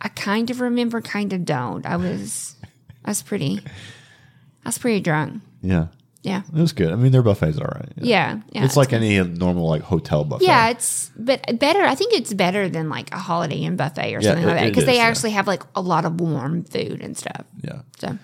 I 0.00 0.08
kind 0.08 0.50
of 0.50 0.60
remember, 0.60 1.00
kind 1.00 1.32
of 1.32 1.44
don't. 1.44 1.84
I 1.84 1.96
was, 1.96 2.54
I 3.04 3.10
was 3.10 3.22
pretty, 3.22 3.58
I 4.64 4.68
was 4.68 4.78
pretty 4.78 5.00
drunk. 5.00 5.42
Yeah, 5.62 5.86
Yeah. 6.24 6.42
it 6.56 6.58
was 6.60 6.72
good. 6.72 6.90
I 6.90 6.96
mean, 6.96 7.12
their 7.12 7.22
buffet's 7.22 7.58
all 7.58 7.66
right. 7.66 7.92
Yeah. 7.96 8.40
yeah 8.50 8.64
it's 8.64 8.76
like 8.78 8.94
any 8.94 9.22
normal 9.22 9.68
like 9.68 9.82
hotel 9.82 10.24
buffet. 10.24 10.46
yeah, 10.46 10.70
it's 10.70 11.10
but 11.18 11.58
better. 11.60 11.82
I 11.82 11.94
think 11.94 12.14
it's 12.14 12.32
better 12.32 12.66
than 12.68 12.88
like 12.88 13.12
a 13.12 13.18
Holiday 13.18 13.58
Inn 13.58 13.76
buffet 13.76 14.14
or 14.14 14.20
Yeah, 14.20 14.30
something 14.30 14.46
like 14.46 14.56
that 14.56 14.68
because 14.70 14.86
they 14.86 14.92
is, 14.92 14.98
yeah. 14.98 15.04
actually 15.04 15.30
have 15.32 15.46
like 15.46 15.62
a 15.76 15.82
lot 15.82 16.06
of 16.06 16.18
warm 16.18 16.64
food 16.64 17.02
and 17.02 17.14
stuff. 17.16 17.44
yeah. 17.62 17.82
So 17.98 18.18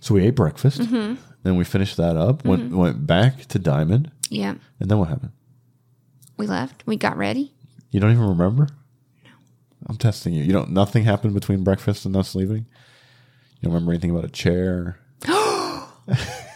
So 0.00 0.14
we 0.16 0.26
ate 0.26 0.34
breakfast. 0.34 0.80
Mm-hmm. 0.80 1.14
Then 1.44 1.56
we 1.56 1.62
finished 1.64 1.96
that 1.96 2.16
up. 2.16 2.44
Went 2.44 2.72
went 2.74 3.06
back 3.06 3.46
to 3.46 3.58
Diamond, 3.60 4.10
yeah, 4.28 4.54
and 4.80 4.90
then 4.90 4.98
what 4.98 5.08
happened? 5.08 5.32
we 6.36 6.46
left. 6.48 6.82
We 6.86 6.96
got 6.96 7.16
ready. 7.16 7.52
You 7.92 8.00
don't 8.00 8.10
even 8.10 8.26
remember? 8.28 8.66
No. 9.24 9.30
I'm 9.86 9.96
testing 9.96 10.34
you. 10.34 10.42
You 10.42 10.52
don't. 10.52 10.70
Nothing 10.70 11.04
happened 11.04 11.34
between 11.34 11.62
breakfast 11.62 12.04
and 12.04 12.16
us 12.16 12.34
leaving. 12.34 12.66
You 13.60 13.62
don't 13.68 13.72
remember 13.74 13.92
anything 13.92 14.10
about 14.10 14.24
a 14.24 14.28
chair? 14.28 14.98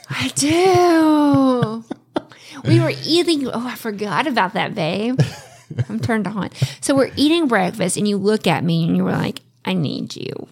I 0.08 0.28
do. 0.34 1.84
we 2.68 2.80
were 2.80 2.92
eating. 3.04 3.48
Oh, 3.48 3.66
I 3.66 3.74
forgot 3.74 4.26
about 4.26 4.54
that, 4.54 4.74
babe. 4.74 5.20
I'm 5.88 6.00
turned 6.00 6.26
on. 6.26 6.50
So 6.80 6.94
we're 6.94 7.10
eating 7.16 7.48
breakfast, 7.48 7.96
and 7.96 8.06
you 8.06 8.16
look 8.16 8.46
at 8.46 8.64
me, 8.64 8.86
and 8.86 8.96
you 8.96 9.04
were 9.04 9.12
like, 9.12 9.40
"I 9.64 9.72
need 9.74 10.14
you," 10.16 10.48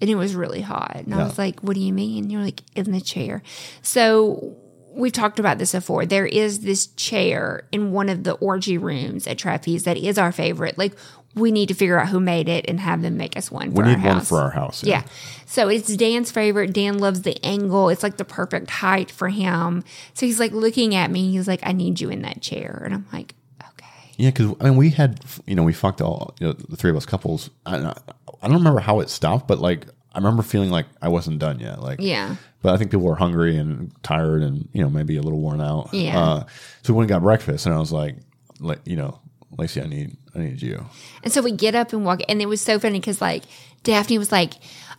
and 0.00 0.10
it 0.10 0.16
was 0.16 0.34
really 0.34 0.60
hot. 0.60 0.96
And 0.96 1.14
I 1.14 1.22
was 1.24 1.38
like, 1.38 1.60
"What 1.60 1.74
do 1.74 1.80
you 1.80 1.92
mean?" 1.92 2.24
And 2.24 2.32
you're 2.32 2.42
like, 2.42 2.62
"In 2.74 2.90
the 2.92 3.00
chair." 3.00 3.42
So 3.82 4.56
we've 4.94 5.12
talked 5.12 5.38
about 5.38 5.58
this 5.58 5.72
before. 5.72 6.04
There 6.04 6.26
is 6.26 6.60
this 6.60 6.86
chair 6.88 7.66
in 7.72 7.92
one 7.92 8.08
of 8.08 8.24
the 8.24 8.32
orgy 8.34 8.76
rooms 8.78 9.26
at 9.26 9.38
Trapeze 9.38 9.84
that 9.84 9.96
is 9.96 10.18
our 10.18 10.32
favorite. 10.32 10.76
Like, 10.76 10.94
we 11.34 11.50
need 11.50 11.68
to 11.68 11.74
figure 11.74 11.98
out 11.98 12.08
who 12.08 12.20
made 12.20 12.48
it 12.48 12.66
and 12.68 12.78
have 12.80 13.02
them 13.02 13.16
make 13.16 13.36
us 13.36 13.50
one. 13.50 13.72
We 13.72 13.82
need 13.84 13.92
one 13.92 14.16
house. 14.16 14.28
for 14.28 14.38
our 14.40 14.50
house. 14.50 14.84
Yeah. 14.84 15.02
So 15.46 15.68
it's 15.68 15.94
Dan's 15.96 16.30
favorite. 16.30 16.72
Dan 16.72 16.98
loves 16.98 17.22
the 17.22 17.42
angle. 17.44 17.88
It's 17.88 18.02
like 18.02 18.16
the 18.18 18.24
perfect 18.24 18.70
height 18.70 19.10
for 19.10 19.28
him. 19.28 19.82
So 20.14 20.26
he's 20.26 20.38
like 20.40 20.52
looking 20.52 20.94
at 20.94 21.10
me. 21.10 21.30
He's 21.32 21.48
like, 21.48 21.60
I 21.64 21.72
need 21.72 22.00
you 22.00 22.10
in 22.10 22.22
that 22.22 22.40
chair. 22.42 22.82
And 22.84 22.92
I'm 22.94 23.06
like, 23.12 23.34
okay. 23.62 23.86
Yeah, 24.16 24.30
because 24.30 24.54
I 24.60 24.64
mean, 24.64 24.76
we 24.76 24.90
had 24.90 25.20
you 25.46 25.54
know 25.54 25.62
we 25.62 25.72
fucked 25.72 26.00
all 26.00 26.34
you 26.38 26.48
know, 26.48 26.52
the 26.52 26.76
three 26.76 26.90
of 26.90 26.96
us 26.96 27.06
couples. 27.06 27.48
I, 27.66 27.76
I 27.76 28.48
don't 28.48 28.54
remember 28.58 28.80
how 28.80 29.00
it 29.00 29.08
stopped, 29.10 29.48
but 29.48 29.58
like 29.58 29.86
I 30.14 30.18
remember 30.18 30.42
feeling 30.42 30.70
like 30.70 30.86
I 31.00 31.08
wasn't 31.08 31.38
done 31.38 31.58
yet. 31.60 31.80
Like 31.80 31.98
Yeah. 32.00 32.36
but 32.60 32.74
I 32.74 32.76
think 32.76 32.90
people 32.90 33.06
were 33.06 33.14
hungry 33.16 33.56
and 33.56 33.90
tired 34.02 34.42
and 34.42 34.68
you 34.74 34.82
know 34.82 34.90
maybe 34.90 35.16
a 35.16 35.22
little 35.22 35.40
worn 35.40 35.60
out. 35.62 35.88
Yeah. 35.94 36.18
Uh, 36.20 36.44
so 36.82 36.92
we 36.92 36.98
went 36.98 37.10
and 37.10 37.16
got 37.20 37.22
breakfast, 37.22 37.64
and 37.66 37.74
I 37.74 37.78
was 37.78 37.90
like, 37.92 38.16
like 38.60 38.80
you 38.84 38.96
know, 38.96 39.18
Lacy, 39.58 39.80
I 39.80 39.86
need 39.86 40.16
I 40.34 40.38
need 40.38 40.62
you. 40.62 40.86
And 41.22 41.32
so 41.32 41.42
we 41.42 41.52
get 41.52 41.74
up 41.74 41.92
and 41.92 42.04
walk. 42.04 42.20
And 42.28 42.40
it 42.40 42.46
was 42.46 42.60
so 42.60 42.78
funny 42.78 43.00
because 43.00 43.20
like 43.20 43.44
Daphne 43.82 44.18
was 44.18 44.32
like, 44.32 44.54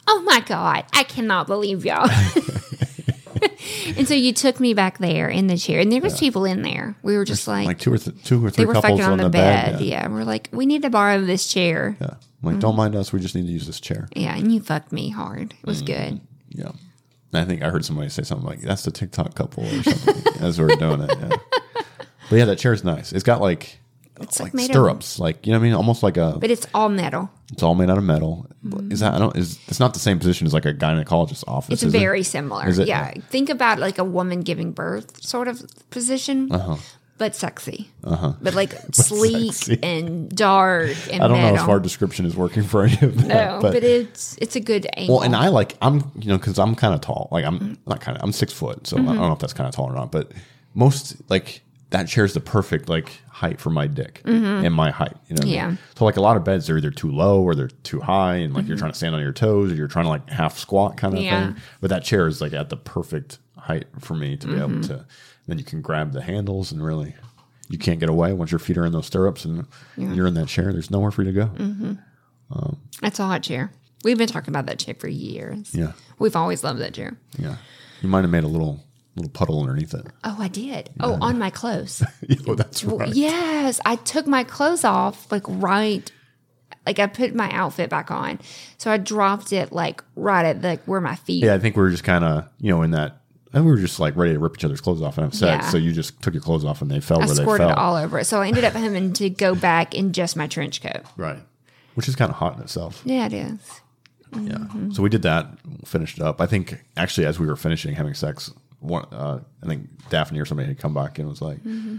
oh 0.08 0.22
my 0.24 0.42
God, 0.42 0.86
I 0.94 1.04
cannot 1.04 1.48
believe 1.48 1.86
y'all. 1.86 2.10
and 3.98 4.08
so 4.08 4.14
you 4.14 4.32
took 4.34 4.60
me 4.60 4.74
back 4.74 4.98
there 5.00 5.30
in 5.30 5.48
the 5.48 5.58
chair. 5.58 5.80
And 5.80 5.92
there 5.92 6.02
was 6.02 6.20
people 6.20 6.46
in 6.46 6.62
there. 6.62 6.96
We 7.04 7.18
were 7.18 7.26
just 7.26 7.48
like, 7.48 7.66
Like 7.68 7.80
two 7.80 7.94
or 7.94 7.98
th- 7.98 8.24
two 8.24 8.46
or 8.46 8.50
they 8.52 8.58
three 8.58 8.66
were 8.66 8.74
couples 8.74 9.00
fucking 9.00 9.06
on, 9.06 9.20
on 9.20 9.26
the, 9.26 9.30
bed. 9.30 9.74
bed. 9.74 9.82
Yeah. 9.82 9.88
Yeah. 9.98 10.06
And 10.06 10.14
we're 10.14 10.24
like, 10.24 10.50
we 10.52 10.66
need 10.66 10.84
to 10.84 10.90
borrow 10.90 11.22
this 11.22 11.48
chair. 11.48 11.98
Yeah. 12.00 12.16
I'm 12.44 12.52
like, 12.52 12.60
don't 12.60 12.76
mind 12.76 12.96
us. 12.96 13.12
We 13.14 13.20
just 13.20 13.36
need 13.36 13.46
to 13.48 13.52
use 13.52 13.66
this 13.68 13.80
chair. 13.80 14.08
Yeah. 14.16 14.36
And 14.36 14.54
you 14.54 14.60
fucked 14.62 14.92
me 14.92 15.10
hard. 15.10 15.54
It 15.62 15.66
was 15.66 15.82
Mm. 15.82 15.86
good. 15.88 16.22
Yeah. 16.50 16.72
And 17.32 17.42
I 17.42 17.46
think 17.46 17.64
I 17.64 17.70
heard 17.70 17.84
somebody 17.86 18.10
say 18.10 18.22
something 18.22 18.46
like, 18.46 18.62
"That's 18.62 18.84
the 18.84 18.92
TikTok 18.92 19.34
couple" 19.34 19.66
or 19.66 19.82
something 19.82 20.34
as 20.44 20.60
we 20.60 20.66
were 20.66 20.76
doing 20.76 21.02
it. 21.02 21.18
Yeah. 21.20 21.30
But 22.30 22.36
yeah, 22.36 22.46
that 22.46 22.60
chair's 22.60 22.84
nice. 22.84 23.12
It's 23.12 23.24
got 23.24 23.42
like 23.42 23.80
It's 24.24 24.40
like, 24.40 24.48
like, 24.48 24.54
made 24.54 24.70
of, 24.70 24.72
stirrups, 24.72 25.20
like 25.20 25.46
you 25.46 25.52
know 25.52 25.60
what 25.60 25.66
I 25.66 25.68
mean, 25.68 25.74
almost 25.76 26.04
like 26.04 26.18
a. 26.18 26.38
but 26.40 26.50
it's 26.50 26.66
all 26.74 26.90
metal. 26.90 27.30
It's 27.52 27.62
all 27.62 27.76
made 27.76 27.90
out 27.90 27.98
of 27.98 28.04
metal. 28.04 28.48
Is 28.90 29.02
that 29.02 29.14
I 29.14 29.20
don't 29.20 29.36
is 29.36 29.60
it's 29.68 29.80
not 29.80 29.94
the 29.94 30.00
same 30.00 30.18
position 30.18 30.48
as 30.48 30.54
like 30.54 30.66
a 30.66 30.74
gynecologist's 30.74 31.44
office. 31.48 31.74
It's 31.74 31.84
is 31.84 31.94
it? 31.94 32.00
very 32.00 32.24
similar. 32.24 32.68
Is 32.68 32.80
it? 32.80 32.88
Yeah. 32.88 33.12
Think 33.30 33.50
about 33.50 33.80
like 33.80 33.98
a 34.00 34.04
woman 34.04 34.42
giving 34.42 34.72
birth 34.72 35.22
sort 35.24 35.48
of 35.48 35.62
position, 35.90 36.50
but 37.18 37.36
sexy. 37.36 37.90
Uh-huh. 38.04 38.34
But 38.42 38.56
like 38.56 38.74
sleek 38.92 39.54
sexy. 39.54 39.80
and 39.84 40.30
dark 40.30 40.96
and 41.12 41.22
I 41.22 41.28
don't 41.28 41.42
know 41.42 41.56
if 41.56 41.70
our 41.70 41.80
description 41.80 42.26
is 42.26 42.36
working 42.36 42.64
for 42.64 42.86
any 42.86 43.00
of 43.02 43.28
that. 43.28 43.28
no, 43.28 43.60
but, 43.62 43.84
it's 43.84 44.38
it's 44.42 44.56
a 44.56 44.60
good 44.60 44.88
angle. 44.96 45.16
Well, 45.16 45.24
and 45.24 45.36
I 45.36 45.50
like 45.50 45.78
I'm 45.82 46.12
you 46.20 46.30
know 46.30 46.38
because 46.38 46.58
I'm 46.60 46.76
kind 46.76 46.94
of 46.94 47.02
tall. 47.02 47.28
Like 47.32 47.46
I'm 47.46 47.78
not 47.86 48.02
kind 48.02 48.18
of 48.18 48.24
I'm 48.24 48.32
six 48.32 48.54
foot, 48.54 48.88
so 48.88 48.98
I 48.98 49.02
don't 49.02 49.18
know 49.18 49.34
if 49.34 49.40
that's 49.40 49.54
kind 49.54 49.68
of 49.68 49.76
tall 49.76 49.86
or 49.86 49.94
not. 49.94 50.12
But 50.12 50.32
most 50.74 51.18
like 51.30 51.63
that 51.94 52.08
chair's 52.08 52.34
the 52.34 52.40
perfect 52.40 52.90
like 52.90 53.22
height 53.30 53.62
for 53.62 53.70
my 53.70 53.86
dick 53.86 54.24
mm-hmm. 54.26 54.66
and 54.66 54.74
my 54.74 54.90
height. 54.90 55.16
You 55.28 55.36
know, 55.36 55.42
what 55.42 55.42
I 55.42 55.46
mean? 55.46 55.54
Yeah. 55.54 55.76
So 55.96 56.06
like 56.06 56.18
a 56.18 56.22
lot 56.22 56.38
of 56.38 56.44
beds, 56.44 56.66
they're 56.66 56.78
either 56.78 56.90
too 56.90 57.12
low 57.12 57.44
or 57.44 57.54
they're 57.54 57.68
too 57.68 58.00
high, 58.00 58.38
and 58.38 58.52
like 58.52 58.66
you're 58.66 58.76
mm-hmm. 58.76 58.80
trying 58.82 58.92
to 58.92 58.98
stand 58.98 59.14
on 59.14 59.22
your 59.22 59.32
toes 59.32 59.72
or 59.72 59.76
you're 59.76 59.88
trying 59.88 60.06
to 60.06 60.10
like 60.10 60.28
half 60.28 60.58
squat 60.58 60.98
kind 60.98 61.14
of 61.14 61.22
Yeah. 61.22 61.54
thing. 61.54 61.62
But 61.82 61.92
that 61.92 62.04
chair 62.04 62.26
is 62.26 62.42
like 62.42 62.54
at 62.54 62.70
the 62.70 62.78
perfect 62.78 63.38
height 63.58 63.86
for 64.00 64.16
me 64.16 64.36
to 64.38 64.48
be 64.48 64.56
able 64.56 64.70
mm-hmm. 64.70 64.82
to. 64.82 65.06
Then 65.46 65.60
you 65.60 65.64
can 65.64 65.82
grab 65.82 66.14
the 66.14 66.24
handles 66.24 66.72
and 66.72 66.84
really. 66.84 67.16
You 67.70 67.78
can't 67.78 68.00
get 68.00 68.10
away 68.10 68.34
once 68.34 68.52
your 68.52 68.60
feet 68.60 68.78
are 68.78 68.86
in 68.86 68.92
those 68.92 69.06
stirrups 69.06 69.46
and 69.46 69.66
you're 69.96 70.28
in 70.28 70.34
that 70.34 70.48
chair. 70.48 70.74
There's 70.74 70.92
nowhere 70.92 71.12
for 71.12 71.24
you 71.24 71.32
to 71.32 71.46
go. 71.46 71.98
Um, 72.52 72.78
it's 73.02 73.20
a 73.20 73.26
hot 73.26 73.44
chair. 73.44 73.72
We've 74.04 74.18
been 74.18 74.28
talking 74.28 74.52
about 74.52 74.66
that 74.66 74.80
chair 74.80 74.96
for 75.00 75.08
years. 75.08 75.74
Yeah. 75.74 75.94
We've 76.20 76.36
always 76.36 76.64
loved 76.64 76.80
that 76.82 76.94
chair. 76.94 77.18
Yeah. 77.38 77.56
You 78.02 78.10
might 78.10 78.22
have 78.22 78.32
made 78.32 78.44
a 78.44 78.48
little 78.48 78.84
little 79.16 79.32
puddle 79.32 79.62
underneath 79.62 79.94
it. 79.94 80.06
Oh, 80.24 80.38
I 80.40 80.48
did. 80.48 80.90
Oh, 81.00 81.18
on 81.22 81.38
my 81.38 81.50
clothes. 81.50 82.04
oh, 82.48 82.56
that's 82.56 82.84
right. 82.84 83.14
Yes, 83.14 83.80
I 83.86 83.96
took 83.98 84.28
my 84.28 84.44
clothes 84.44 84.84
off 84.84 85.32
like 85.32 85.44
right 85.48 86.12
like 86.86 87.00
I 87.00 87.08
put 87.08 87.34
my 87.34 87.50
outfit 87.52 87.90
back 87.90 88.12
on. 88.12 88.40
So 88.78 88.92
I 88.92 88.98
dropped 88.98 89.54
it 89.54 89.72
like 89.72 90.04
right 90.16 90.46
at 90.46 90.62
like 90.62 90.84
where 90.86 91.02
my 91.02 91.16
feet 91.16 91.44
Yeah, 91.44 91.54
I 91.54 91.60
think 91.60 91.76
we 91.76 91.84
were 91.84 91.90
just 91.90 92.04
kind 92.04 92.24
of, 92.24 92.48
you 92.60 92.70
know, 92.70 92.82
in 92.82 92.92
that, 92.92 93.22
and 93.54 93.66
we 93.66 93.72
were 93.72 93.78
just 93.78 94.00
like 94.00 94.16
ready 94.16 94.34
to 94.34 94.40
rip 94.40 94.56
each 94.58 94.66
other's 94.66 94.82
clothes 94.82 95.02
off 95.02 95.18
and 95.18 95.26
have 95.26 95.34
sex. 95.34 95.66
Yeah. 95.66 95.70
So 95.70 95.78
you 95.78 95.94
just 95.94 96.22
took 96.22 96.34
your 96.34 96.42
clothes 96.42 96.66
off 96.66 96.82
and 96.82 96.90
they 96.90 97.00
fell 97.00 97.22
I 97.22 97.26
where 97.26 97.36
they 97.36 97.46
fell. 97.46 97.74
all 97.74 97.96
over 97.96 98.20
it. 98.20 98.26
So 98.26 98.42
I 98.42 98.48
ended 98.48 98.64
up 98.64 98.74
having 98.74 99.14
to 99.14 99.30
go 99.30 99.56
back 99.56 99.94
in 99.94 100.12
just 100.14 100.36
my 100.36 100.48
trench 100.48 100.82
coat. 100.82 101.04
Right. 101.16 101.40
Which 101.96 102.08
is 102.08 102.16
kind 102.16 102.32
of 102.32 102.38
hot 102.38 102.58
in 102.58 102.64
itself. 102.64 103.02
Yeah, 103.06 103.28
it 103.28 103.34
is. 103.34 103.82
Yeah. 104.34 104.40
Mm-hmm. 104.40 104.92
So 104.92 105.04
we 105.04 105.10
did 105.10 105.22
that, 105.22 105.48
finished 105.86 106.18
it 106.18 106.24
up. 106.24 106.42
I 106.42 106.48
think 106.48 106.84
actually, 106.98 107.28
as 107.28 107.40
we 107.40 107.46
were 107.46 107.56
finishing 107.56 107.94
having 107.94 108.16
sex, 108.16 108.52
one, 108.84 109.06
uh, 109.12 109.40
I 109.62 109.66
think 109.66 109.90
Daphne 110.10 110.40
or 110.40 110.46
somebody 110.46 110.68
had 110.70 110.78
come 110.80 110.94
back 110.94 111.18
and 111.20 111.28
was 111.30 111.42
like, 111.42 111.58
Mm-hmm. 111.64 111.98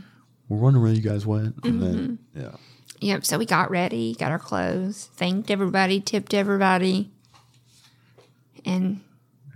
we're 0.48 0.58
wondering 0.58 0.82
where 0.84 0.92
you 0.92 1.00
guys 1.00 1.26
went. 1.26 1.56
And 1.64 1.82
then, 1.82 2.18
yeah. 2.34 2.52
Yep. 3.00 3.24
So 3.24 3.38
we 3.38 3.46
got 3.46 3.70
ready, 3.70 4.14
got 4.14 4.30
our 4.30 4.38
clothes, 4.38 5.08
thanked 5.14 5.50
everybody, 5.50 6.00
tipped 6.00 6.32
everybody, 6.34 7.10
and 8.64 9.00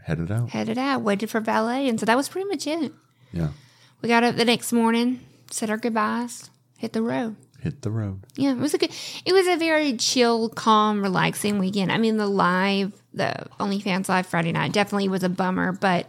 headed 0.05 0.31
out. 0.31 0.51
headed 0.51 0.79
out, 0.79 1.03
waited 1.03 1.31
for 1.31 1.41
valet, 1.41 1.89
and 1.89 1.99
so 2.01 2.07
that 2.07 2.17
was 2.17 2.29
pretty 2.29 2.49
much 2.49 2.67
it. 2.67 2.93
Yeah, 3.33 3.49
We 4.03 4.09
got 4.09 4.25
up 4.25 4.37
the 4.37 4.45
next 4.45 4.73
morning, 4.73 5.21
said 5.51 5.71
our 5.71 5.77
goodbyes, 5.77 6.51
hit 6.79 6.93
the 6.95 7.03
road. 7.03 7.37
hit 7.61 7.83
the 7.83 7.91
road. 7.91 8.21
Yeah, 8.37 8.53
it 8.53 8.59
was 8.59 8.75
a 8.75 8.79
good. 8.79 8.91
It 9.25 9.33
was 9.33 9.47
a 9.47 9.57
very 9.57 9.97
chill, 9.97 10.49
calm, 10.49 11.03
relaxing 11.03 11.59
weekend. 11.59 11.93
I 11.93 11.99
mean, 11.99 12.17
the 12.17 12.27
live, 12.27 12.93
the 13.13 13.35
OnlyFans 13.61 14.09
live 14.09 14.27
Friday 14.27 14.53
night 14.53 14.73
definitely 14.73 15.09
was 15.09 15.23
a 15.23 15.29
bummer, 15.29 15.73
but 15.73 16.07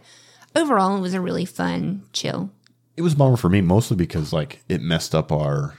overall, 0.56 0.96
it 0.96 1.00
was 1.00 1.14
a 1.14 1.20
really 1.20 1.44
fun, 1.44 2.02
chill. 2.12 2.50
It 2.96 3.02
was 3.02 3.14
a 3.14 3.16
bummer 3.16 3.36
for 3.36 3.48
me 3.48 3.60
mostly 3.60 3.96
because 3.96 4.32
like 4.32 4.62
it 4.68 4.82
messed 4.82 5.14
up 5.14 5.32
our 5.32 5.74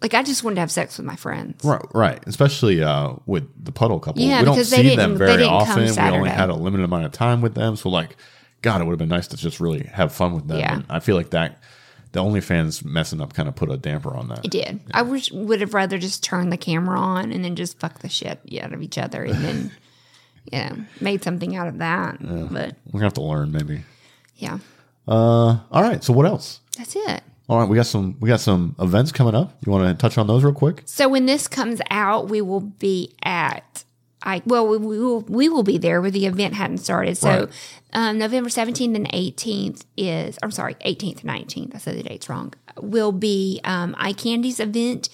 Like 0.00 0.14
I 0.14 0.22
just 0.22 0.42
wanted 0.44 0.54
to 0.56 0.60
have 0.60 0.70
sex 0.70 0.96
with 0.96 1.06
my 1.06 1.16
friends. 1.16 1.62
right, 1.64 1.84
right. 1.92 2.22
Especially 2.26 2.82
uh, 2.82 3.14
with 3.26 3.48
the 3.62 3.72
puddle 3.72 4.00
couple. 4.00 4.22
Yeah, 4.22 4.40
we 4.40 4.44
don't 4.46 4.54
because 4.54 4.70
they 4.70 4.76
see 4.78 4.82
didn't- 4.84 4.98
them 4.98 5.12
they 5.12 5.18
very 5.18 5.30
didn't 5.38 5.48
come 5.48 5.56
often. 5.56 5.76
We 5.76 5.82
only 5.82 5.92
Saturday. 5.94 6.30
had 6.30 6.50
a 6.50 6.54
limited 6.54 6.84
amount 6.84 7.04
of 7.06 7.12
time 7.12 7.40
with 7.42 7.54
them, 7.54 7.76
so 7.76 7.88
like, 7.90 8.16
God, 8.62 8.80
it 8.80 8.84
would 8.84 8.92
have 8.92 8.98
been 8.98 9.08
nice 9.10 9.26
to 9.28 9.36
just 9.36 9.60
really 9.60 9.84
have 9.92 10.12
fun 10.12 10.34
with 10.34 10.48
them. 10.48 10.58
Yeah. 10.58 10.74
And 10.76 10.84
I 10.88 11.00
feel 11.00 11.16
like 11.16 11.30
that 11.30 11.60
the 12.12 12.22
OnlyFans 12.22 12.84
messing 12.84 13.20
up 13.20 13.34
kind 13.34 13.48
of 13.48 13.56
put 13.56 13.70
a 13.70 13.76
damper 13.76 14.16
on 14.16 14.28
that. 14.28 14.44
It 14.44 14.50
did. 14.52 14.80
I 14.92 15.02
wish 15.02 15.32
would 15.32 15.60
have 15.60 15.74
rather 15.74 15.98
just 15.98 16.22
turned 16.22 16.52
the 16.52 16.56
camera 16.56 16.98
on 16.98 17.32
and 17.32 17.44
then 17.44 17.56
just 17.56 17.78
fuck 17.80 17.98
the 17.98 18.08
shit 18.08 18.38
out 18.62 18.72
of 18.72 18.80
each 18.82 18.96
other 18.96 19.24
and 19.24 19.44
then, 19.44 19.72
yeah, 20.52 20.76
made 21.00 21.24
something 21.24 21.56
out 21.56 21.66
of 21.66 21.78
that. 21.78 22.18
But 22.20 22.76
We're 22.86 23.00
gonna 23.00 23.04
have 23.06 23.14
to 23.14 23.22
learn 23.22 23.50
maybe. 23.52 23.82
Yeah, 24.36 24.58
Uh, 25.08 25.58
all 25.70 25.82
right. 25.82 26.02
So 26.02 26.12
what 26.12 26.26
else? 26.26 26.60
that's 26.76 26.96
it. 26.96 27.22
All 27.48 27.58
right, 27.60 27.68
we 27.68 27.76
got 27.76 27.86
some 27.86 28.16
we 28.20 28.28
got 28.28 28.40
some 28.40 28.74
events 28.80 29.12
coming 29.12 29.34
up. 29.34 29.56
You 29.66 29.70
want 29.72 29.86
to 29.86 29.94
touch 30.00 30.16
on 30.16 30.26
those 30.26 30.42
real 30.42 30.54
quick? 30.54 30.82
So 30.86 31.08
when 31.08 31.26
this 31.26 31.46
comes 31.46 31.80
out, 31.90 32.28
we 32.30 32.40
will 32.40 32.60
be 32.60 33.14
at 33.22 33.84
I 34.22 34.40
well 34.46 34.66
we, 34.66 34.78
we 34.78 34.98
will 34.98 35.20
we 35.22 35.48
will 35.50 35.62
be 35.62 35.76
there 35.76 36.00
where 36.00 36.10
the 36.10 36.24
event 36.24 36.54
hadn't 36.54 36.78
started. 36.78 37.18
So 37.18 37.28
Right. 37.28 37.48
um, 37.92 38.18
November 38.18 38.48
seventeenth 38.48 38.96
and 38.96 39.08
eighteenth 39.12 39.84
is 39.98 40.38
I'm 40.42 40.50
sorry 40.52 40.76
eighteenth 40.80 41.18
and 41.18 41.26
nineteenth. 41.26 41.74
I 41.74 41.78
said 41.78 41.96
the 41.98 42.02
dates 42.02 42.30
wrong. 42.30 42.54
Will 42.80 43.12
be 43.12 43.60
um, 43.64 43.94
Eye 43.98 44.14
Candy's 44.14 44.58
event 44.58 45.10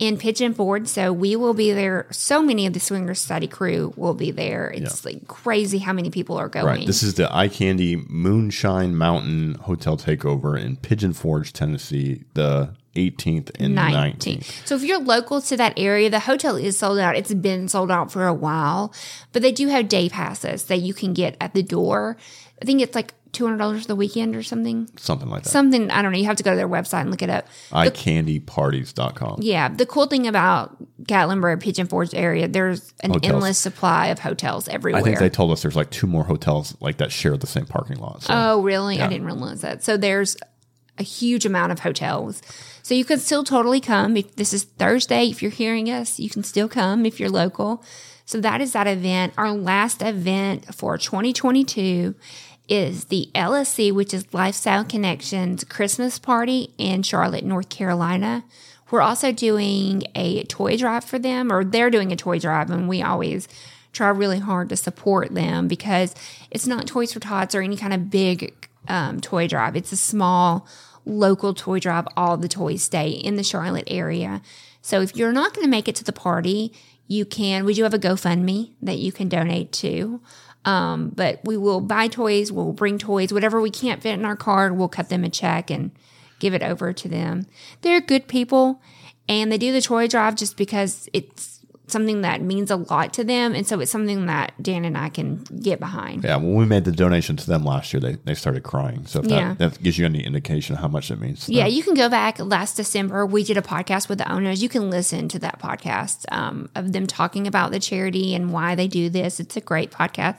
in 0.00 0.16
Pigeon 0.16 0.54
Forge. 0.54 0.88
So 0.88 1.12
we 1.12 1.36
will 1.36 1.54
be 1.54 1.70
there. 1.70 2.08
So 2.10 2.42
many 2.42 2.66
of 2.66 2.72
the 2.72 2.80
Swinger 2.80 3.14
Society 3.14 3.46
crew 3.46 3.92
will 3.96 4.14
be 4.14 4.32
there. 4.32 4.68
It's 4.70 5.04
like 5.04 5.28
crazy 5.28 5.78
how 5.78 5.92
many 5.92 6.10
people 6.10 6.36
are 6.36 6.48
going. 6.48 6.66
Right. 6.66 6.86
This 6.86 7.04
is 7.04 7.14
the 7.14 7.32
Eye 7.32 7.48
Candy 7.48 7.96
Moonshine 8.08 8.96
Mountain 8.96 9.56
Hotel 9.56 9.96
Takeover 9.96 10.60
in 10.60 10.78
Pigeon 10.78 11.12
Forge, 11.12 11.52
Tennessee, 11.52 12.24
the 12.34 12.74
18th 12.96 13.50
and 13.60 13.76
19th. 13.76 14.66
So 14.66 14.74
if 14.74 14.82
you're 14.82 14.98
local 14.98 15.40
to 15.42 15.56
that 15.58 15.74
area, 15.76 16.10
the 16.10 16.20
hotel 16.20 16.56
is 16.56 16.78
sold 16.78 16.98
out. 16.98 17.14
It's 17.14 17.32
been 17.34 17.68
sold 17.68 17.90
out 17.90 18.10
for 18.10 18.26
a 18.26 18.34
while, 18.34 18.92
but 19.32 19.42
they 19.42 19.52
do 19.52 19.68
have 19.68 19.88
day 19.88 20.08
passes 20.08 20.64
that 20.64 20.78
you 20.78 20.94
can 20.94 21.12
get 21.12 21.36
at 21.40 21.54
the 21.54 21.62
door. 21.62 22.16
I 22.60 22.64
think 22.64 22.80
it's 22.80 22.94
like 22.94 23.14
two 23.32 23.44
hundred 23.44 23.58
dollars 23.58 23.86
the 23.86 23.96
weekend 23.96 24.34
or 24.36 24.42
something. 24.42 24.88
Something 24.96 25.28
like 25.28 25.42
that. 25.44 25.48
Something 25.50 25.90
I 25.90 26.02
don't 26.02 26.12
know. 26.12 26.18
You 26.18 26.24
have 26.26 26.36
to 26.36 26.42
go 26.42 26.50
to 26.50 26.56
their 26.56 26.68
website 26.68 27.02
and 27.02 27.10
look 27.10 27.22
it 27.22 27.30
up. 27.30 27.46
EyeCandyParties.com. 27.72 29.38
Yeah, 29.42 29.68
the 29.68 29.86
cool 29.86 30.06
thing 30.06 30.26
about 30.26 30.76
Gatlinburg, 31.04 31.60
Pigeon 31.60 31.86
Forge 31.86 32.14
area, 32.14 32.48
there's 32.48 32.92
an 33.02 33.12
Hotels. 33.12 33.32
endless 33.32 33.58
supply 33.58 34.06
of 34.08 34.18
hotels 34.18 34.68
everywhere. 34.68 35.00
I 35.00 35.04
think 35.04 35.18
they 35.18 35.30
told 35.30 35.50
us 35.52 35.62
there's 35.62 35.76
like 35.76 35.90
two 35.90 36.06
more 36.06 36.24
hotels 36.24 36.76
like 36.80 36.98
that 36.98 37.12
share 37.12 37.36
the 37.36 37.46
same 37.46 37.66
parking 37.66 37.98
lot. 37.98 38.22
So 38.22 38.34
Oh, 38.36 38.62
really? 38.62 39.00
I 39.00 39.08
didn't 39.08 39.26
realize 39.26 39.60
that. 39.62 39.82
So 39.82 39.96
there's 39.96 40.36
a 40.98 41.02
huge 41.02 41.46
amount 41.46 41.72
of 41.72 41.80
hotels. 41.80 42.42
So 42.82 42.94
you 42.94 43.04
could 43.04 43.20
still 43.20 43.44
totally 43.44 43.80
come. 43.80 44.16
If 44.16 44.36
this 44.36 44.52
is 44.52 44.64
Thursday, 44.64 45.26
if 45.28 45.42
you're 45.42 45.50
hearing 45.50 45.88
us, 45.90 46.18
you 46.18 46.28
can 46.28 46.42
still 46.42 46.68
come 46.68 47.06
if 47.06 47.18
you're 47.20 47.30
local. 47.30 47.82
So 48.26 48.40
that 48.40 48.60
is 48.60 48.72
that 48.72 48.86
event. 48.86 49.32
Our 49.36 49.50
last 49.52 50.02
event 50.02 50.74
for 50.74 50.96
2022 50.98 52.14
is 52.70 53.06
the 53.06 53.28
LSC, 53.34 53.92
which 53.92 54.14
is 54.14 54.32
Lifestyle 54.32 54.84
Connections 54.84 55.64
Christmas 55.64 56.18
party 56.18 56.72
in 56.78 57.02
Charlotte, 57.02 57.44
North 57.44 57.68
Carolina. 57.68 58.44
We're 58.90 59.02
also 59.02 59.32
doing 59.32 60.04
a 60.14 60.44
toy 60.44 60.76
drive 60.76 61.04
for 61.04 61.18
them, 61.18 61.52
or 61.52 61.64
they're 61.64 61.90
doing 61.90 62.12
a 62.12 62.16
toy 62.16 62.38
drive, 62.38 62.70
and 62.70 62.88
we 62.88 63.02
always 63.02 63.48
try 63.92 64.08
really 64.08 64.38
hard 64.38 64.68
to 64.68 64.76
support 64.76 65.34
them 65.34 65.66
because 65.66 66.14
it's 66.50 66.66
not 66.66 66.86
Toys 66.86 67.12
for 67.12 67.20
Tots 67.20 67.54
or 67.54 67.60
any 67.60 67.76
kind 67.76 67.92
of 67.92 68.08
big 68.08 68.54
um, 68.88 69.20
toy 69.20 69.48
drive. 69.48 69.76
It's 69.76 69.92
a 69.92 69.96
small 69.96 70.66
local 71.04 71.54
toy 71.54 71.80
drive. 71.80 72.06
All 72.16 72.36
the 72.36 72.48
toys 72.48 72.84
stay 72.84 73.10
in 73.10 73.36
the 73.36 73.42
Charlotte 73.42 73.88
area. 73.88 74.42
So 74.82 75.00
if 75.00 75.16
you're 75.16 75.32
not 75.32 75.54
going 75.54 75.64
to 75.64 75.70
make 75.70 75.88
it 75.88 75.96
to 75.96 76.04
the 76.04 76.12
party, 76.12 76.72
you 77.06 77.24
can. 77.24 77.64
We 77.64 77.74
do 77.74 77.82
have 77.82 77.94
a 77.94 77.98
GoFundMe 77.98 78.70
that 78.80 78.98
you 78.98 79.10
can 79.10 79.28
donate 79.28 79.72
to. 79.72 80.20
Um, 80.64 81.10
but 81.10 81.40
we 81.44 81.56
will 81.56 81.80
buy 81.80 82.08
toys, 82.08 82.52
we'll 82.52 82.72
bring 82.72 82.98
toys, 82.98 83.32
whatever 83.32 83.60
we 83.60 83.70
can't 83.70 84.02
fit 84.02 84.18
in 84.18 84.24
our 84.24 84.36
card, 84.36 84.76
we'll 84.76 84.88
cut 84.88 85.08
them 85.08 85.24
a 85.24 85.30
check 85.30 85.70
and 85.70 85.90
give 86.38 86.52
it 86.52 86.62
over 86.62 86.92
to 86.92 87.08
them. 87.08 87.46
They're 87.80 88.00
good 88.00 88.28
people 88.28 88.82
and 89.28 89.50
they 89.50 89.58
do 89.58 89.72
the 89.72 89.80
toy 89.80 90.06
drive 90.08 90.34
just 90.34 90.56
because 90.56 91.08
it's 91.12 91.59
something 91.90 92.22
that 92.22 92.40
means 92.42 92.70
a 92.70 92.76
lot 92.76 93.12
to 93.14 93.24
them. 93.24 93.54
And 93.54 93.66
so 93.66 93.80
it's 93.80 93.90
something 93.90 94.26
that 94.26 94.52
Dan 94.62 94.84
and 94.84 94.96
I 94.96 95.08
can 95.08 95.44
get 95.62 95.80
behind. 95.80 96.24
yeah, 96.24 96.36
when 96.36 96.54
we 96.54 96.64
made 96.66 96.84
the 96.84 96.92
donation 96.92 97.36
to 97.36 97.46
them 97.46 97.64
last 97.64 97.92
year, 97.92 98.00
they, 98.00 98.14
they 98.24 98.34
started 98.34 98.62
crying. 98.62 99.06
So 99.06 99.20
if 99.20 99.26
Yeah. 99.26 99.54
that, 99.54 99.72
that 99.74 99.82
gives 99.82 99.98
you 99.98 100.04
any 100.06 100.20
indication 100.24 100.74
of 100.76 100.80
how 100.82 100.88
much 100.88 101.10
it 101.10 101.20
means. 101.20 101.46
to 101.46 101.52
Yeah, 101.52 101.64
them. 101.64 101.72
you 101.72 101.82
can 101.82 101.94
go 101.94 102.08
back 102.08 102.38
last 102.38 102.76
December. 102.76 103.24
We 103.26 103.44
did 103.44 103.56
a 103.56 103.62
podcast 103.62 104.08
with 104.08 104.18
the 104.18 104.30
owners. 104.32 104.62
You 104.62 104.68
can 104.68 104.90
listen 104.90 105.28
to 105.28 105.38
that 105.40 105.60
podcast 105.60 106.24
um, 106.32 106.68
of 106.74 106.92
them 106.92 107.06
talking 107.06 107.46
about 107.46 107.70
the 107.72 107.80
charity 107.80 108.34
and 108.34 108.52
why 108.52 108.74
they 108.74 108.88
do 108.88 109.08
this. 109.10 109.40
It's 109.40 109.56
a 109.56 109.60
great 109.60 109.90
podcast. 109.90 110.38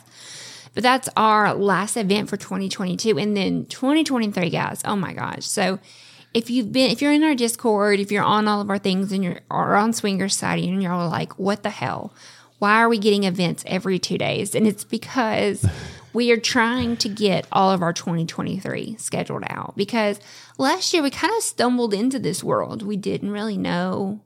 But 0.74 0.84
that's 0.84 1.10
our 1.18 1.54
last 1.54 1.98
event 1.98 2.30
for 2.30 2.38
2022. 2.38 3.20
And 3.20 3.36
then 3.36 3.66
2023, 3.66 4.50
guys, 4.50 4.82
oh 4.86 4.96
my 4.96 5.12
gosh. 5.14 5.46
So 5.46 5.80
if 6.34 6.50
you've 6.50 6.72
been, 6.72 6.92
if 6.92 7.02
you're 7.02 7.12
in 7.12 7.24
our 7.24 7.36
Discord, 7.36 8.00
if 8.00 8.12
you're 8.12 8.24
on 8.24 8.48
all 8.48 8.62
of 8.62 8.70
our 8.70 8.78
things 8.78 9.12
and 9.12 9.24
you're 9.24 9.40
or 9.50 9.76
on 9.76 9.94
Swinger 9.94 10.30
Society 10.30 10.70
and 10.70 10.82
you're 10.82 10.94
all 10.94 11.10
like, 11.10 11.38
what 11.38 11.64
the 11.64 11.70
hell? 11.70 12.14
Why 12.60 12.78
are 12.78 12.90
we 12.90 13.00
getting 13.00 13.24
events 13.24 13.64
every 13.68 14.00
two 14.00 14.18
days? 14.18 14.56
And 14.56 14.68
it's 14.68 14.84
because 14.84 15.66
we 16.14 16.32
are 16.32 16.38
trying 16.38 16.98
to 16.98 17.10
get 17.10 17.48
all 17.52 17.72
of 17.72 17.82
our 17.82 17.94
2023 17.94 18.96
scheduled 18.98 19.44
out 19.48 19.76
because 19.76 20.20
last 20.58 20.94
year 20.94 21.04
we 21.04 21.10
kind 21.10 21.34
of 21.36 21.44
stumbled 21.44 21.94
into 21.94 22.20
this 22.20 22.44
world. 22.44 22.82
We 22.84 22.98
didn't 22.98 23.32
really 23.32 23.58
know 23.58 24.22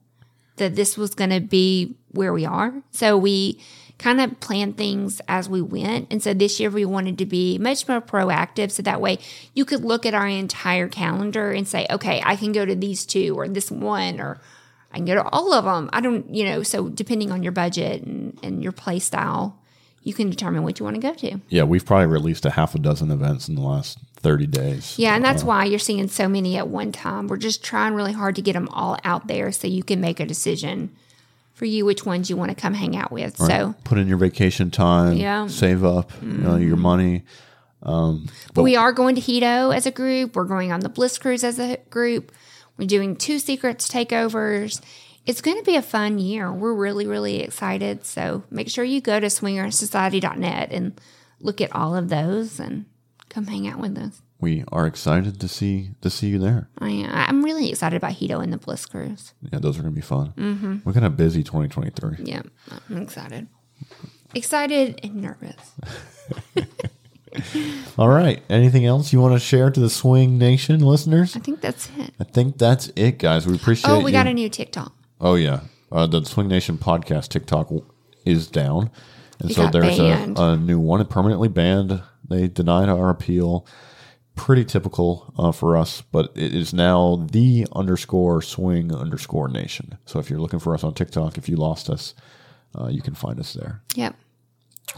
that 0.57 0.75
this 0.75 0.97
was 0.97 1.15
going 1.15 1.31
to 1.31 1.41
be 1.41 1.95
where 2.11 2.33
we 2.33 2.45
are. 2.45 2.73
So 2.91 3.17
we 3.17 3.59
kind 3.97 4.19
of 4.19 4.39
plan 4.39 4.73
things 4.73 5.21
as 5.27 5.47
we 5.47 5.61
went. 5.61 6.07
And 6.11 6.21
so 6.21 6.33
this 6.33 6.59
year 6.59 6.69
we 6.69 6.85
wanted 6.85 7.17
to 7.19 7.25
be 7.25 7.57
much 7.57 7.87
more 7.87 8.01
proactive. 8.01 8.71
So 8.71 8.83
that 8.83 9.01
way 9.01 9.19
you 9.53 9.65
could 9.65 9.83
look 9.83 10.05
at 10.05 10.13
our 10.13 10.27
entire 10.27 10.87
calendar 10.87 11.51
and 11.51 11.67
say, 11.67 11.87
okay, 11.89 12.21
I 12.25 12.35
can 12.35 12.51
go 12.51 12.65
to 12.65 12.75
these 12.75 13.05
two 13.05 13.35
or 13.37 13.47
this 13.47 13.71
one 13.71 14.19
or 14.19 14.39
I 14.91 14.97
can 14.97 15.05
go 15.05 15.15
to 15.15 15.27
all 15.29 15.53
of 15.53 15.65
them. 15.65 15.89
I 15.93 16.01
don't, 16.01 16.33
you 16.33 16.45
know, 16.45 16.63
so 16.63 16.89
depending 16.89 17.31
on 17.31 17.43
your 17.43 17.51
budget 17.51 18.03
and, 18.03 18.37
and 18.43 18.63
your 18.63 18.71
play 18.71 18.99
style, 18.99 19.57
you 20.03 20.13
can 20.13 20.29
determine 20.29 20.63
what 20.63 20.79
you 20.79 20.83
want 20.83 20.95
to 20.95 21.01
go 21.01 21.13
to. 21.15 21.39
Yeah, 21.49 21.63
we've 21.63 21.85
probably 21.85 22.05
released 22.05 22.45
a 22.45 22.51
half 22.51 22.75
a 22.75 22.79
dozen 22.79 23.11
events 23.11 23.49
in 23.49 23.55
the 23.55 23.61
last 23.61 23.97
30 24.17 24.47
days. 24.47 24.99
Yeah, 24.99 25.15
and 25.15 25.25
that's 25.25 25.43
uh, 25.43 25.47
why 25.47 25.65
you're 25.65 25.79
seeing 25.79 26.07
so 26.07 26.27
many 26.27 26.57
at 26.57 26.67
one 26.67 26.91
time. 26.91 27.27
We're 27.27 27.37
just 27.37 27.63
trying 27.63 27.93
really 27.93 28.13
hard 28.13 28.35
to 28.35 28.41
get 28.41 28.53
them 28.53 28.69
all 28.69 28.97
out 29.03 29.27
there 29.27 29.51
so 29.51 29.67
you 29.67 29.83
can 29.83 29.99
make 29.99 30.19
a 30.19 30.25
decision 30.25 30.95
for 31.55 31.65
you 31.65 31.83
which 31.85 32.05
ones 32.05 32.29
you 32.29 32.37
want 32.37 32.49
to 32.51 32.55
come 32.55 32.73
hang 32.75 32.95
out 32.95 33.11
with. 33.11 33.37
So 33.37 33.73
Put 33.83 33.97
in 33.97 34.07
your 34.07 34.17
vacation 34.17 34.69
time, 34.69 35.17
Yeah. 35.17 35.39
Mm-hmm. 35.45 35.49
save 35.49 35.83
up 35.83 36.11
you 36.21 36.27
know, 36.29 36.55
your 36.57 36.77
money. 36.77 37.23
Um 37.81 38.27
but 38.53 38.63
we 38.63 38.75
are 38.75 38.91
going 38.91 39.15
to 39.15 39.21
Hedo 39.21 39.75
as 39.75 39.85
a 39.85 39.91
group. 39.91 40.35
We're 40.35 40.43
going 40.45 40.71
on 40.71 40.81
the 40.81 40.89
Bliss 40.89 41.17
Cruise 41.17 41.43
as 41.43 41.59
a 41.59 41.77
group. 41.89 42.31
We're 42.77 42.87
doing 42.87 43.15
two 43.15 43.39
secrets 43.39 43.87
takeovers. 43.87 44.81
It's 45.25 45.41
going 45.41 45.57
to 45.57 45.63
be 45.63 45.75
a 45.75 45.81
fun 45.81 46.19
year. 46.19 46.51
We're 46.53 46.73
really, 46.73 47.07
really 47.07 47.41
excited. 47.41 48.05
So 48.05 48.43
make 48.51 48.69
sure 48.69 48.83
you 48.83 49.01
go 49.01 49.19
to 49.19 49.25
swingersociety.net 49.27 50.71
and 50.71 51.01
look 51.39 51.61
at 51.61 51.73
all 51.75 51.95
of 51.95 52.09
those 52.09 52.59
and 52.59 52.85
come 53.29 53.47
hang 53.47 53.67
out 53.67 53.79
with 53.79 53.97
us. 53.97 54.21
We 54.45 54.63
are 54.71 54.85
excited 54.85 55.39
to 55.41 55.47
see 55.47 55.89
to 56.01 56.09
see 56.11 56.27
you 56.27 56.37
there. 56.37 56.69
I, 56.77 57.25
I'm 57.27 57.43
really 57.43 57.67
excited 57.71 57.97
about 57.97 58.11
Hedo 58.11 58.43
and 58.43 58.53
the 58.53 58.59
Bliss 58.59 58.85
Cruise. 58.85 59.33
Yeah, 59.51 59.57
those 59.57 59.79
are 59.79 59.81
going 59.81 59.91
to 59.91 59.95
be 59.95 60.05
fun. 60.05 60.33
Mm-hmm. 60.37 60.77
We're 60.85 60.93
to 60.93 60.99
have 61.01 61.17
busy 61.17 61.41
2023. 61.41 62.17
Yeah, 62.23 62.43
I'm 62.87 63.01
excited. 63.01 63.47
Excited 64.35 64.99
and 65.01 65.15
nervous. 65.15 65.55
All 67.97 68.07
right. 68.07 68.43
Anything 68.47 68.85
else 68.85 69.11
you 69.11 69.19
want 69.19 69.33
to 69.33 69.39
share 69.39 69.71
to 69.71 69.79
the 69.79 69.89
Swing 69.89 70.37
Nation 70.37 70.79
listeners? 70.79 71.35
I 71.35 71.39
think 71.39 71.61
that's 71.61 71.89
it. 71.97 72.13
I 72.19 72.23
think 72.23 72.59
that's 72.59 72.91
it, 72.95 73.17
guys. 73.17 73.47
We 73.47 73.55
appreciate 73.55 73.89
Oh, 73.89 73.97
we 73.99 74.11
you. 74.11 74.17
got 74.17 74.27
a 74.27 74.33
new 74.33 74.47
TikTok. 74.47 74.93
Oh 75.19 75.33
yeah, 75.33 75.61
uh, 75.91 76.05
the 76.05 76.23
Swing 76.23 76.47
Nation 76.49 76.77
podcast 76.77 77.29
TikTok 77.29 77.71
is 78.25 78.45
down, 78.45 78.91
and 79.39 79.49
It 79.49 79.55
so 79.55 79.69
there's 79.71 79.97
a, 79.97 80.33
a 80.37 80.55
new 80.55 80.77
one. 80.77 81.01
It 81.01 81.09
permanently 81.09 81.47
banned. 81.47 82.03
They 82.29 82.47
denied 82.47 82.89
our 82.89 83.09
appeal. 83.09 83.65
Pretty 84.35 84.65
typical 84.65 85.33
uh, 85.37 85.51
for 85.51 85.77
us, 85.77 86.01
but 86.11 86.31
it 86.35 86.53
is 86.53 86.73
now 86.73 87.25
the 87.31 87.65
underscore 87.73 88.41
swing 88.41 88.93
underscore 88.93 89.47
nation. 89.47 89.97
So 90.05 90.19
if 90.19 90.29
you're 90.29 90.39
looking 90.39 90.59
for 90.59 90.73
us 90.73 90.83
on 90.83 90.93
TikTok, 90.93 91.37
if 91.37 91.47
you 91.47 91.55
lost 91.55 91.89
us, 91.89 92.13
uh, 92.77 92.87
you 92.87 93.01
can 93.01 93.15
find 93.15 93.39
us 93.39 93.53
there. 93.53 93.81
Yep. 93.95 94.15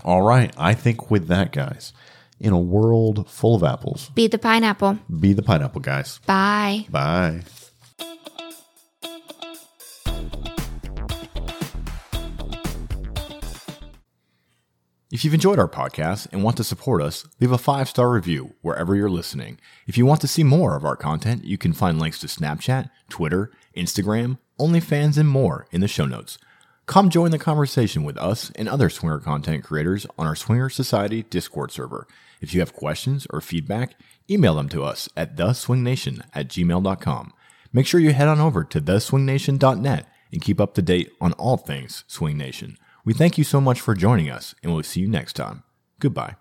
All 0.04 0.22
right. 0.24 0.54
I 0.58 0.74
think 0.74 1.12
with 1.12 1.28
that, 1.28 1.52
guys, 1.52 1.94
in 2.40 2.54
a 2.54 2.60
world 2.60 3.30
full 3.30 3.56
of 3.56 3.64
apples. 3.64 4.10
Be 4.16 4.28
the 4.28 4.38
pineapple. 4.38 5.00
Be 5.20 5.34
the 5.34 5.44
pineapple, 5.44 5.82
guys. 5.82 6.20
Bye. 6.26 6.86
Bye. 6.90 7.44
If 15.10 15.24
you've 15.24 15.34
enjoyed 15.34 15.58
our 15.58 15.70
podcast 15.70 16.28
and 16.34 16.44
want 16.44 16.58
to 16.58 16.66
support 16.66 17.02
us, 17.02 17.26
leave 17.40 17.54
a 17.54 17.58
five 17.58 17.88
star 17.88 18.12
review 18.12 18.56
wherever 18.62 18.94
you're 18.94 19.10
listening. 19.10 19.58
If 19.86 19.98
you 19.98 20.06
want 20.06 20.20
to 20.20 20.28
see 20.28 20.44
more 20.44 20.76
of 20.76 20.84
our 20.84 20.98
content, 20.98 21.46
you 21.46 21.58
can 21.58 21.72
find 21.72 21.98
links 21.98 22.20
to 22.20 22.28
Snapchat, 22.28 22.90
Twitter, 23.08 23.50
Instagram, 23.74 24.38
OnlyFans, 24.60 25.18
and 25.18 25.30
more 25.30 25.66
in 25.72 25.80
the 25.80 25.88
show 25.88 26.06
notes. 26.06 26.38
Come 26.88 27.10
join 27.10 27.32
the 27.32 27.40
conversation 27.40 28.04
with 28.04 28.18
us 28.18 28.52
and 28.56 28.68
other 28.68 28.90
swinger 28.90 29.20
content 29.20 29.64
creators 29.64 30.06
on 30.18 30.28
our 30.28 30.36
Swinger 30.36 30.70
Society 30.70 31.24
Discord 31.24 31.72
server. 31.72 32.06
If 32.42 32.54
you 32.54 32.60
have 32.60 32.74
questions 32.74 33.26
or 33.30 33.40
feedback, 33.40 33.96
email 34.30 34.56
them 34.56 34.68
to 34.70 34.84
us 34.84 35.08
at 35.16 35.38
theswingnation 35.38 36.22
at 36.36 36.50
gmail.com. 36.50 37.34
Make 37.72 37.88
sure 37.88 38.02
you 38.02 38.12
head 38.12 38.28
on 38.28 38.42
over 38.42 38.66
to 38.66 38.82
theswingnation.net 38.82 40.06
and 40.34 40.42
keep 40.42 40.60
up 40.60 40.74
to 40.74 40.82
date 40.82 41.14
on 41.22 41.32
all 41.34 41.56
things 41.56 42.04
Swing 42.08 42.38
Nation. 42.38 42.78
We 43.08 43.14
thank 43.14 43.38
you 43.38 43.46
so 43.46 43.62
much 43.62 43.80
for 43.80 43.96
joining 43.96 44.30
us, 44.30 44.54
and 44.62 44.74
we'll 44.74 44.84
see 44.84 45.00
you 45.00 45.08
next 45.08 45.38
time. 45.38 45.64
Goodbye. 45.98 46.36